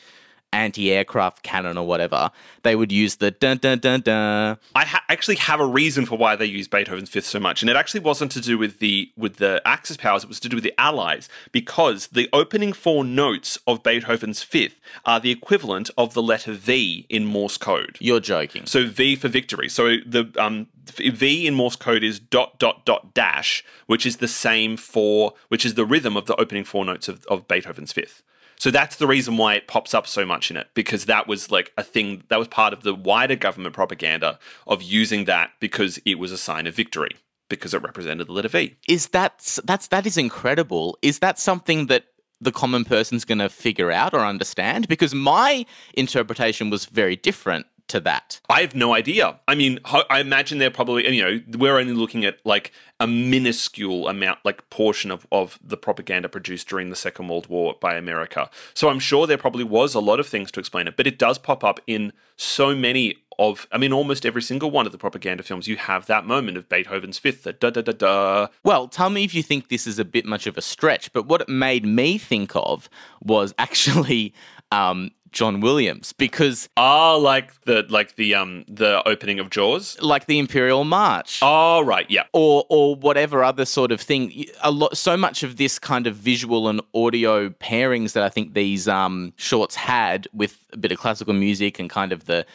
anti-aircraft 0.55 1.43
cannon 1.43 1.77
or 1.77 1.85
whatever, 1.85 2.31
they 2.63 2.75
would 2.75 2.91
use 2.91 3.17
the 3.17 3.31
dun 3.31 3.57
dun 3.57 3.79
dun 3.79 4.01
dun. 4.01 4.57
I 4.73 4.85
ha- 4.85 5.03
actually 5.09 5.35
have 5.35 5.59
a 5.59 5.65
reason 5.65 6.05
for 6.05 6.17
why 6.17 6.35
they 6.35 6.45
use 6.45 6.67
Beethoven's 6.67 7.09
Fifth 7.09 7.25
so 7.25 7.39
much, 7.39 7.61
and 7.61 7.69
it 7.69 7.75
actually 7.75 7.99
wasn't 7.99 8.31
to 8.31 8.41
do 8.41 8.57
with 8.57 8.79
the 8.79 9.11
with 9.15 9.37
the 9.37 9.61
Axis 9.65 9.97
powers. 9.97 10.23
It 10.23 10.27
was 10.27 10.39
to 10.39 10.49
do 10.49 10.55
with 10.55 10.63
the 10.63 10.73
Allies, 10.77 11.29
because 11.51 12.07
the 12.07 12.29
opening 12.33 12.73
four 12.73 13.03
notes 13.03 13.59
of 13.67 13.83
Beethoven's 13.83 14.41
Fifth 14.43 14.79
are 15.03 15.19
the 15.19 15.31
equivalent 15.31 15.89
of 15.97 16.13
the 16.13 16.21
letter 16.21 16.53
V 16.53 17.05
in 17.09 17.25
Morse 17.25 17.57
code. 17.57 17.97
You're 17.99 18.19
joking. 18.19 18.65
So 18.65 18.87
V 18.87 19.15
for 19.15 19.27
victory. 19.27 19.69
So 19.69 19.97
the 20.05 20.31
um, 20.37 20.67
V 20.85 21.47
in 21.47 21.53
Morse 21.53 21.75
code 21.75 22.03
is 22.03 22.19
dot 22.19 22.59
dot 22.59 22.85
dot 22.85 23.13
dash, 23.13 23.63
which 23.87 24.05
is 24.05 24.17
the 24.17 24.27
same 24.27 24.77
for 24.77 25.33
which 25.49 25.65
is 25.65 25.73
the 25.73 25.85
rhythm 25.85 26.15
of 26.15 26.25
the 26.25 26.35
opening 26.35 26.63
four 26.63 26.85
notes 26.85 27.07
of, 27.07 27.25
of 27.25 27.47
Beethoven's 27.47 27.91
Fifth. 27.91 28.23
So 28.65 28.71
that's 28.71 28.95
the 28.95 29.05
reason 29.05 29.37
why 29.37 29.53
it 29.53 29.67
pops 29.67 29.93
up 29.93 30.07
so 30.07 30.25
much 30.25 30.49
in 30.49 30.57
it, 30.57 30.69
because 30.73 31.05
that 31.05 31.27
was 31.27 31.51
like 31.51 31.71
a 31.77 31.83
thing 31.83 32.23
that 32.29 32.39
was 32.39 32.47
part 32.47 32.73
of 32.73 32.81
the 32.81 32.95
wider 32.95 33.35
government 33.35 33.75
propaganda 33.75 34.39
of 34.65 34.81
using 34.81 35.25
that 35.25 35.51
because 35.59 35.99
it 36.03 36.15
was 36.15 36.31
a 36.31 36.37
sign 36.39 36.65
of 36.65 36.73
victory, 36.73 37.11
because 37.47 37.75
it 37.75 37.83
represented 37.83 38.25
the 38.25 38.31
letter 38.31 38.47
V. 38.47 38.75
Is 38.87 39.09
that 39.09 39.59
that's 39.65 39.89
that 39.89 40.07
is 40.07 40.17
incredible? 40.17 40.97
Is 41.03 41.19
that 41.19 41.37
something 41.37 41.85
that 41.85 42.05
the 42.41 42.51
common 42.51 42.85
person's 42.85 43.23
going 43.23 43.37
to 43.37 43.49
figure 43.49 43.91
out 43.91 44.15
or 44.15 44.21
understand? 44.21 44.87
Because 44.87 45.13
my 45.13 45.67
interpretation 45.93 46.71
was 46.71 46.85
very 46.85 47.15
different 47.15 47.67
to 47.87 47.99
that. 48.01 48.39
I 48.49 48.61
have 48.61 48.75
no 48.75 48.93
idea. 48.93 49.39
I 49.47 49.55
mean, 49.55 49.79
I 49.85 50.19
imagine 50.19 50.57
they're 50.57 50.71
probably, 50.71 51.07
you 51.13 51.23
know, 51.23 51.41
we're 51.57 51.77
only 51.77 51.93
looking 51.93 52.25
at 52.25 52.39
like 52.45 52.71
a 52.99 53.07
minuscule 53.07 54.07
amount, 54.07 54.39
like 54.43 54.67
portion 54.69 55.11
of, 55.11 55.27
of 55.31 55.59
the 55.63 55.77
propaganda 55.77 56.29
produced 56.29 56.67
during 56.67 56.89
the 56.89 56.95
Second 56.95 57.27
World 57.27 57.47
War 57.47 57.75
by 57.79 57.95
America. 57.95 58.49
So 58.73 58.89
I'm 58.89 58.99
sure 58.99 59.27
there 59.27 59.37
probably 59.37 59.63
was 59.63 59.93
a 59.93 59.99
lot 59.99 60.19
of 60.19 60.27
things 60.27 60.51
to 60.51 60.59
explain 60.59 60.87
it, 60.87 60.97
but 60.97 61.05
it 61.05 61.19
does 61.19 61.37
pop 61.37 61.63
up 61.63 61.79
in 61.85 62.13
so 62.37 62.75
many 62.75 63.17
of, 63.37 63.67
I 63.71 63.77
mean, 63.77 63.93
almost 63.93 64.25
every 64.25 64.41
single 64.41 64.71
one 64.71 64.85
of 64.85 64.91
the 64.91 64.97
propaganda 64.97 65.43
films. 65.43 65.67
You 65.67 65.77
have 65.77 66.05
that 66.07 66.25
moment 66.25 66.57
of 66.57 66.69
Beethoven's 66.69 67.19
Fifth, 67.19 67.43
the 67.43 67.53
da 67.53 67.69
da 67.69 67.81
da 67.81 67.91
da. 67.91 68.47
Well, 68.63 68.87
tell 68.87 69.09
me 69.09 69.23
if 69.23 69.33
you 69.33 69.43
think 69.43 69.67
this 69.67 69.85
is 69.85 69.99
a 69.99 70.05
bit 70.05 70.25
much 70.25 70.47
of 70.47 70.57
a 70.57 70.61
stretch, 70.61 71.11
but 71.13 71.27
what 71.27 71.41
it 71.41 71.49
made 71.49 71.85
me 71.85 72.17
think 72.17 72.51
of 72.55 72.89
was 73.21 73.53
actually 73.57 74.33
um, 74.71 75.11
John 75.35 75.59
Williams 75.59 76.13
because 76.13 76.69
ah, 76.77 77.15
like 77.15 77.61
the 77.63 77.85
like 77.89 78.15
the 78.15 78.33
um 78.33 78.63
the 78.67 79.07
opening 79.07 79.37
of 79.37 79.49
Jaws, 79.49 80.01
like 80.01 80.25
the 80.25 80.39
Imperial 80.39 80.85
March. 80.85 81.39
Oh, 81.41 81.81
right, 81.81 82.09
yeah, 82.09 82.23
or 82.31 82.65
or 82.69 82.95
whatever 82.95 83.43
other 83.43 83.65
sort 83.65 83.91
of 83.91 83.99
thing. 83.99 84.45
A 84.63 84.71
lot, 84.71 84.97
so 84.97 85.17
much 85.17 85.43
of 85.43 85.57
this 85.57 85.77
kind 85.77 86.07
of 86.07 86.15
visual 86.15 86.69
and 86.69 86.81
audio 86.95 87.49
pairings 87.49 88.13
that 88.13 88.23
I 88.23 88.29
think 88.29 88.53
these 88.53 88.87
um 88.87 89.33
shorts 89.35 89.75
had 89.75 90.27
with 90.33 90.57
a 90.71 90.77
bit 90.77 90.93
of 90.93 90.97
classical 90.97 91.33
music 91.33 91.79
and 91.79 91.89
kind 91.89 92.13
of 92.13 92.25
the 92.25 92.45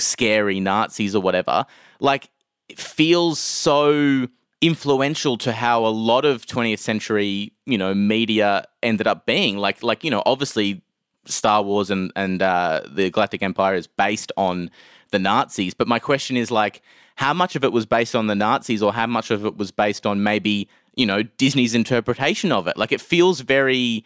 scary 0.00 0.58
Nazis 0.58 1.14
or 1.14 1.22
whatever, 1.22 1.64
like 2.00 2.30
it 2.68 2.80
feels 2.80 3.38
so 3.38 4.26
influential 4.60 5.38
to 5.38 5.52
how 5.52 5.86
a 5.86 5.88
lot 5.88 6.24
of 6.24 6.44
20th 6.44 6.80
century 6.80 7.52
you 7.64 7.78
know 7.78 7.94
media 7.94 8.64
ended 8.82 9.06
up 9.06 9.24
being 9.24 9.56
like 9.56 9.84
like 9.84 10.02
you 10.02 10.10
know 10.10 10.20
obviously 10.26 10.82
Star 11.32 11.62
Wars 11.62 11.90
and 11.90 12.12
and 12.16 12.42
uh, 12.42 12.82
the 12.90 13.10
Galactic 13.10 13.42
Empire 13.42 13.74
is 13.74 13.86
based 13.86 14.32
on 14.36 14.70
the 15.10 15.18
Nazis. 15.18 15.74
But 15.74 15.88
my 15.88 15.98
question 15.98 16.36
is 16.36 16.50
like, 16.50 16.82
how 17.16 17.32
much 17.32 17.56
of 17.56 17.64
it 17.64 17.72
was 17.72 17.86
based 17.86 18.14
on 18.14 18.26
the 18.26 18.34
Nazis, 18.34 18.82
or 18.82 18.92
how 18.92 19.06
much 19.06 19.30
of 19.30 19.44
it 19.44 19.56
was 19.56 19.70
based 19.70 20.06
on 20.06 20.22
maybe 20.22 20.68
you 20.94 21.06
know 21.06 21.22
Disney's 21.22 21.74
interpretation 21.74 22.52
of 22.52 22.66
it? 22.66 22.76
Like, 22.76 22.92
it 22.92 23.00
feels 23.00 23.40
very 23.40 24.04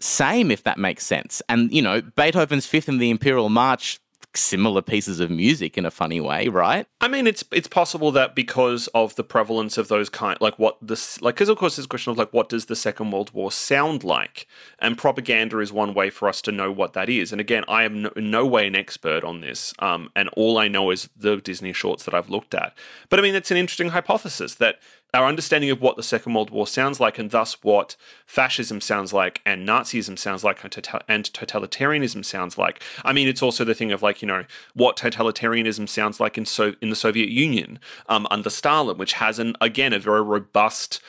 same 0.00 0.50
if 0.50 0.62
that 0.64 0.78
makes 0.78 1.04
sense. 1.04 1.42
And 1.48 1.72
you 1.72 1.82
know, 1.82 2.00
Beethoven's 2.00 2.66
Fifth 2.66 2.88
and 2.88 3.00
the 3.00 3.10
Imperial 3.10 3.48
March 3.48 4.00
similar 4.36 4.82
pieces 4.82 5.20
of 5.20 5.30
music 5.30 5.76
in 5.76 5.84
a 5.84 5.90
funny 5.90 6.20
way, 6.20 6.48
right? 6.48 6.86
I 7.00 7.08
mean, 7.08 7.26
it's 7.26 7.44
it's 7.50 7.68
possible 7.68 8.12
that 8.12 8.34
because 8.34 8.88
of 8.88 9.16
the 9.16 9.24
prevalence 9.24 9.78
of 9.78 9.88
those 9.88 10.08
kind, 10.08 10.38
like 10.40 10.58
what 10.58 10.76
this, 10.80 11.20
like, 11.20 11.34
because 11.34 11.48
of 11.48 11.58
course, 11.58 11.76
there's 11.76 11.86
a 11.86 11.88
question 11.88 12.10
of 12.10 12.18
like, 12.18 12.32
what 12.32 12.48
does 12.48 12.66
the 12.66 12.76
Second 12.76 13.10
World 13.10 13.32
War 13.32 13.50
sound 13.50 14.04
like? 14.04 14.46
And 14.78 14.96
propaganda 14.96 15.58
is 15.58 15.72
one 15.72 15.94
way 15.94 16.10
for 16.10 16.28
us 16.28 16.40
to 16.42 16.52
know 16.52 16.70
what 16.70 16.92
that 16.92 17.08
is. 17.08 17.32
And 17.32 17.40
again, 17.40 17.64
I 17.68 17.84
am 17.84 18.02
no, 18.02 18.10
in 18.16 18.30
no 18.30 18.46
way 18.46 18.66
an 18.66 18.76
expert 18.76 19.24
on 19.24 19.40
this, 19.40 19.74
um, 19.78 20.10
and 20.14 20.28
all 20.30 20.58
I 20.58 20.68
know 20.68 20.90
is 20.90 21.08
the 21.16 21.36
Disney 21.36 21.72
shorts 21.72 22.04
that 22.04 22.14
I've 22.14 22.30
looked 22.30 22.54
at. 22.54 22.76
But 23.08 23.18
I 23.18 23.22
mean, 23.22 23.34
it's 23.34 23.50
an 23.50 23.56
interesting 23.56 23.90
hypothesis 23.90 24.54
that 24.56 24.76
our 25.12 25.26
understanding 25.26 25.70
of 25.70 25.80
what 25.80 25.96
the 25.96 26.02
Second 26.02 26.34
World 26.34 26.50
War 26.50 26.66
sounds 26.66 27.00
like, 27.00 27.18
and 27.18 27.30
thus 27.30 27.62
what 27.62 27.96
fascism 28.26 28.80
sounds 28.80 29.12
like, 29.12 29.40
and 29.44 29.66
Nazism 29.66 30.18
sounds 30.18 30.44
like, 30.44 30.62
and 30.62 31.24
totalitarianism 31.24 32.24
sounds 32.24 32.56
like. 32.56 32.82
I 33.04 33.12
mean, 33.12 33.28
it's 33.28 33.42
also 33.42 33.64
the 33.64 33.74
thing 33.74 33.92
of 33.92 34.02
like 34.02 34.22
you 34.22 34.28
know 34.28 34.44
what 34.74 34.96
totalitarianism 34.96 35.88
sounds 35.88 36.20
like 36.20 36.38
in 36.38 36.44
so 36.44 36.74
in 36.80 36.90
the 36.90 36.96
Soviet 36.96 37.28
Union 37.28 37.78
um, 38.08 38.26
under 38.30 38.50
Stalin, 38.50 38.98
which 38.98 39.14
has 39.14 39.38
an 39.38 39.56
again 39.60 39.92
a 39.92 39.98
very 39.98 40.22
robust 40.22 41.00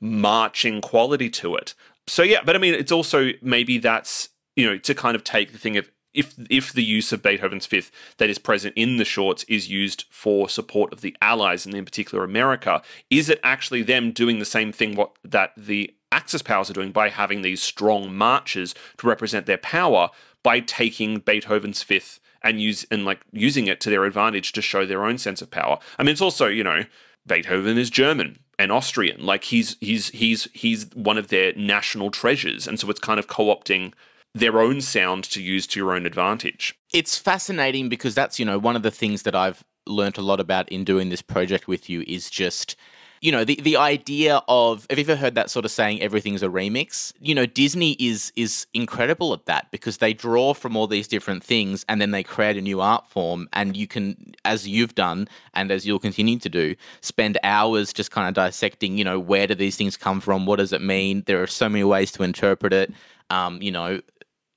marching 0.00 0.80
quality 0.80 1.28
to 1.28 1.56
it. 1.56 1.74
So 2.06 2.22
yeah, 2.22 2.40
but 2.44 2.56
I 2.56 2.58
mean, 2.58 2.74
it's 2.74 2.92
also 2.92 3.30
maybe 3.42 3.78
that's 3.78 4.30
you 4.56 4.66
know 4.66 4.78
to 4.78 4.94
kind 4.94 5.14
of 5.14 5.24
take 5.24 5.52
the 5.52 5.58
thing 5.58 5.76
of 5.76 5.90
if 6.14 6.34
if 6.48 6.72
the 6.72 6.82
use 6.82 7.12
of 7.12 7.22
Beethoven's 7.22 7.66
Fifth 7.66 7.90
that 8.18 8.30
is 8.30 8.38
present 8.38 8.74
in 8.76 8.96
the 8.96 9.04
shorts 9.04 9.44
is 9.44 9.68
used 9.68 10.04
for 10.10 10.48
support 10.48 10.92
of 10.92 11.00
the 11.00 11.16
Allies 11.22 11.66
and 11.66 11.74
in 11.74 11.84
particular 11.84 12.24
America, 12.24 12.82
is 13.08 13.28
it 13.28 13.40
actually 13.42 13.82
them 13.82 14.12
doing 14.12 14.38
the 14.38 14.44
same 14.44 14.72
thing 14.72 14.94
what 14.94 15.12
that 15.24 15.52
the 15.56 15.94
Axis 16.12 16.42
powers 16.42 16.68
are 16.68 16.74
doing 16.74 16.90
by 16.90 17.08
having 17.08 17.42
these 17.42 17.62
strong 17.62 18.12
marches 18.14 18.74
to 18.98 19.06
represent 19.06 19.46
their 19.46 19.58
power 19.58 20.10
by 20.42 20.60
taking 20.60 21.18
Beethoven's 21.18 21.82
Fifth 21.82 22.18
and 22.42 22.60
use 22.60 22.84
and 22.90 23.04
like 23.04 23.20
using 23.32 23.66
it 23.66 23.80
to 23.80 23.90
their 23.90 24.04
advantage 24.04 24.52
to 24.52 24.62
show 24.62 24.84
their 24.84 25.04
own 25.04 25.18
sense 25.18 25.40
of 25.40 25.50
power. 25.50 25.78
I 25.98 26.02
mean, 26.02 26.12
it's 26.12 26.22
also 26.22 26.46
you 26.46 26.64
know 26.64 26.84
Beethoven 27.26 27.78
is 27.78 27.90
German 27.90 28.38
and 28.58 28.72
Austrian, 28.72 29.24
like 29.24 29.44
he's 29.44 29.76
he's 29.80 30.08
he's 30.08 30.48
he's 30.52 30.86
one 30.94 31.16
of 31.16 31.28
their 31.28 31.52
national 31.54 32.10
treasures, 32.10 32.66
and 32.66 32.78
so 32.78 32.90
it's 32.90 33.00
kind 33.00 33.18
of 33.18 33.26
co-opting 33.26 33.92
their 34.34 34.60
own 34.60 34.80
sound 34.80 35.24
to 35.24 35.42
use 35.42 35.66
to 35.68 35.80
your 35.80 35.94
own 35.94 36.06
advantage. 36.06 36.74
It's 36.92 37.18
fascinating 37.18 37.88
because 37.88 38.14
that's, 38.14 38.38
you 38.38 38.44
know, 38.44 38.58
one 38.58 38.76
of 38.76 38.82
the 38.82 38.90
things 38.90 39.22
that 39.22 39.34
I've 39.34 39.64
learnt 39.86 40.18
a 40.18 40.22
lot 40.22 40.40
about 40.40 40.68
in 40.68 40.84
doing 40.84 41.08
this 41.08 41.22
project 41.22 41.66
with 41.66 41.90
you 41.90 42.04
is 42.06 42.30
just 42.30 42.76
you 43.20 43.30
know 43.30 43.44
the 43.44 43.56
the 43.56 43.76
idea 43.76 44.40
of 44.48 44.86
have 44.88 44.98
you 44.98 45.04
ever 45.04 45.16
heard 45.16 45.34
that 45.34 45.50
sort 45.50 45.64
of 45.64 45.70
saying 45.70 46.00
everything's 46.00 46.42
a 46.42 46.48
remix 46.48 47.12
you 47.20 47.34
know 47.34 47.44
disney 47.44 47.92
is 47.98 48.32
is 48.36 48.66
incredible 48.72 49.32
at 49.34 49.44
that 49.46 49.70
because 49.70 49.98
they 49.98 50.14
draw 50.14 50.54
from 50.54 50.76
all 50.76 50.86
these 50.86 51.06
different 51.06 51.42
things 51.42 51.84
and 51.88 52.00
then 52.00 52.12
they 52.12 52.22
create 52.22 52.56
a 52.56 52.60
new 52.60 52.80
art 52.80 53.06
form 53.06 53.48
and 53.52 53.76
you 53.76 53.86
can 53.86 54.16
as 54.44 54.66
you've 54.66 54.94
done 54.94 55.28
and 55.54 55.70
as 55.70 55.86
you'll 55.86 55.98
continue 55.98 56.38
to 56.38 56.48
do 56.48 56.74
spend 57.02 57.36
hours 57.42 57.92
just 57.92 58.10
kind 58.10 58.28
of 58.28 58.34
dissecting 58.34 58.96
you 58.96 59.04
know 59.04 59.18
where 59.18 59.46
do 59.46 59.54
these 59.54 59.76
things 59.76 59.96
come 59.96 60.20
from? 60.20 60.46
What 60.46 60.56
does 60.56 60.72
it 60.72 60.80
mean? 60.80 61.22
There 61.26 61.42
are 61.42 61.46
so 61.46 61.68
many 61.68 61.84
ways 61.84 62.12
to 62.12 62.22
interpret 62.22 62.72
it. 62.72 62.92
Um, 63.28 63.62
you 63.62 63.70
know 63.70 64.00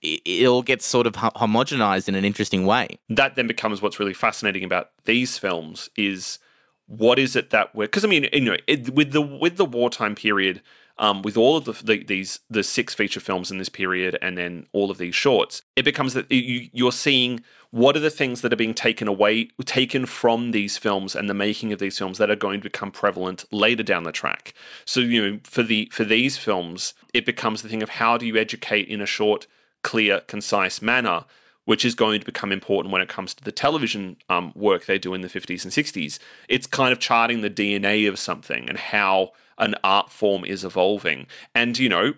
it 0.04 0.46
all 0.46 0.62
gets 0.62 0.86
sort 0.86 1.08
of 1.08 1.14
homogenized 1.14 2.08
in 2.08 2.16
an 2.16 2.26
interesting 2.26 2.66
way. 2.66 3.00
That 3.10 3.36
then 3.36 3.48
becomes 3.48 3.82
what's 3.82 4.00
really 4.00 4.14
fascinating 4.14 4.64
about 4.64 4.92
these 5.06 5.38
films 5.38 5.90
is 5.96 6.40
what 6.88 7.18
is 7.18 7.36
it 7.36 7.50
that 7.52 7.74
we're 7.74 7.86
because 7.86 8.04
I 8.04 8.08
mean 8.08 8.28
you 8.34 8.42
know 8.42 8.58
it, 8.68 8.94
with 8.94 9.12
the 9.12 9.22
with 9.22 9.58
the 9.58 9.66
wartime 9.66 10.16
period. 10.16 10.62
Um, 11.00 11.24
with 11.24 11.38
all 11.38 11.58
of 11.58 11.66
the, 11.66 11.72
the, 11.72 12.04
these 12.04 12.42
the 12.52 12.62
six 12.62 12.94
feature 12.94 13.20
films 13.20 13.50
in 13.50 13.58
this 13.58 13.68
period 13.68 14.16
and 14.22 14.38
then 14.38 14.68
all 14.74 14.92
of 14.92 15.00
these 15.00 15.16
shorts, 15.16 15.64
it 15.76 15.86
becomes 15.86 16.14
that 16.14 16.32
you, 16.32 16.70
you're 16.72 16.92
seeing 16.92 17.44
what 17.72 17.98
are 17.98 18.00
the 18.00 18.12
things 18.12 18.42
that 18.42 18.54
are 18.54 18.56
being 18.56 18.76
taken 18.76 19.08
away, 19.08 19.50
taken 19.66 20.06
from 20.06 20.52
these 20.52 20.78
films 20.78 21.16
and 21.16 21.28
the 21.28 21.34
making 21.34 21.74
of 21.74 21.80
these 21.80 21.98
films 21.98 22.20
that 22.20 22.30
are 22.30 22.36
going 22.36 22.60
to 22.60 22.70
become 22.70 22.92
prevalent 22.92 23.44
later 23.52 23.82
down 23.82 24.04
the 24.04 24.12
track. 24.12 24.54
So 24.86 25.00
you 25.00 25.32
know, 25.32 25.40
for 25.44 25.64
the 25.64 25.90
for 25.92 26.04
these 26.04 26.38
films, 26.38 26.94
it 27.12 27.26
becomes 27.26 27.64
the 27.64 27.70
thing 27.70 27.82
of 27.82 27.90
how 27.90 28.20
do 28.20 28.28
you 28.28 28.38
educate 28.38 28.88
in 28.88 29.02
a 29.02 29.08
short 29.08 29.48
clear, 29.84 30.22
concise 30.22 30.82
manner, 30.82 31.26
which 31.66 31.86
is 31.86 31.96
going 31.96 32.20
to 32.20 32.26
become 32.26 32.52
important 32.52 32.92
when 32.92 33.02
it 33.02 33.10
comes 33.10 33.34
to 33.34 33.44
the 33.44 33.52
television 33.52 34.18
um, 34.30 34.52
work 34.56 34.86
they 34.86 34.98
do 34.98 35.14
in 35.14 35.22
the 35.22 35.28
50s 35.28 35.64
and 35.64 35.72
60s. 35.72 36.20
It's 36.50 36.68
kind 36.68 36.92
of 36.92 37.00
charting 37.00 37.42
the 37.42 37.50
DNA 37.50 38.08
of 38.10 38.20
something 38.20 38.68
and 38.68 38.78
how 38.78 39.32
an 39.58 39.76
art 39.84 40.12
form 40.12 40.44
is 40.44 40.66
evolving. 40.66 41.28
And, 41.56 41.78
you 41.78 41.88
know, 41.88 42.14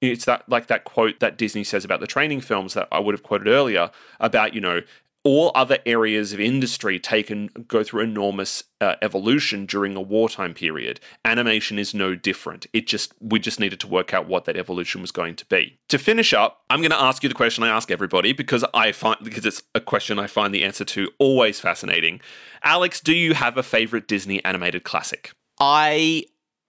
it's 0.00 0.24
that 0.24 0.48
like 0.48 0.68
that 0.68 0.84
quote 0.84 1.20
that 1.20 1.36
Disney 1.36 1.64
says 1.64 1.84
about 1.84 2.00
the 2.00 2.06
training 2.06 2.40
films 2.40 2.74
that 2.74 2.88
I 2.92 3.00
would 3.00 3.14
have 3.14 3.22
quoted 3.22 3.48
earlier 3.48 3.90
about, 4.20 4.54
you 4.54 4.60
know, 4.60 4.82
all 5.24 5.50
other 5.54 5.78
areas 5.84 6.32
of 6.32 6.40
industry 6.40 6.98
taken 6.98 7.48
go 7.66 7.82
through 7.82 8.02
enormous 8.02 8.64
uh, 8.80 8.94
evolution 9.02 9.66
during 9.66 9.96
a 9.96 10.00
wartime 10.00 10.54
period. 10.54 11.00
Animation 11.24 11.78
is 11.78 11.92
no 11.92 12.14
different. 12.14 12.66
It 12.72 12.86
just 12.86 13.12
we 13.20 13.38
just 13.38 13.60
needed 13.60 13.80
to 13.80 13.86
work 13.86 14.14
out 14.14 14.28
what 14.28 14.44
that 14.44 14.56
evolution 14.56 15.00
was 15.00 15.10
going 15.10 15.34
to 15.36 15.46
be. 15.46 15.78
To 15.88 15.98
finish 15.98 16.32
up, 16.32 16.62
I'm 16.70 16.80
going 16.80 16.90
to 16.90 17.00
ask 17.00 17.22
you 17.22 17.28
the 17.28 17.34
question 17.34 17.64
I 17.64 17.68
ask 17.68 17.90
everybody 17.90 18.32
because 18.32 18.64
I 18.72 18.92
find 18.92 19.18
because 19.22 19.44
it's 19.44 19.62
a 19.74 19.80
question 19.80 20.18
I 20.18 20.26
find 20.26 20.54
the 20.54 20.64
answer 20.64 20.84
to 20.84 21.10
always 21.18 21.60
fascinating. 21.60 22.20
Alex, 22.62 23.00
do 23.00 23.14
you 23.14 23.34
have 23.34 23.56
a 23.56 23.62
favorite 23.62 24.08
Disney 24.08 24.44
animated 24.44 24.84
classic? 24.84 25.32
I 25.60 26.24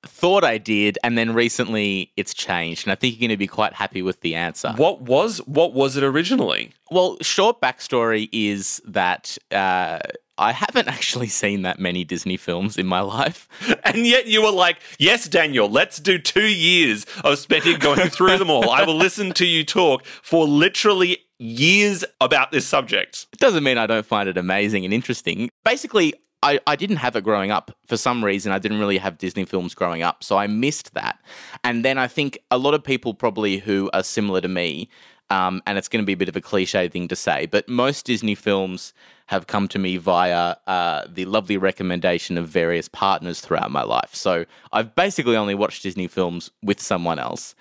thought 0.05 0.43
I 0.43 0.57
did, 0.57 0.97
and 1.03 1.17
then 1.17 1.33
recently 1.33 2.11
it's 2.15 2.33
changed, 2.33 2.85
and 2.85 2.91
I 2.91 2.95
think 2.95 3.15
you're 3.15 3.27
going 3.27 3.35
to 3.35 3.37
be 3.37 3.47
quite 3.47 3.73
happy 3.73 4.01
with 4.01 4.21
the 4.21 4.35
answer. 4.35 4.73
What 4.77 5.01
was 5.01 5.39
what 5.39 5.73
was 5.73 5.97
it 5.97 6.03
originally? 6.03 6.71
Well, 6.91 7.17
short 7.21 7.61
backstory 7.61 8.29
is 8.31 8.81
that 8.85 9.37
uh, 9.51 9.99
I 10.39 10.53
haven't 10.53 10.87
actually 10.97 11.27
seen 11.27 11.61
that 11.63 11.79
many 11.79 12.03
Disney 12.03 12.37
films 12.37 12.77
in 12.77 12.87
my 12.87 13.01
life. 13.01 13.47
And 13.89 14.05
yet 14.05 14.27
you 14.27 14.43
were 14.43 14.51
like, 14.51 14.77
yes, 14.99 15.27
Daniel, 15.27 15.67
let's 15.67 15.99
do 15.99 16.19
two 16.19 16.47
years 16.47 17.07
of 17.23 17.39
spending 17.39 17.79
going 17.79 18.09
through 18.09 18.37
them 18.37 18.51
all. 18.51 18.69
I 18.69 18.83
will 18.83 18.95
listen 18.95 19.31
to 19.33 19.45
you 19.45 19.63
talk 19.63 20.05
for 20.05 20.47
literally 20.47 21.17
years 21.39 22.05
about 22.21 22.51
this 22.51 22.67
subject. 22.67 23.25
It 23.33 23.39
doesn't 23.39 23.63
mean 23.63 23.79
I 23.79 23.87
don't 23.87 24.05
find 24.05 24.29
it 24.29 24.37
amazing 24.37 24.85
and 24.85 24.93
interesting. 24.93 25.49
Basically, 25.65 26.13
I, 26.41 26.59
I 26.65 26.75
didn't 26.75 26.97
have 26.97 27.15
it 27.15 27.23
growing 27.23 27.51
up. 27.51 27.75
For 27.85 27.97
some 27.97 28.23
reason, 28.23 28.51
I 28.51 28.59
didn't 28.59 28.79
really 28.79 28.97
have 28.97 29.17
Disney 29.17 29.45
films 29.45 29.73
growing 29.73 30.03
up. 30.03 30.23
So 30.23 30.37
I 30.37 30.47
missed 30.47 30.93
that. 30.93 31.19
And 31.63 31.83
then 31.83 31.97
I 31.97 32.07
think 32.07 32.39
a 32.49 32.57
lot 32.57 32.73
of 32.73 32.83
people 32.83 33.13
probably 33.13 33.57
who 33.57 33.89
are 33.93 34.03
similar 34.03 34.39
to 34.41 34.47
me, 34.47 34.89
um, 35.29 35.61
and 35.65 35.77
it's 35.77 35.89
going 35.89 36.01
to 36.01 36.05
be 36.05 36.13
a 36.13 36.17
bit 36.17 36.29
of 36.29 36.35
a 36.35 36.41
cliche 36.41 36.87
thing 36.87 37.07
to 37.09 37.15
say, 37.15 37.45
but 37.45 37.67
most 37.67 38.05
Disney 38.05 38.35
films 38.35 38.93
have 39.27 39.47
come 39.47 39.67
to 39.67 39.77
me 39.77 39.97
via 39.97 40.55
uh, 40.65 41.05
the 41.07 41.25
lovely 41.25 41.57
recommendation 41.57 42.37
of 42.37 42.47
various 42.47 42.87
partners 42.87 43.41
throughout 43.41 43.69
my 43.69 43.83
life. 43.83 44.15
So 44.15 44.45
I've 44.71 44.95
basically 44.95 45.35
only 45.35 45.55
watched 45.55 45.83
Disney 45.83 46.07
films 46.07 46.49
with 46.63 46.79
someone 46.81 47.19
else. 47.19 47.53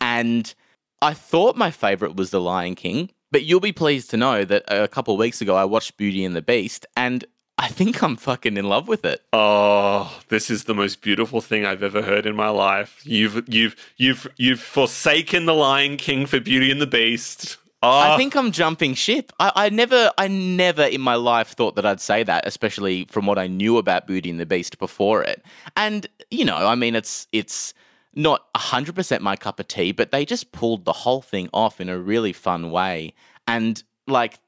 And 0.00 0.52
I 1.00 1.14
thought 1.14 1.56
my 1.56 1.70
favorite 1.70 2.16
was 2.16 2.30
The 2.30 2.40
Lion 2.40 2.74
King, 2.74 3.10
but 3.30 3.44
you'll 3.44 3.60
be 3.60 3.72
pleased 3.72 4.10
to 4.10 4.16
know 4.16 4.44
that 4.44 4.64
a 4.68 4.88
couple 4.88 5.14
of 5.14 5.20
weeks 5.20 5.40
ago 5.40 5.56
I 5.56 5.64
watched 5.64 5.96
Beauty 5.96 6.24
and 6.24 6.36
the 6.36 6.42
Beast, 6.42 6.84
and 6.96 7.24
I 7.56 7.68
think 7.68 8.02
I'm 8.02 8.16
fucking 8.16 8.56
in 8.56 8.68
love 8.68 8.88
with 8.88 9.04
it. 9.04 9.22
Oh, 9.32 10.20
this 10.28 10.50
is 10.50 10.64
the 10.64 10.74
most 10.74 11.00
beautiful 11.00 11.40
thing 11.40 11.64
I've 11.64 11.82
ever 11.82 12.02
heard 12.02 12.26
in 12.26 12.34
my 12.34 12.48
life. 12.48 13.00
You've 13.04 13.48
you've 13.48 13.76
you've 13.96 14.26
you've 14.36 14.60
forsaken 14.60 15.46
the 15.46 15.54
Lion 15.54 15.96
King 15.96 16.26
for 16.26 16.40
Beauty 16.40 16.70
and 16.70 16.80
the 16.80 16.86
Beast. 16.86 17.58
Oh. 17.80 17.88
I 17.88 18.08
ah. 18.08 18.16
think 18.16 18.34
I'm 18.34 18.50
jumping 18.50 18.94
ship. 18.94 19.30
I, 19.38 19.52
I 19.54 19.68
never 19.68 20.10
I 20.18 20.26
never 20.26 20.82
in 20.82 21.00
my 21.00 21.14
life 21.14 21.48
thought 21.48 21.76
that 21.76 21.86
I'd 21.86 22.00
say 22.00 22.22
that, 22.22 22.46
especially 22.46 23.04
from 23.04 23.26
what 23.26 23.38
I 23.38 23.46
knew 23.46 23.78
about 23.78 24.06
Beauty 24.06 24.30
and 24.30 24.40
the 24.40 24.46
Beast 24.46 24.78
before 24.78 25.22
it. 25.22 25.44
And, 25.76 26.08
you 26.30 26.44
know, 26.44 26.56
I 26.56 26.74
mean 26.74 26.96
it's 26.96 27.28
it's 27.30 27.74
not 28.14 28.52
100% 28.54 29.20
my 29.20 29.36
cup 29.36 29.60
of 29.60 29.68
tea, 29.68 29.92
but 29.92 30.12
they 30.12 30.24
just 30.24 30.52
pulled 30.52 30.84
the 30.84 30.92
whole 30.92 31.20
thing 31.20 31.48
off 31.52 31.80
in 31.80 31.88
a 31.88 31.98
really 31.98 32.32
fun 32.32 32.70
way. 32.70 33.12
And 33.46 33.82
like 34.06 34.38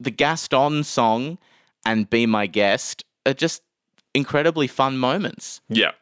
the 0.00 0.10
Gaston 0.10 0.84
song 0.84 1.38
and 1.84 2.08
Be 2.08 2.26
My 2.26 2.46
Guest 2.46 3.04
are 3.26 3.34
just 3.34 3.62
incredibly 4.14 4.66
fun 4.66 4.98
moments. 4.98 5.60
Yeah. 5.68 5.92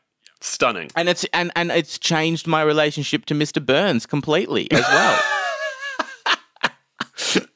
Stunning. 0.40 0.90
And 0.94 1.08
it's 1.08 1.24
and, 1.32 1.50
and 1.56 1.70
it's 1.70 1.98
changed 1.98 2.46
my 2.46 2.62
relationship 2.62 3.26
to 3.26 3.34
Mr. 3.34 3.64
Burns 3.64 4.06
completely 4.06 4.70
as 4.70 4.84
well. 4.88 5.18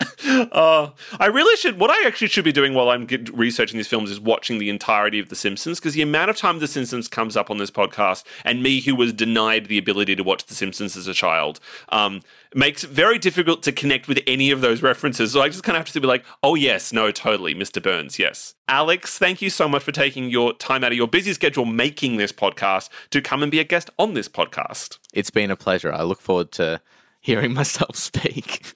uh, 0.24 0.90
I 1.18 1.26
really 1.26 1.56
should. 1.56 1.78
What 1.78 1.90
I 1.90 2.06
actually 2.06 2.28
should 2.28 2.44
be 2.44 2.52
doing 2.52 2.74
while 2.74 2.90
I'm 2.90 3.06
get, 3.06 3.32
researching 3.36 3.76
these 3.76 3.88
films 3.88 4.10
is 4.10 4.20
watching 4.20 4.58
the 4.58 4.70
entirety 4.70 5.18
of 5.18 5.28
The 5.28 5.36
Simpsons 5.36 5.78
because 5.78 5.94
the 5.94 6.02
amount 6.02 6.30
of 6.30 6.36
time 6.36 6.58
The 6.58 6.68
Simpsons 6.68 7.08
comes 7.08 7.36
up 7.36 7.50
on 7.50 7.58
this 7.58 7.70
podcast, 7.70 8.24
and 8.44 8.62
me 8.62 8.80
who 8.80 8.94
was 8.94 9.12
denied 9.12 9.66
the 9.66 9.78
ability 9.78 10.16
to 10.16 10.22
watch 10.22 10.44
The 10.44 10.54
Simpsons 10.54 10.96
as 10.96 11.06
a 11.06 11.14
child, 11.14 11.60
um, 11.88 12.22
makes 12.54 12.84
it 12.84 12.90
very 12.90 13.18
difficult 13.18 13.62
to 13.64 13.72
connect 13.72 14.08
with 14.08 14.20
any 14.26 14.50
of 14.50 14.60
those 14.60 14.82
references. 14.82 15.32
So 15.32 15.40
I 15.40 15.48
just 15.48 15.64
kind 15.64 15.76
of 15.76 15.86
have 15.86 15.92
to 15.92 16.00
be 16.00 16.06
like, 16.06 16.24
oh 16.42 16.54
yes, 16.54 16.92
no, 16.92 17.10
totally, 17.10 17.54
Mr. 17.54 17.82
Burns, 17.82 18.18
yes. 18.18 18.54
Alex, 18.68 19.18
thank 19.18 19.42
you 19.42 19.50
so 19.50 19.68
much 19.68 19.82
for 19.82 19.92
taking 19.92 20.30
your 20.30 20.52
time 20.54 20.84
out 20.84 20.92
of 20.92 20.96
your 20.96 21.08
busy 21.08 21.32
schedule 21.32 21.64
making 21.64 22.16
this 22.16 22.32
podcast 22.32 22.88
to 23.10 23.20
come 23.20 23.42
and 23.42 23.50
be 23.50 23.60
a 23.60 23.64
guest 23.64 23.90
on 23.98 24.14
this 24.14 24.28
podcast. 24.28 24.98
It's 25.12 25.30
been 25.30 25.50
a 25.50 25.56
pleasure. 25.56 25.92
I 25.92 26.02
look 26.02 26.20
forward 26.20 26.52
to 26.52 26.80
hearing 27.20 27.52
myself 27.54 27.96
speak. 27.96 28.74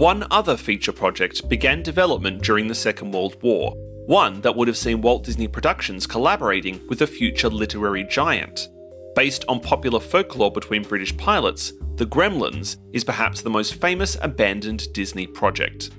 One 0.00 0.26
other 0.30 0.56
feature 0.56 0.92
project 0.92 1.46
began 1.46 1.82
development 1.82 2.40
during 2.40 2.68
the 2.68 2.74
Second 2.74 3.12
World 3.12 3.36
War, 3.42 3.74
one 4.06 4.40
that 4.40 4.56
would 4.56 4.66
have 4.66 4.78
seen 4.78 5.02
Walt 5.02 5.24
Disney 5.24 5.46
Productions 5.46 6.06
collaborating 6.06 6.80
with 6.88 7.02
a 7.02 7.06
future 7.06 7.50
literary 7.50 8.04
giant. 8.04 8.68
Based 9.14 9.44
on 9.46 9.60
popular 9.60 10.00
folklore 10.00 10.50
between 10.50 10.84
British 10.84 11.14
pilots, 11.18 11.74
The 11.96 12.06
Gremlins 12.06 12.78
is 12.94 13.04
perhaps 13.04 13.42
the 13.42 13.50
most 13.50 13.74
famous 13.74 14.16
abandoned 14.22 14.90
Disney 14.94 15.26
project. 15.26 15.90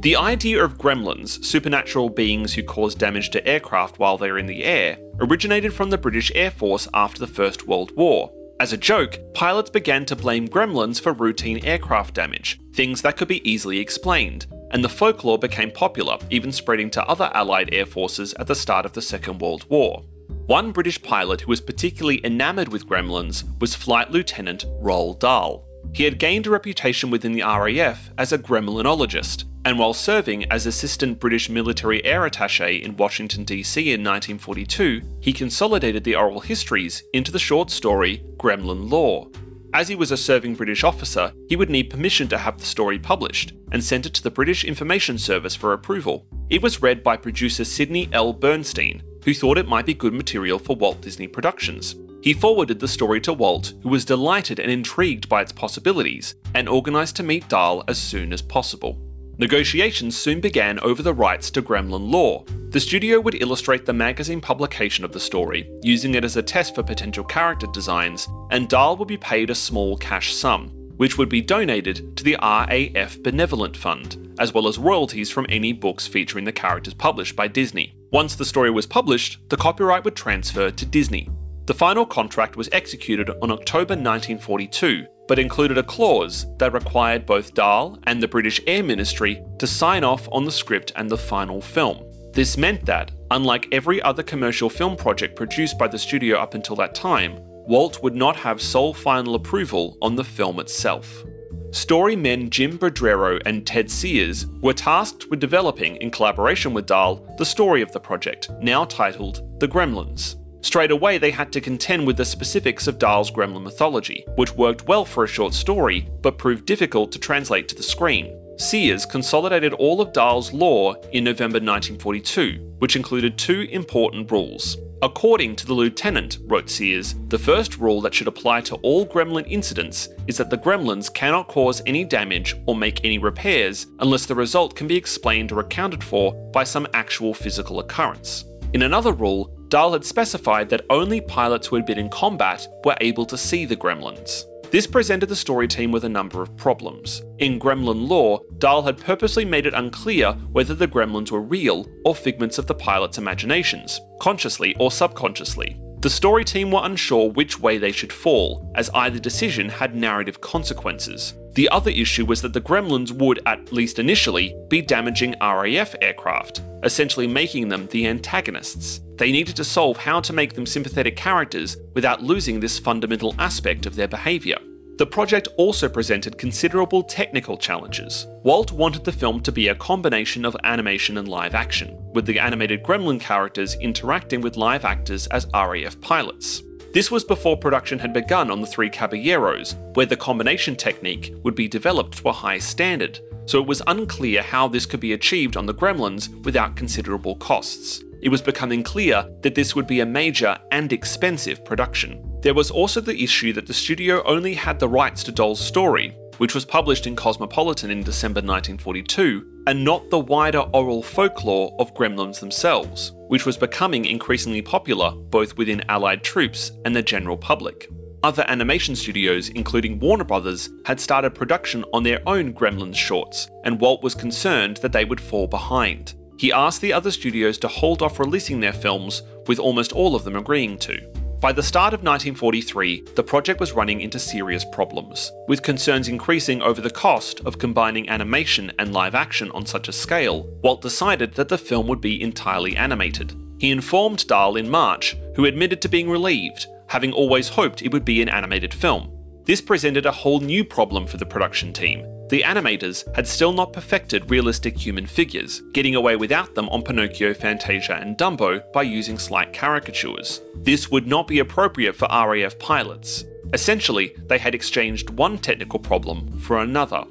The 0.00 0.16
idea 0.16 0.64
of 0.64 0.78
gremlins, 0.78 1.44
supernatural 1.44 2.08
beings 2.08 2.54
who 2.54 2.62
cause 2.62 2.94
damage 2.94 3.28
to 3.32 3.46
aircraft 3.46 3.98
while 3.98 4.16
they're 4.16 4.38
in 4.38 4.46
the 4.46 4.64
air, 4.64 4.96
originated 5.20 5.74
from 5.74 5.90
the 5.90 5.98
British 5.98 6.32
Air 6.34 6.50
Force 6.50 6.88
after 6.94 7.20
the 7.20 7.26
First 7.26 7.66
World 7.68 7.94
War, 7.94 8.32
as 8.60 8.72
a 8.72 8.76
joke, 8.76 9.18
pilots 9.34 9.70
began 9.70 10.04
to 10.06 10.16
blame 10.16 10.48
gremlins 10.48 11.00
for 11.00 11.12
routine 11.12 11.64
aircraft 11.64 12.14
damage, 12.14 12.60
things 12.72 13.02
that 13.02 13.16
could 13.16 13.28
be 13.28 13.48
easily 13.48 13.78
explained, 13.78 14.46
and 14.70 14.82
the 14.82 14.88
folklore 14.88 15.38
became 15.38 15.70
popular, 15.70 16.18
even 16.30 16.52
spreading 16.52 16.88
to 16.90 17.04
other 17.06 17.30
Allied 17.34 17.74
air 17.74 17.86
forces 17.86 18.32
at 18.34 18.46
the 18.46 18.54
start 18.54 18.86
of 18.86 18.92
the 18.92 19.02
Second 19.02 19.40
World 19.40 19.68
War. 19.68 20.04
One 20.46 20.72
British 20.72 21.02
pilot 21.02 21.40
who 21.40 21.48
was 21.48 21.60
particularly 21.60 22.24
enamoured 22.24 22.68
with 22.68 22.86
gremlins 22.86 23.44
was 23.60 23.74
Flight 23.74 24.10
Lieutenant 24.10 24.66
Roald 24.80 25.18
Dahl. 25.18 25.66
He 25.94 26.02
had 26.02 26.18
gained 26.18 26.48
a 26.48 26.50
reputation 26.50 27.08
within 27.08 27.32
the 27.32 27.42
RAF 27.42 28.10
as 28.18 28.32
a 28.32 28.38
gremlinologist, 28.38 29.44
and 29.64 29.78
while 29.78 29.94
serving 29.94 30.44
as 30.50 30.66
Assistant 30.66 31.20
British 31.20 31.48
Military 31.48 32.04
Air 32.04 32.28
Attaché 32.28 32.82
in 32.82 32.96
Washington, 32.96 33.44
D.C. 33.44 33.80
in 33.80 34.00
1942, 34.00 35.00
he 35.20 35.32
consolidated 35.32 36.02
the 36.02 36.16
oral 36.16 36.40
histories 36.40 37.04
into 37.12 37.30
the 37.30 37.38
short 37.38 37.70
story 37.70 38.24
Gremlin 38.36 38.90
Lore. 38.90 39.30
As 39.72 39.86
he 39.86 39.94
was 39.94 40.10
a 40.10 40.16
serving 40.16 40.56
British 40.56 40.82
officer, 40.82 41.32
he 41.48 41.54
would 41.54 41.70
need 41.70 41.90
permission 41.90 42.26
to 42.26 42.38
have 42.38 42.58
the 42.58 42.66
story 42.66 42.98
published, 42.98 43.52
and 43.70 43.82
sent 43.82 44.04
it 44.04 44.14
to 44.14 44.22
the 44.22 44.32
British 44.32 44.64
Information 44.64 45.16
Service 45.16 45.54
for 45.54 45.74
approval. 45.74 46.26
It 46.50 46.60
was 46.60 46.82
read 46.82 47.04
by 47.04 47.16
producer 47.16 47.64
Sidney 47.64 48.08
L. 48.12 48.32
Bernstein, 48.32 49.00
who 49.24 49.32
thought 49.32 49.58
it 49.58 49.68
might 49.68 49.86
be 49.86 49.94
good 49.94 50.12
material 50.12 50.58
for 50.58 50.74
Walt 50.74 51.00
Disney 51.00 51.28
Productions. 51.28 51.94
He 52.24 52.32
forwarded 52.32 52.80
the 52.80 52.88
story 52.88 53.20
to 53.20 53.34
Walt, 53.34 53.74
who 53.82 53.90
was 53.90 54.06
delighted 54.06 54.58
and 54.58 54.70
intrigued 54.70 55.28
by 55.28 55.42
its 55.42 55.52
possibilities, 55.52 56.34
and 56.54 56.70
organised 56.70 57.16
to 57.16 57.22
meet 57.22 57.50
Dahl 57.50 57.84
as 57.86 57.98
soon 57.98 58.32
as 58.32 58.40
possible. 58.40 58.98
Negotiations 59.36 60.16
soon 60.16 60.40
began 60.40 60.78
over 60.78 61.02
the 61.02 61.12
rights 61.12 61.50
to 61.50 61.60
Gremlin 61.60 62.10
Lore. 62.10 62.42
The 62.70 62.80
studio 62.80 63.20
would 63.20 63.34
illustrate 63.42 63.84
the 63.84 63.92
magazine 63.92 64.40
publication 64.40 65.04
of 65.04 65.12
the 65.12 65.20
story, 65.20 65.70
using 65.82 66.14
it 66.14 66.24
as 66.24 66.38
a 66.38 66.42
test 66.42 66.74
for 66.74 66.82
potential 66.82 67.24
character 67.24 67.66
designs, 67.74 68.26
and 68.50 68.70
Dahl 68.70 68.96
would 68.96 69.08
be 69.08 69.18
paid 69.18 69.50
a 69.50 69.54
small 69.54 69.94
cash 69.98 70.32
sum, 70.32 70.70
which 70.96 71.18
would 71.18 71.28
be 71.28 71.42
donated 71.42 72.16
to 72.16 72.24
the 72.24 72.38
RAF 72.40 73.22
Benevolent 73.22 73.76
Fund, 73.76 74.34
as 74.38 74.54
well 74.54 74.66
as 74.66 74.78
royalties 74.78 75.30
from 75.30 75.44
any 75.50 75.74
books 75.74 76.06
featuring 76.06 76.46
the 76.46 76.52
characters 76.52 76.94
published 76.94 77.36
by 77.36 77.48
Disney. 77.48 77.94
Once 78.10 78.34
the 78.34 78.46
story 78.46 78.70
was 78.70 78.86
published, 78.86 79.46
the 79.50 79.58
copyright 79.58 80.04
would 80.06 80.16
transfer 80.16 80.70
to 80.70 80.86
Disney. 80.86 81.28
The 81.66 81.72
final 81.72 82.04
contract 82.04 82.56
was 82.56 82.68
executed 82.72 83.30
on 83.40 83.50
October 83.50 83.94
1942, 83.94 85.06
but 85.26 85.38
included 85.38 85.78
a 85.78 85.82
clause 85.82 86.44
that 86.58 86.74
required 86.74 87.24
both 87.24 87.54
Dahl 87.54 87.98
and 88.04 88.22
the 88.22 88.28
British 88.28 88.60
Air 88.66 88.82
Ministry 88.82 89.42
to 89.58 89.66
sign 89.66 90.04
off 90.04 90.28
on 90.30 90.44
the 90.44 90.52
script 90.52 90.92
and 90.94 91.08
the 91.08 91.16
final 91.16 91.62
film. 91.62 92.04
This 92.34 92.58
meant 92.58 92.84
that, 92.84 93.12
unlike 93.30 93.68
every 93.72 94.02
other 94.02 94.22
commercial 94.22 94.68
film 94.68 94.94
project 94.94 95.36
produced 95.36 95.78
by 95.78 95.88
the 95.88 95.98
studio 95.98 96.36
up 96.36 96.52
until 96.52 96.76
that 96.76 96.94
time, 96.94 97.38
Walt 97.40 98.02
would 98.02 98.14
not 98.14 98.36
have 98.36 98.60
sole 98.60 98.92
final 98.92 99.34
approval 99.34 99.96
on 100.02 100.16
the 100.16 100.24
film 100.24 100.60
itself. 100.60 101.24
Story 101.70 102.14
men 102.14 102.50
Jim 102.50 102.78
Bodrero 102.78 103.40
and 103.46 103.66
Ted 103.66 103.90
Sears 103.90 104.46
were 104.60 104.74
tasked 104.74 105.30
with 105.30 105.40
developing, 105.40 105.96
in 105.96 106.10
collaboration 106.10 106.74
with 106.74 106.84
Dahl, 106.84 107.24
the 107.38 107.46
story 107.46 107.80
of 107.80 107.90
the 107.92 108.00
project, 108.00 108.50
now 108.60 108.84
titled 108.84 109.60
The 109.60 109.68
Gremlins. 109.68 110.36
Straight 110.64 110.90
away, 110.90 111.18
they 111.18 111.30
had 111.30 111.52
to 111.52 111.60
contend 111.60 112.06
with 112.06 112.16
the 112.16 112.24
specifics 112.24 112.86
of 112.86 112.98
Dahl's 112.98 113.30
gremlin 113.30 113.62
mythology, 113.62 114.24
which 114.36 114.54
worked 114.54 114.88
well 114.88 115.04
for 115.04 115.22
a 115.22 115.28
short 115.28 115.52
story, 115.52 116.08
but 116.22 116.38
proved 116.38 116.64
difficult 116.64 117.12
to 117.12 117.18
translate 117.18 117.68
to 117.68 117.74
the 117.74 117.82
screen. 117.82 118.34
Sears 118.56 119.04
consolidated 119.04 119.74
all 119.74 120.00
of 120.00 120.14
Dahl's 120.14 120.54
lore 120.54 120.96
in 121.12 121.22
November 121.22 121.56
1942, 121.56 122.76
which 122.78 122.96
included 122.96 123.36
two 123.36 123.68
important 123.72 124.32
rules. 124.32 124.78
According 125.02 125.56
to 125.56 125.66
the 125.66 125.74
lieutenant, 125.74 126.38
wrote 126.46 126.70
Sears, 126.70 127.14
the 127.28 127.38
first 127.38 127.76
rule 127.76 128.00
that 128.00 128.14
should 128.14 128.26
apply 128.28 128.62
to 128.62 128.76
all 128.76 129.06
gremlin 129.06 129.46
incidents 129.46 130.08
is 130.28 130.38
that 130.38 130.48
the 130.48 130.56
gremlins 130.56 131.12
cannot 131.12 131.46
cause 131.46 131.82
any 131.84 132.04
damage 132.04 132.56
or 132.64 132.74
make 132.74 133.04
any 133.04 133.18
repairs 133.18 133.88
unless 133.98 134.24
the 134.24 134.34
result 134.34 134.74
can 134.74 134.86
be 134.86 134.96
explained 134.96 135.52
or 135.52 135.60
accounted 135.60 136.02
for 136.02 136.32
by 136.54 136.64
some 136.64 136.86
actual 136.94 137.34
physical 137.34 137.80
occurrence. 137.80 138.46
In 138.72 138.82
another 138.82 139.12
rule, 139.12 139.53
Dahl 139.68 139.92
had 139.92 140.04
specified 140.04 140.68
that 140.68 140.86
only 140.90 141.20
pilots 141.20 141.66
who 141.66 141.76
had 141.76 141.86
been 141.86 141.98
in 141.98 142.08
combat 142.08 142.66
were 142.84 142.96
able 143.00 143.26
to 143.26 143.38
see 143.38 143.64
the 143.64 143.76
gremlins. 143.76 144.44
This 144.70 144.86
presented 144.86 145.28
the 145.28 145.36
story 145.36 145.68
team 145.68 145.92
with 145.92 146.04
a 146.04 146.08
number 146.08 146.42
of 146.42 146.56
problems. 146.56 147.22
In 147.38 147.60
Gremlin 147.60 148.08
lore, 148.08 148.42
Dahl 148.58 148.82
had 148.82 148.98
purposely 148.98 149.44
made 149.44 149.66
it 149.66 149.74
unclear 149.74 150.32
whether 150.50 150.74
the 150.74 150.88
gremlins 150.88 151.30
were 151.30 151.40
real 151.40 151.86
or 152.04 152.14
figments 152.14 152.58
of 152.58 152.66
the 152.66 152.74
pilot's 152.74 153.18
imaginations, 153.18 154.00
consciously 154.20 154.74
or 154.80 154.90
subconsciously. 154.90 155.80
The 156.00 156.10
story 156.10 156.44
team 156.44 156.72
were 156.72 156.80
unsure 156.82 157.30
which 157.30 157.60
way 157.60 157.78
they 157.78 157.92
should 157.92 158.12
fall, 158.12 158.70
as 158.74 158.90
either 158.94 159.18
decision 159.18 159.68
had 159.68 159.94
narrative 159.94 160.40
consequences. 160.40 161.34
The 161.54 161.68
other 161.68 161.90
issue 161.90 162.26
was 162.26 162.42
that 162.42 162.52
the 162.52 162.60
Gremlins 162.60 163.12
would, 163.12 163.40
at 163.46 163.72
least 163.72 164.00
initially, 164.00 164.56
be 164.68 164.82
damaging 164.82 165.36
RAF 165.40 165.94
aircraft, 166.02 166.62
essentially 166.82 167.28
making 167.28 167.68
them 167.68 167.86
the 167.86 168.08
antagonists. 168.08 169.00
They 169.18 169.30
needed 169.30 169.54
to 169.56 169.64
solve 169.64 169.96
how 169.96 170.20
to 170.20 170.32
make 170.32 170.54
them 170.54 170.66
sympathetic 170.66 171.14
characters 171.16 171.76
without 171.94 172.22
losing 172.22 172.58
this 172.58 172.80
fundamental 172.80 173.36
aspect 173.38 173.86
of 173.86 173.94
their 173.94 174.08
behaviour. 174.08 174.58
The 174.96 175.06
project 175.06 175.48
also 175.56 175.88
presented 175.88 176.38
considerable 176.38 177.04
technical 177.04 177.56
challenges. 177.56 178.26
Walt 178.42 178.72
wanted 178.72 179.04
the 179.04 179.12
film 179.12 179.40
to 179.42 179.52
be 179.52 179.68
a 179.68 179.74
combination 179.76 180.44
of 180.44 180.56
animation 180.64 181.18
and 181.18 181.28
live 181.28 181.54
action, 181.54 181.96
with 182.14 182.26
the 182.26 182.38
animated 182.38 182.82
gremlin 182.82 183.20
characters 183.20 183.76
interacting 183.76 184.40
with 184.40 184.56
live 184.56 184.84
actors 184.84 185.28
as 185.28 185.46
RAF 185.54 186.00
pilots. 186.00 186.62
This 186.94 187.10
was 187.10 187.24
before 187.24 187.56
production 187.56 187.98
had 187.98 188.12
begun 188.12 188.52
on 188.52 188.60
the 188.60 188.68
three 188.68 188.88
Caballeros, 188.88 189.74
where 189.94 190.06
the 190.06 190.16
combination 190.16 190.76
technique 190.76 191.34
would 191.42 191.56
be 191.56 191.66
developed 191.66 192.18
to 192.18 192.28
a 192.28 192.32
high 192.32 192.58
standard, 192.58 193.18
so 193.46 193.60
it 193.60 193.66
was 193.66 193.82
unclear 193.88 194.42
how 194.42 194.68
this 194.68 194.86
could 194.86 195.00
be 195.00 195.12
achieved 195.12 195.56
on 195.56 195.66
the 195.66 195.74
Gremlins 195.74 196.28
without 196.44 196.76
considerable 196.76 197.34
costs. 197.34 198.04
It 198.22 198.28
was 198.28 198.40
becoming 198.40 198.84
clear 198.84 199.28
that 199.40 199.56
this 199.56 199.74
would 199.74 199.88
be 199.88 200.00
a 200.00 200.06
major 200.06 200.56
and 200.70 200.92
expensive 200.92 201.64
production. 201.64 202.38
There 202.42 202.54
was 202.54 202.70
also 202.70 203.00
the 203.00 203.24
issue 203.24 203.52
that 203.54 203.66
the 203.66 203.74
studio 203.74 204.22
only 204.22 204.54
had 204.54 204.78
the 204.78 204.88
rights 204.88 205.24
to 205.24 205.32
Dahl's 205.32 205.58
story, 205.58 206.16
which 206.38 206.54
was 206.54 206.64
published 206.64 207.06
in 207.06 207.16
Cosmopolitan 207.16 207.90
in 207.90 208.02
December 208.02 208.38
1942, 208.38 209.62
and 209.66 209.84
not 209.84 210.10
the 210.10 210.18
wider 210.18 210.60
oral 210.72 211.02
folklore 211.02 211.74
of 211.78 211.94
gremlins 211.94 212.40
themselves, 212.40 213.12
which 213.28 213.46
was 213.46 213.56
becoming 213.56 214.04
increasingly 214.04 214.62
popular 214.62 215.10
both 215.10 215.56
within 215.56 215.84
Allied 215.88 216.22
troops 216.22 216.72
and 216.84 216.94
the 216.94 217.02
general 217.02 217.36
public. 217.36 217.88
Other 218.22 218.44
animation 218.48 218.96
studios, 218.96 219.50
including 219.50 219.98
Warner 219.98 220.24
Brothers, 220.24 220.70
had 220.86 220.98
started 220.98 221.34
production 221.34 221.84
on 221.92 222.02
their 222.02 222.22
own 222.26 222.54
Gremlins 222.54 222.96
shorts, 222.96 223.50
and 223.64 223.80
Walt 223.80 224.02
was 224.02 224.14
concerned 224.14 224.78
that 224.78 224.92
they 224.92 225.04
would 225.04 225.20
fall 225.20 225.46
behind. 225.46 226.14
He 226.38 226.52
asked 226.52 226.80
the 226.80 226.92
other 226.92 227.10
studios 227.10 227.58
to 227.58 227.68
hold 227.68 228.02
off 228.02 228.18
releasing 228.18 228.60
their 228.60 228.72
films, 228.72 229.22
with 229.46 229.58
almost 229.58 229.92
all 229.92 230.14
of 230.14 230.24
them 230.24 230.36
agreeing 230.36 230.78
to. 230.78 231.23
By 231.44 231.52
the 231.52 231.62
start 231.62 231.92
of 231.92 232.00
1943, 232.00 233.02
the 233.16 233.22
project 233.22 233.60
was 233.60 233.74
running 233.74 234.00
into 234.00 234.18
serious 234.18 234.64
problems, 234.64 235.30
with 235.46 235.62
concerns 235.62 236.08
increasing 236.08 236.62
over 236.62 236.80
the 236.80 236.88
cost 236.88 237.40
of 237.40 237.58
combining 237.58 238.08
animation 238.08 238.72
and 238.78 238.94
live 238.94 239.14
action 239.14 239.50
on 239.50 239.66
such 239.66 239.86
a 239.86 239.92
scale. 239.92 240.48
Walt 240.62 240.80
decided 240.80 241.34
that 241.34 241.50
the 241.50 241.58
film 241.58 241.86
would 241.86 242.00
be 242.00 242.22
entirely 242.22 242.74
animated. 242.78 243.36
He 243.58 243.70
informed 243.70 244.26
Dahl 244.26 244.56
in 244.56 244.70
March, 244.70 245.18
who 245.36 245.44
admitted 245.44 245.82
to 245.82 245.88
being 245.90 246.08
relieved, 246.08 246.66
having 246.86 247.12
always 247.12 247.50
hoped 247.50 247.82
it 247.82 247.92
would 247.92 248.06
be 248.06 248.22
an 248.22 248.30
animated 248.30 248.72
film. 248.72 249.10
This 249.44 249.60
presented 249.60 250.06
a 250.06 250.12
whole 250.12 250.40
new 250.40 250.64
problem 250.64 251.06
for 251.06 251.18
the 251.18 251.26
production 251.26 251.74
team, 251.74 252.06
the 252.28 252.42
animators 252.42 253.04
had 253.14 253.26
still 253.26 253.52
not 253.52 253.72
perfected 253.72 254.30
realistic 254.30 254.76
human 254.76 255.06
figures, 255.06 255.62
getting 255.72 255.94
away 255.94 256.16
without 256.16 256.54
them 256.54 256.68
on 256.70 256.82
Pinocchio, 256.82 257.34
Fantasia, 257.34 257.94
and 258.00 258.16
Dumbo 258.16 258.60
by 258.72 258.82
using 258.82 259.18
slight 259.18 259.52
caricatures. 259.52 260.40
This 260.56 260.90
would 260.90 261.06
not 261.06 261.28
be 261.28 261.38
appropriate 261.38 261.94
for 261.94 262.08
RAF 262.10 262.58
pilots. 262.58 263.24
Essentially, 263.52 264.16
they 264.26 264.38
had 264.38 264.54
exchanged 264.54 265.10
one 265.10 265.38
technical 265.38 265.78
problem 265.78 266.38
for 266.38 266.58
another. 266.58 267.04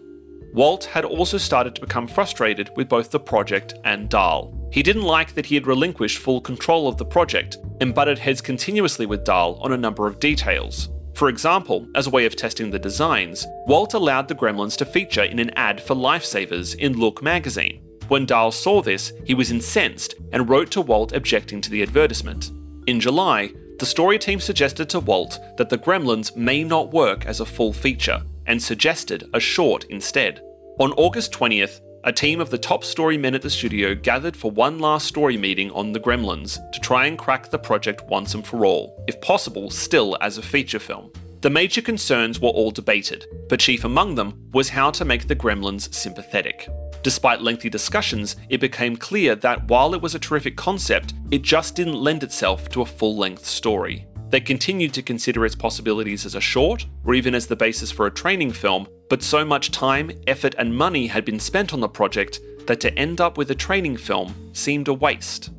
Walt 0.53 0.85
had 0.85 1.05
also 1.05 1.37
started 1.37 1.73
to 1.73 1.81
become 1.81 2.07
frustrated 2.07 2.69
with 2.75 2.89
both 2.89 3.09
the 3.09 3.19
project 3.19 3.73
and 3.85 4.09
Dahl. 4.09 4.53
He 4.71 4.83
didn't 4.83 5.01
like 5.03 5.33
that 5.33 5.47
he 5.47 5.55
had 5.55 5.67
relinquished 5.67 6.19
full 6.19 6.41
control 6.41 6.87
of 6.87 6.97
the 6.97 7.05
project 7.05 7.57
and 7.81 7.93
butted 7.93 8.19
heads 8.19 8.41
continuously 8.41 9.05
with 9.05 9.23
Dahl 9.23 9.59
on 9.61 9.73
a 9.73 9.77
number 9.77 10.07
of 10.07 10.19
details. 10.19 10.89
For 11.13 11.29
example, 11.29 11.87
as 11.95 12.07
a 12.07 12.09
way 12.09 12.25
of 12.25 12.35
testing 12.35 12.71
the 12.71 12.79
designs, 12.79 13.45
Walt 13.67 13.93
allowed 13.93 14.27
the 14.27 14.35
gremlins 14.35 14.75
to 14.77 14.85
feature 14.85 15.23
in 15.23 15.39
an 15.39 15.51
ad 15.51 15.81
for 15.81 15.95
Lifesavers 15.95 16.75
in 16.75 16.99
Look 16.99 17.21
magazine. 17.21 17.81
When 18.07 18.25
Dahl 18.25 18.51
saw 18.51 18.81
this, 18.81 19.13
he 19.23 19.33
was 19.33 19.51
incensed 19.51 20.15
and 20.31 20.49
wrote 20.49 20.71
to 20.71 20.81
Walt 20.81 21.13
objecting 21.13 21.61
to 21.61 21.69
the 21.69 21.83
advertisement. 21.83 22.51
In 22.87 22.99
July, 22.99 23.53
the 23.79 23.85
story 23.85 24.19
team 24.19 24.39
suggested 24.39 24.89
to 24.89 24.99
Walt 24.99 25.39
that 25.57 25.69
the 25.69 25.77
gremlins 25.77 26.35
may 26.35 26.63
not 26.63 26.91
work 26.91 27.25
as 27.25 27.39
a 27.39 27.45
full 27.45 27.73
feature, 27.73 28.23
and 28.45 28.61
suggested 28.61 29.29
a 29.33 29.39
short 29.39 29.85
instead. 29.85 30.41
On 30.79 30.91
August 30.93 31.31
20th, 31.31 31.79
a 32.05 32.11
team 32.11 32.41
of 32.41 32.49
the 32.49 32.57
top 32.57 32.83
story 32.83 33.17
men 33.17 33.33
at 33.33 33.41
the 33.41 33.49
studio 33.49 33.95
gathered 33.95 34.35
for 34.35 34.51
one 34.51 34.77
last 34.79 35.07
story 35.07 35.37
meeting 35.37 35.71
on 35.71 35.93
the 35.93 35.99
Gremlins 35.99 36.59
to 36.71 36.79
try 36.81 37.05
and 37.05 37.17
crack 37.17 37.49
the 37.49 37.57
project 37.57 38.03
once 38.07 38.35
and 38.35 38.45
for 38.45 38.65
all, 38.65 39.01
if 39.07 39.19
possible, 39.21 39.69
still 39.69 40.17
as 40.19 40.37
a 40.37 40.41
feature 40.41 40.79
film. 40.79 41.11
The 41.39 41.49
major 41.49 41.81
concerns 41.81 42.39
were 42.39 42.49
all 42.49 42.71
debated, 42.71 43.25
but 43.47 43.59
chief 43.59 43.85
among 43.85 44.15
them 44.15 44.49
was 44.53 44.69
how 44.69 44.91
to 44.91 45.05
make 45.05 45.27
the 45.27 45.35
Gremlins 45.35 45.93
sympathetic. 45.93 46.67
Despite 47.03 47.41
lengthy 47.41 47.69
discussions, 47.69 48.35
it 48.49 48.59
became 48.59 48.95
clear 48.95 49.35
that 49.35 49.67
while 49.67 49.93
it 49.93 50.01
was 50.01 50.15
a 50.15 50.19
terrific 50.19 50.55
concept, 50.57 51.13
it 51.31 51.41
just 51.41 51.75
didn't 51.75 51.95
lend 51.95 52.23
itself 52.23 52.69
to 52.69 52.81
a 52.81 52.85
full 52.85 53.17
length 53.17 53.45
story. 53.45 54.07
They 54.33 54.41
continued 54.41 54.95
to 54.95 55.03
consider 55.03 55.45
its 55.45 55.53
possibilities 55.53 56.25
as 56.25 56.33
a 56.33 56.41
short, 56.41 56.87
or 57.05 57.13
even 57.13 57.35
as 57.35 57.45
the 57.45 57.55
basis 57.55 57.91
for 57.91 58.07
a 58.07 58.11
training 58.11 58.51
film, 58.51 58.87
but 59.07 59.21
so 59.21 59.45
much 59.45 59.69
time, 59.69 60.11
effort, 60.25 60.55
and 60.57 60.75
money 60.75 61.05
had 61.05 61.23
been 61.23 61.39
spent 61.39 61.71
on 61.71 61.81
the 61.81 61.87
project 61.87 62.39
that 62.65 62.79
to 62.79 62.91
end 62.97 63.21
up 63.21 63.37
with 63.37 63.51
a 63.51 63.55
training 63.55 63.95
film 63.95 64.33
seemed 64.51 64.87
a 64.87 64.93
waste. 64.95 65.51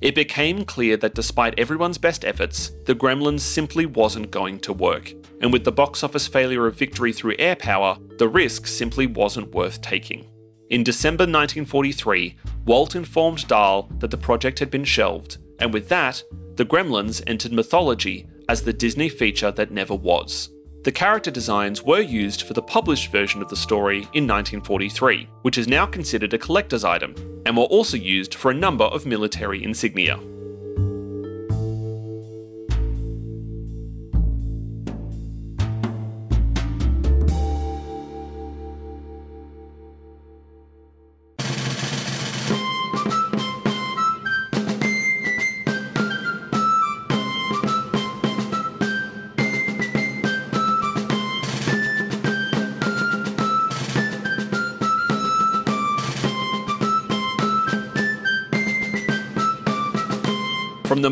It 0.00 0.14
became 0.14 0.64
clear 0.64 0.96
that 0.98 1.16
despite 1.16 1.58
everyone's 1.58 1.98
best 1.98 2.24
efforts, 2.24 2.70
The 2.86 2.94
Gremlins 2.94 3.40
simply 3.40 3.84
wasn't 3.84 4.30
going 4.30 4.60
to 4.60 4.72
work, 4.72 5.12
and 5.40 5.52
with 5.52 5.64
the 5.64 5.72
box 5.72 6.04
office 6.04 6.28
failure 6.28 6.68
of 6.68 6.78
Victory 6.78 7.12
through 7.12 7.34
Air 7.36 7.56
Power, 7.56 7.98
the 8.18 8.28
risk 8.28 8.68
simply 8.68 9.08
wasn't 9.08 9.52
worth 9.52 9.82
taking. 9.82 10.24
In 10.68 10.84
December 10.84 11.22
1943, 11.22 12.36
Walt 12.64 12.94
informed 12.94 13.48
Dahl 13.48 13.90
that 13.98 14.12
the 14.12 14.16
project 14.16 14.60
had 14.60 14.70
been 14.70 14.84
shelved, 14.84 15.38
and 15.60 15.72
with 15.72 15.88
that, 15.88 16.22
The 16.56 16.64
Gremlins 16.64 17.22
entered 17.26 17.52
mythology 17.52 18.26
as 18.48 18.62
the 18.62 18.72
Disney 18.72 19.08
feature 19.08 19.50
that 19.52 19.70
never 19.70 19.94
was. 19.94 20.50
The 20.82 20.92
character 20.92 21.30
designs 21.30 21.82
were 21.82 22.00
used 22.00 22.42
for 22.42 22.54
the 22.54 22.62
published 22.62 23.12
version 23.12 23.42
of 23.42 23.50
the 23.50 23.56
story 23.56 23.98
in 24.14 24.26
1943, 24.26 25.28
which 25.42 25.58
is 25.58 25.68
now 25.68 25.84
considered 25.84 26.32
a 26.32 26.38
collector's 26.38 26.84
item, 26.84 27.14
and 27.44 27.56
were 27.56 27.64
also 27.64 27.96
used 27.98 28.34
for 28.34 28.50
a 28.50 28.54
number 28.54 28.84
of 28.84 29.04
military 29.04 29.62
insignia. 29.62 30.18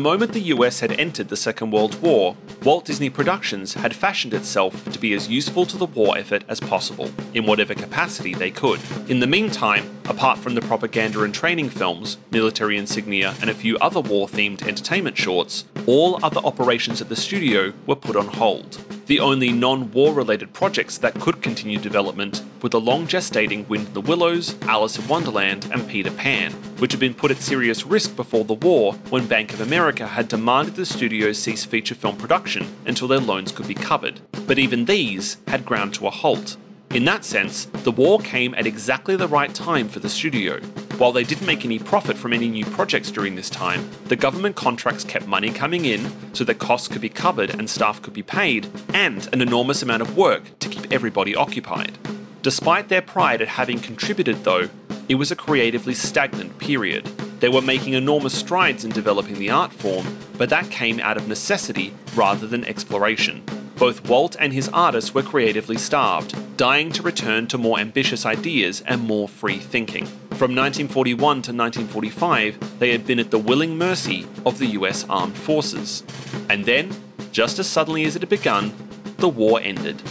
Moment 0.09 0.33
the 0.33 0.55
US 0.55 0.79
had 0.79 0.93
entered 0.93 1.29
the 1.29 1.37
Second 1.37 1.69
World 1.69 2.01
War, 2.01 2.35
Walt 2.63 2.83
Disney 2.83 3.11
Productions 3.11 3.75
had 3.75 3.95
fashioned 3.95 4.33
itself 4.33 4.91
to 4.91 4.97
be 4.97 5.13
as 5.13 5.29
useful 5.29 5.67
to 5.67 5.77
the 5.77 5.85
war 5.85 6.17
effort 6.17 6.43
as 6.47 6.59
possible, 6.59 7.11
in 7.35 7.45
whatever 7.45 7.75
capacity 7.75 8.33
they 8.33 8.49
could. 8.49 8.79
In 9.07 9.19
the 9.19 9.27
meantime, 9.27 9.87
apart 10.05 10.39
from 10.39 10.55
the 10.55 10.61
propaganda 10.61 11.21
and 11.21 11.31
training 11.31 11.69
films, 11.69 12.17
military 12.31 12.75
insignia, 12.75 13.35
and 13.39 13.51
a 13.51 13.53
few 13.53 13.77
other 13.77 14.01
war 14.01 14.27
themed 14.27 14.67
entertainment 14.67 15.15
shorts, 15.15 15.65
all 15.85 16.17
other 16.25 16.41
operations 16.43 17.01
at 17.01 17.09
the 17.09 17.15
studio 17.15 17.71
were 17.85 17.95
put 17.95 18.15
on 18.15 18.29
hold. 18.29 18.98
The 19.09 19.21
only 19.21 19.51
non 19.51 19.91
war 19.91 20.13
related 20.13 20.53
projects 20.53 20.99
that 20.99 21.19
could 21.19 21.41
continue 21.41 21.79
development 21.79 22.43
were 22.61 22.69
the 22.69 22.79
long 22.79 23.07
gestating 23.07 23.67
Wind 23.67 23.87
in 23.87 23.93
the 23.95 24.01
Willows, 24.01 24.55
Alice 24.61 24.99
in 24.99 25.07
Wonderland, 25.07 25.67
and 25.73 25.89
Peter 25.89 26.11
Pan, 26.11 26.51
which 26.77 26.91
had 26.91 26.99
been 26.99 27.15
put 27.15 27.31
at 27.31 27.37
serious 27.37 27.87
risk 27.87 28.15
before 28.15 28.45
the 28.45 28.53
war 28.53 28.93
when 29.09 29.25
Bank 29.25 29.51
of 29.51 29.61
America 29.61 30.05
had 30.05 30.27
demanded 30.27 30.75
the 30.75 30.85
studios 30.85 31.39
cease 31.39 31.65
feature 31.65 31.95
film 31.95 32.17
production 32.17 32.67
until 32.85 33.07
their 33.07 33.17
loans 33.19 33.51
could 33.51 33.67
be 33.67 33.73
covered. 33.73 34.21
But 34.45 34.59
even 34.59 34.85
these 34.85 35.37
had 35.47 35.65
ground 35.65 35.95
to 35.95 36.05
a 36.05 36.11
halt. 36.11 36.57
In 36.91 37.05
that 37.05 37.25
sense, 37.25 37.65
the 37.65 37.91
war 37.91 38.19
came 38.19 38.53
at 38.53 38.67
exactly 38.67 39.15
the 39.15 39.27
right 39.27 39.55
time 39.55 39.89
for 39.89 39.99
the 39.99 40.09
studio. 40.09 40.59
While 40.99 41.13
they 41.13 41.23
didn't 41.23 41.47
make 41.47 41.63
any 41.63 41.79
profit 41.79 42.17
from 42.17 42.33
any 42.33 42.49
new 42.49 42.65
projects 42.65 43.09
during 43.09 43.35
this 43.35 43.49
time, 43.49 43.89
the 44.07 44.17
government 44.17 44.57
contracts 44.57 45.05
kept 45.05 45.27
money 45.27 45.49
coming 45.49 45.85
in 45.85 46.11
so 46.35 46.43
that 46.43 46.59
costs 46.59 46.89
could 46.89 46.99
be 46.99 47.07
covered 47.07 47.51
and 47.51 47.69
staff 47.69 48.01
could 48.01 48.13
be 48.13 48.21
paid, 48.21 48.67
and 48.93 49.29
an 49.31 49.41
enormous 49.41 49.81
amount 49.81 50.01
of 50.01 50.17
work 50.17 50.59
to 50.59 50.67
keep 50.67 50.91
everybody 50.91 51.33
occupied. 51.33 51.97
Despite 52.41 52.89
their 52.89 53.01
pride 53.01 53.41
at 53.41 53.47
having 53.47 53.79
contributed, 53.79 54.43
though, 54.43 54.67
it 55.07 55.15
was 55.15 55.31
a 55.31 55.37
creatively 55.37 55.93
stagnant 55.93 56.57
period. 56.57 57.05
They 57.39 57.47
were 57.47 57.61
making 57.61 57.93
enormous 57.93 58.37
strides 58.37 58.83
in 58.83 58.91
developing 58.91 59.39
the 59.39 59.51
art 59.51 59.71
form, 59.71 60.05
but 60.37 60.49
that 60.49 60.69
came 60.69 60.99
out 60.99 61.15
of 61.15 61.29
necessity 61.29 61.93
rather 62.13 62.45
than 62.45 62.65
exploration. 62.65 63.41
Both 63.77 64.09
Walt 64.09 64.35
and 64.37 64.51
his 64.51 64.67
artists 64.73 65.13
were 65.13 65.23
creatively 65.23 65.77
starved, 65.77 66.57
dying 66.57 66.91
to 66.91 67.01
return 67.01 67.47
to 67.47 67.57
more 67.57 67.79
ambitious 67.79 68.25
ideas 68.25 68.81
and 68.85 68.99
more 68.99 69.29
free 69.29 69.59
thinking. 69.59 70.09
From 70.39 70.55
1941 70.55 71.19
to 71.19 71.51
1945, 71.51 72.79
they 72.79 72.93
had 72.93 73.05
been 73.05 73.19
at 73.19 73.29
the 73.29 73.37
willing 73.37 73.77
mercy 73.77 74.25
of 74.45 74.57
the 74.57 74.67
US 74.67 75.03
Armed 75.09 75.35
Forces. 75.35 76.01
And 76.49 76.63
then, 76.63 76.95
just 77.33 77.59
as 77.59 77.67
suddenly 77.67 78.05
as 78.05 78.15
it 78.15 78.21
had 78.21 78.29
begun, 78.29 78.71
the 79.17 79.27
war 79.27 79.59
ended. 79.61 80.01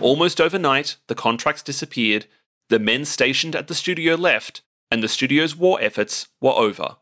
Almost 0.00 0.40
overnight, 0.40 0.96
the 1.06 1.14
contracts 1.14 1.62
disappeared, 1.62 2.26
the 2.68 2.80
men 2.80 3.04
stationed 3.04 3.54
at 3.54 3.68
the 3.68 3.76
studio 3.76 4.16
left, 4.16 4.62
and 4.90 5.00
the 5.00 5.06
studio's 5.06 5.54
war 5.54 5.78
efforts 5.80 6.26
were 6.40 6.50
over. 6.50 6.96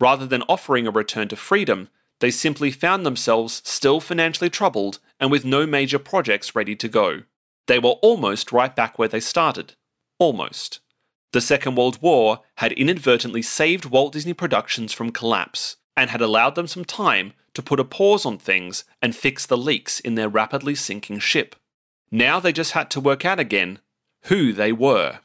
Rather 0.00 0.26
than 0.26 0.42
offering 0.48 0.88
a 0.88 0.90
return 0.90 1.28
to 1.28 1.36
freedom, 1.36 1.88
they 2.18 2.32
simply 2.32 2.72
found 2.72 3.06
themselves 3.06 3.62
still 3.64 4.00
financially 4.00 4.50
troubled 4.50 4.98
and 5.20 5.30
with 5.30 5.44
no 5.44 5.68
major 5.68 6.00
projects 6.00 6.56
ready 6.56 6.74
to 6.74 6.88
go. 6.88 7.22
They 7.68 7.78
were 7.78 8.00
almost 8.02 8.50
right 8.50 8.74
back 8.74 8.98
where 8.98 9.06
they 9.06 9.20
started. 9.20 9.76
Almost. 10.20 10.80
The 11.32 11.40
Second 11.40 11.74
World 11.74 12.00
War 12.00 12.40
had 12.58 12.70
inadvertently 12.72 13.42
saved 13.42 13.86
Walt 13.86 14.12
Disney 14.12 14.32
Productions 14.32 14.92
from 14.92 15.10
collapse 15.10 15.76
and 15.96 16.10
had 16.10 16.20
allowed 16.20 16.54
them 16.54 16.68
some 16.68 16.84
time 16.84 17.32
to 17.54 17.62
put 17.62 17.80
a 17.80 17.84
pause 17.84 18.24
on 18.24 18.38
things 18.38 18.84
and 19.02 19.16
fix 19.16 19.44
the 19.44 19.56
leaks 19.56 19.98
in 19.98 20.14
their 20.14 20.28
rapidly 20.28 20.76
sinking 20.76 21.18
ship. 21.18 21.56
Now 22.12 22.38
they 22.38 22.52
just 22.52 22.72
had 22.72 22.90
to 22.90 23.00
work 23.00 23.24
out 23.24 23.40
again 23.40 23.80
who 24.26 24.52
they 24.52 24.70
were. 24.70 25.18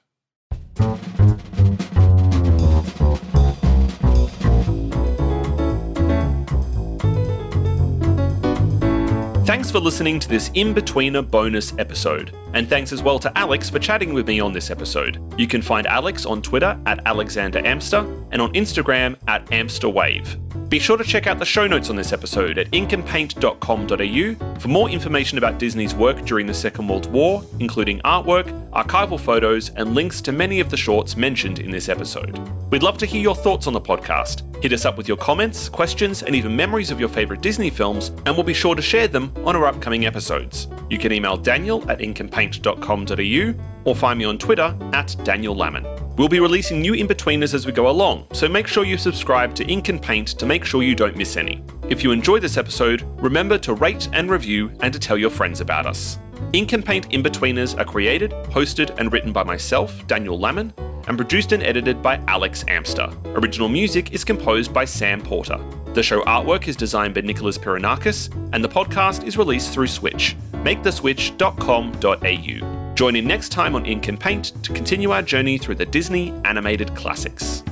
Thanks 9.45 9.71
for 9.71 9.79
listening 9.79 10.19
to 10.19 10.29
this 10.29 10.51
In-Betweener 10.53 11.29
bonus 11.29 11.73
episode. 11.77 12.35
And 12.53 12.67
thanks 12.67 12.91
as 12.91 13.03
well 13.03 13.19
to 13.19 13.37
Alex 13.37 13.69
for 13.69 13.79
chatting 13.79 14.13
with 14.13 14.27
me 14.27 14.39
on 14.39 14.53
this 14.53 14.71
episode. 14.71 15.21
You 15.39 15.47
can 15.47 15.61
find 15.61 15.87
Alex 15.87 16.25
on 16.25 16.41
Twitter 16.41 16.79
at 16.85 17.05
Alexander 17.05 17.65
Amster 17.65 17.99
and 18.31 18.41
on 18.41 18.53
Instagram 18.53 19.15
at 19.27 19.45
AmsterWave. 19.47 20.37
Be 20.69 20.77
sure 20.77 20.97
to 20.97 21.03
check 21.03 21.25
out 21.25 21.39
the 21.39 21.45
show 21.45 21.65
notes 21.65 21.89
on 21.89 21.95
this 21.95 22.13
episode 22.13 22.59
at 22.59 22.69
inkandpaint.com.au 22.71 24.59
for 24.59 24.67
more 24.67 24.87
information 24.89 25.39
about 25.39 25.57
Disney's 25.57 25.95
work 25.95 26.23
during 26.25 26.45
the 26.45 26.53
Second 26.53 26.87
World 26.87 27.11
War, 27.11 27.43
including 27.59 27.99
artwork, 28.01 28.69
archival 28.69 29.19
photos, 29.19 29.69
and 29.71 29.95
links 29.95 30.21
to 30.21 30.31
many 30.31 30.59
of 30.59 30.69
the 30.69 30.77
shorts 30.77 31.17
mentioned 31.17 31.57
in 31.57 31.71
this 31.71 31.89
episode. 31.89 32.37
We'd 32.69 32.83
love 32.83 32.99
to 32.99 33.07
hear 33.07 33.19
your 33.19 33.33
thoughts 33.33 33.65
on 33.65 33.73
the 33.73 33.81
podcast. 33.81 34.43
Hit 34.61 34.73
us 34.73 34.85
up 34.85 34.95
with 34.95 35.07
your 35.07 35.17
comments, 35.17 35.69
questions, 35.69 36.21
and 36.21 36.35
even 36.35 36.55
memories 36.55 36.91
of 36.91 36.99
your 36.99 37.09
favourite 37.09 37.41
Disney 37.41 37.71
films, 37.71 38.09
and 38.25 38.35
we'll 38.35 38.43
be 38.43 38.53
sure 38.53 38.75
to 38.75 38.81
share 38.81 39.07
them 39.07 39.33
on 39.45 39.55
our 39.55 39.65
upcoming 39.65 40.05
episodes. 40.05 40.67
You 40.89 40.99
can 40.99 41.11
email 41.11 41.35
Daniel 41.35 41.89
at 41.89 41.99
inkandpaint.com.au 42.39 43.83
or 43.85 43.95
find 43.95 44.19
me 44.19 44.25
on 44.25 44.37
Twitter 44.37 44.77
at 44.93 45.15
Daniel 45.23 45.55
Lammin. 45.55 45.85
We'll 46.17 46.27
be 46.27 46.39
releasing 46.39 46.81
new 46.81 46.93
in-betweeners 46.93 47.53
as 47.53 47.65
we 47.65 47.71
go 47.71 47.89
along, 47.89 48.27
so 48.33 48.49
make 48.49 48.67
sure 48.67 48.83
you 48.83 48.97
subscribe 48.97 49.55
to 49.55 49.65
Ink 49.65 49.89
and 49.89 50.01
Paint 50.01 50.27
to 50.29 50.45
make 50.45 50.65
sure 50.65 50.83
you 50.83 50.95
don't 50.95 51.15
miss 51.15 51.37
any. 51.37 51.63
If 51.89 52.03
you 52.03 52.11
enjoyed 52.11 52.41
this 52.41 52.57
episode, 52.57 53.03
remember 53.21 53.57
to 53.59 53.73
rate 53.73 54.09
and 54.13 54.29
review 54.29 54.71
and 54.81 54.91
to 54.93 54.99
tell 54.99 55.17
your 55.17 55.29
friends 55.29 55.61
about 55.61 55.85
us. 55.85 56.19
Ink 56.53 56.73
and 56.73 56.85
Paint 56.85 57.13
In-Betweeners 57.13 57.79
are 57.79 57.85
created, 57.85 58.31
hosted, 58.51 58.95
and 58.97 59.11
written 59.11 59.31
by 59.31 59.43
myself, 59.43 60.05
Daniel 60.07 60.39
Lammin, 60.39 60.73
and 61.07 61.17
produced 61.17 61.51
and 61.51 61.63
edited 61.63 62.01
by 62.01 62.17
Alex 62.27 62.63
Amster. 62.67 63.09
Original 63.25 63.69
music 63.69 64.13
is 64.13 64.23
composed 64.23 64.73
by 64.73 64.85
Sam 64.85 65.21
Porter. 65.21 65.59
The 65.93 66.03
show 66.03 66.21
artwork 66.23 66.67
is 66.67 66.75
designed 66.75 67.15
by 67.15 67.21
Nicholas 67.21 67.57
Piranakis, 67.57 68.29
and 68.53 68.63
the 68.63 68.69
podcast 68.69 69.25
is 69.25 69.37
released 69.37 69.73
through 69.73 69.87
Switch. 69.87 70.35
MakeTheSwitch.com.au. 70.53 72.93
Join 72.95 73.15
in 73.15 73.25
next 73.25 73.49
time 73.49 73.75
on 73.75 73.85
Ink 73.85 74.07
and 74.07 74.19
Paint 74.19 74.63
to 74.63 74.73
continue 74.73 75.11
our 75.11 75.21
journey 75.21 75.57
through 75.57 75.75
the 75.75 75.85
Disney 75.85 76.33
animated 76.45 76.95
classics. 76.95 77.63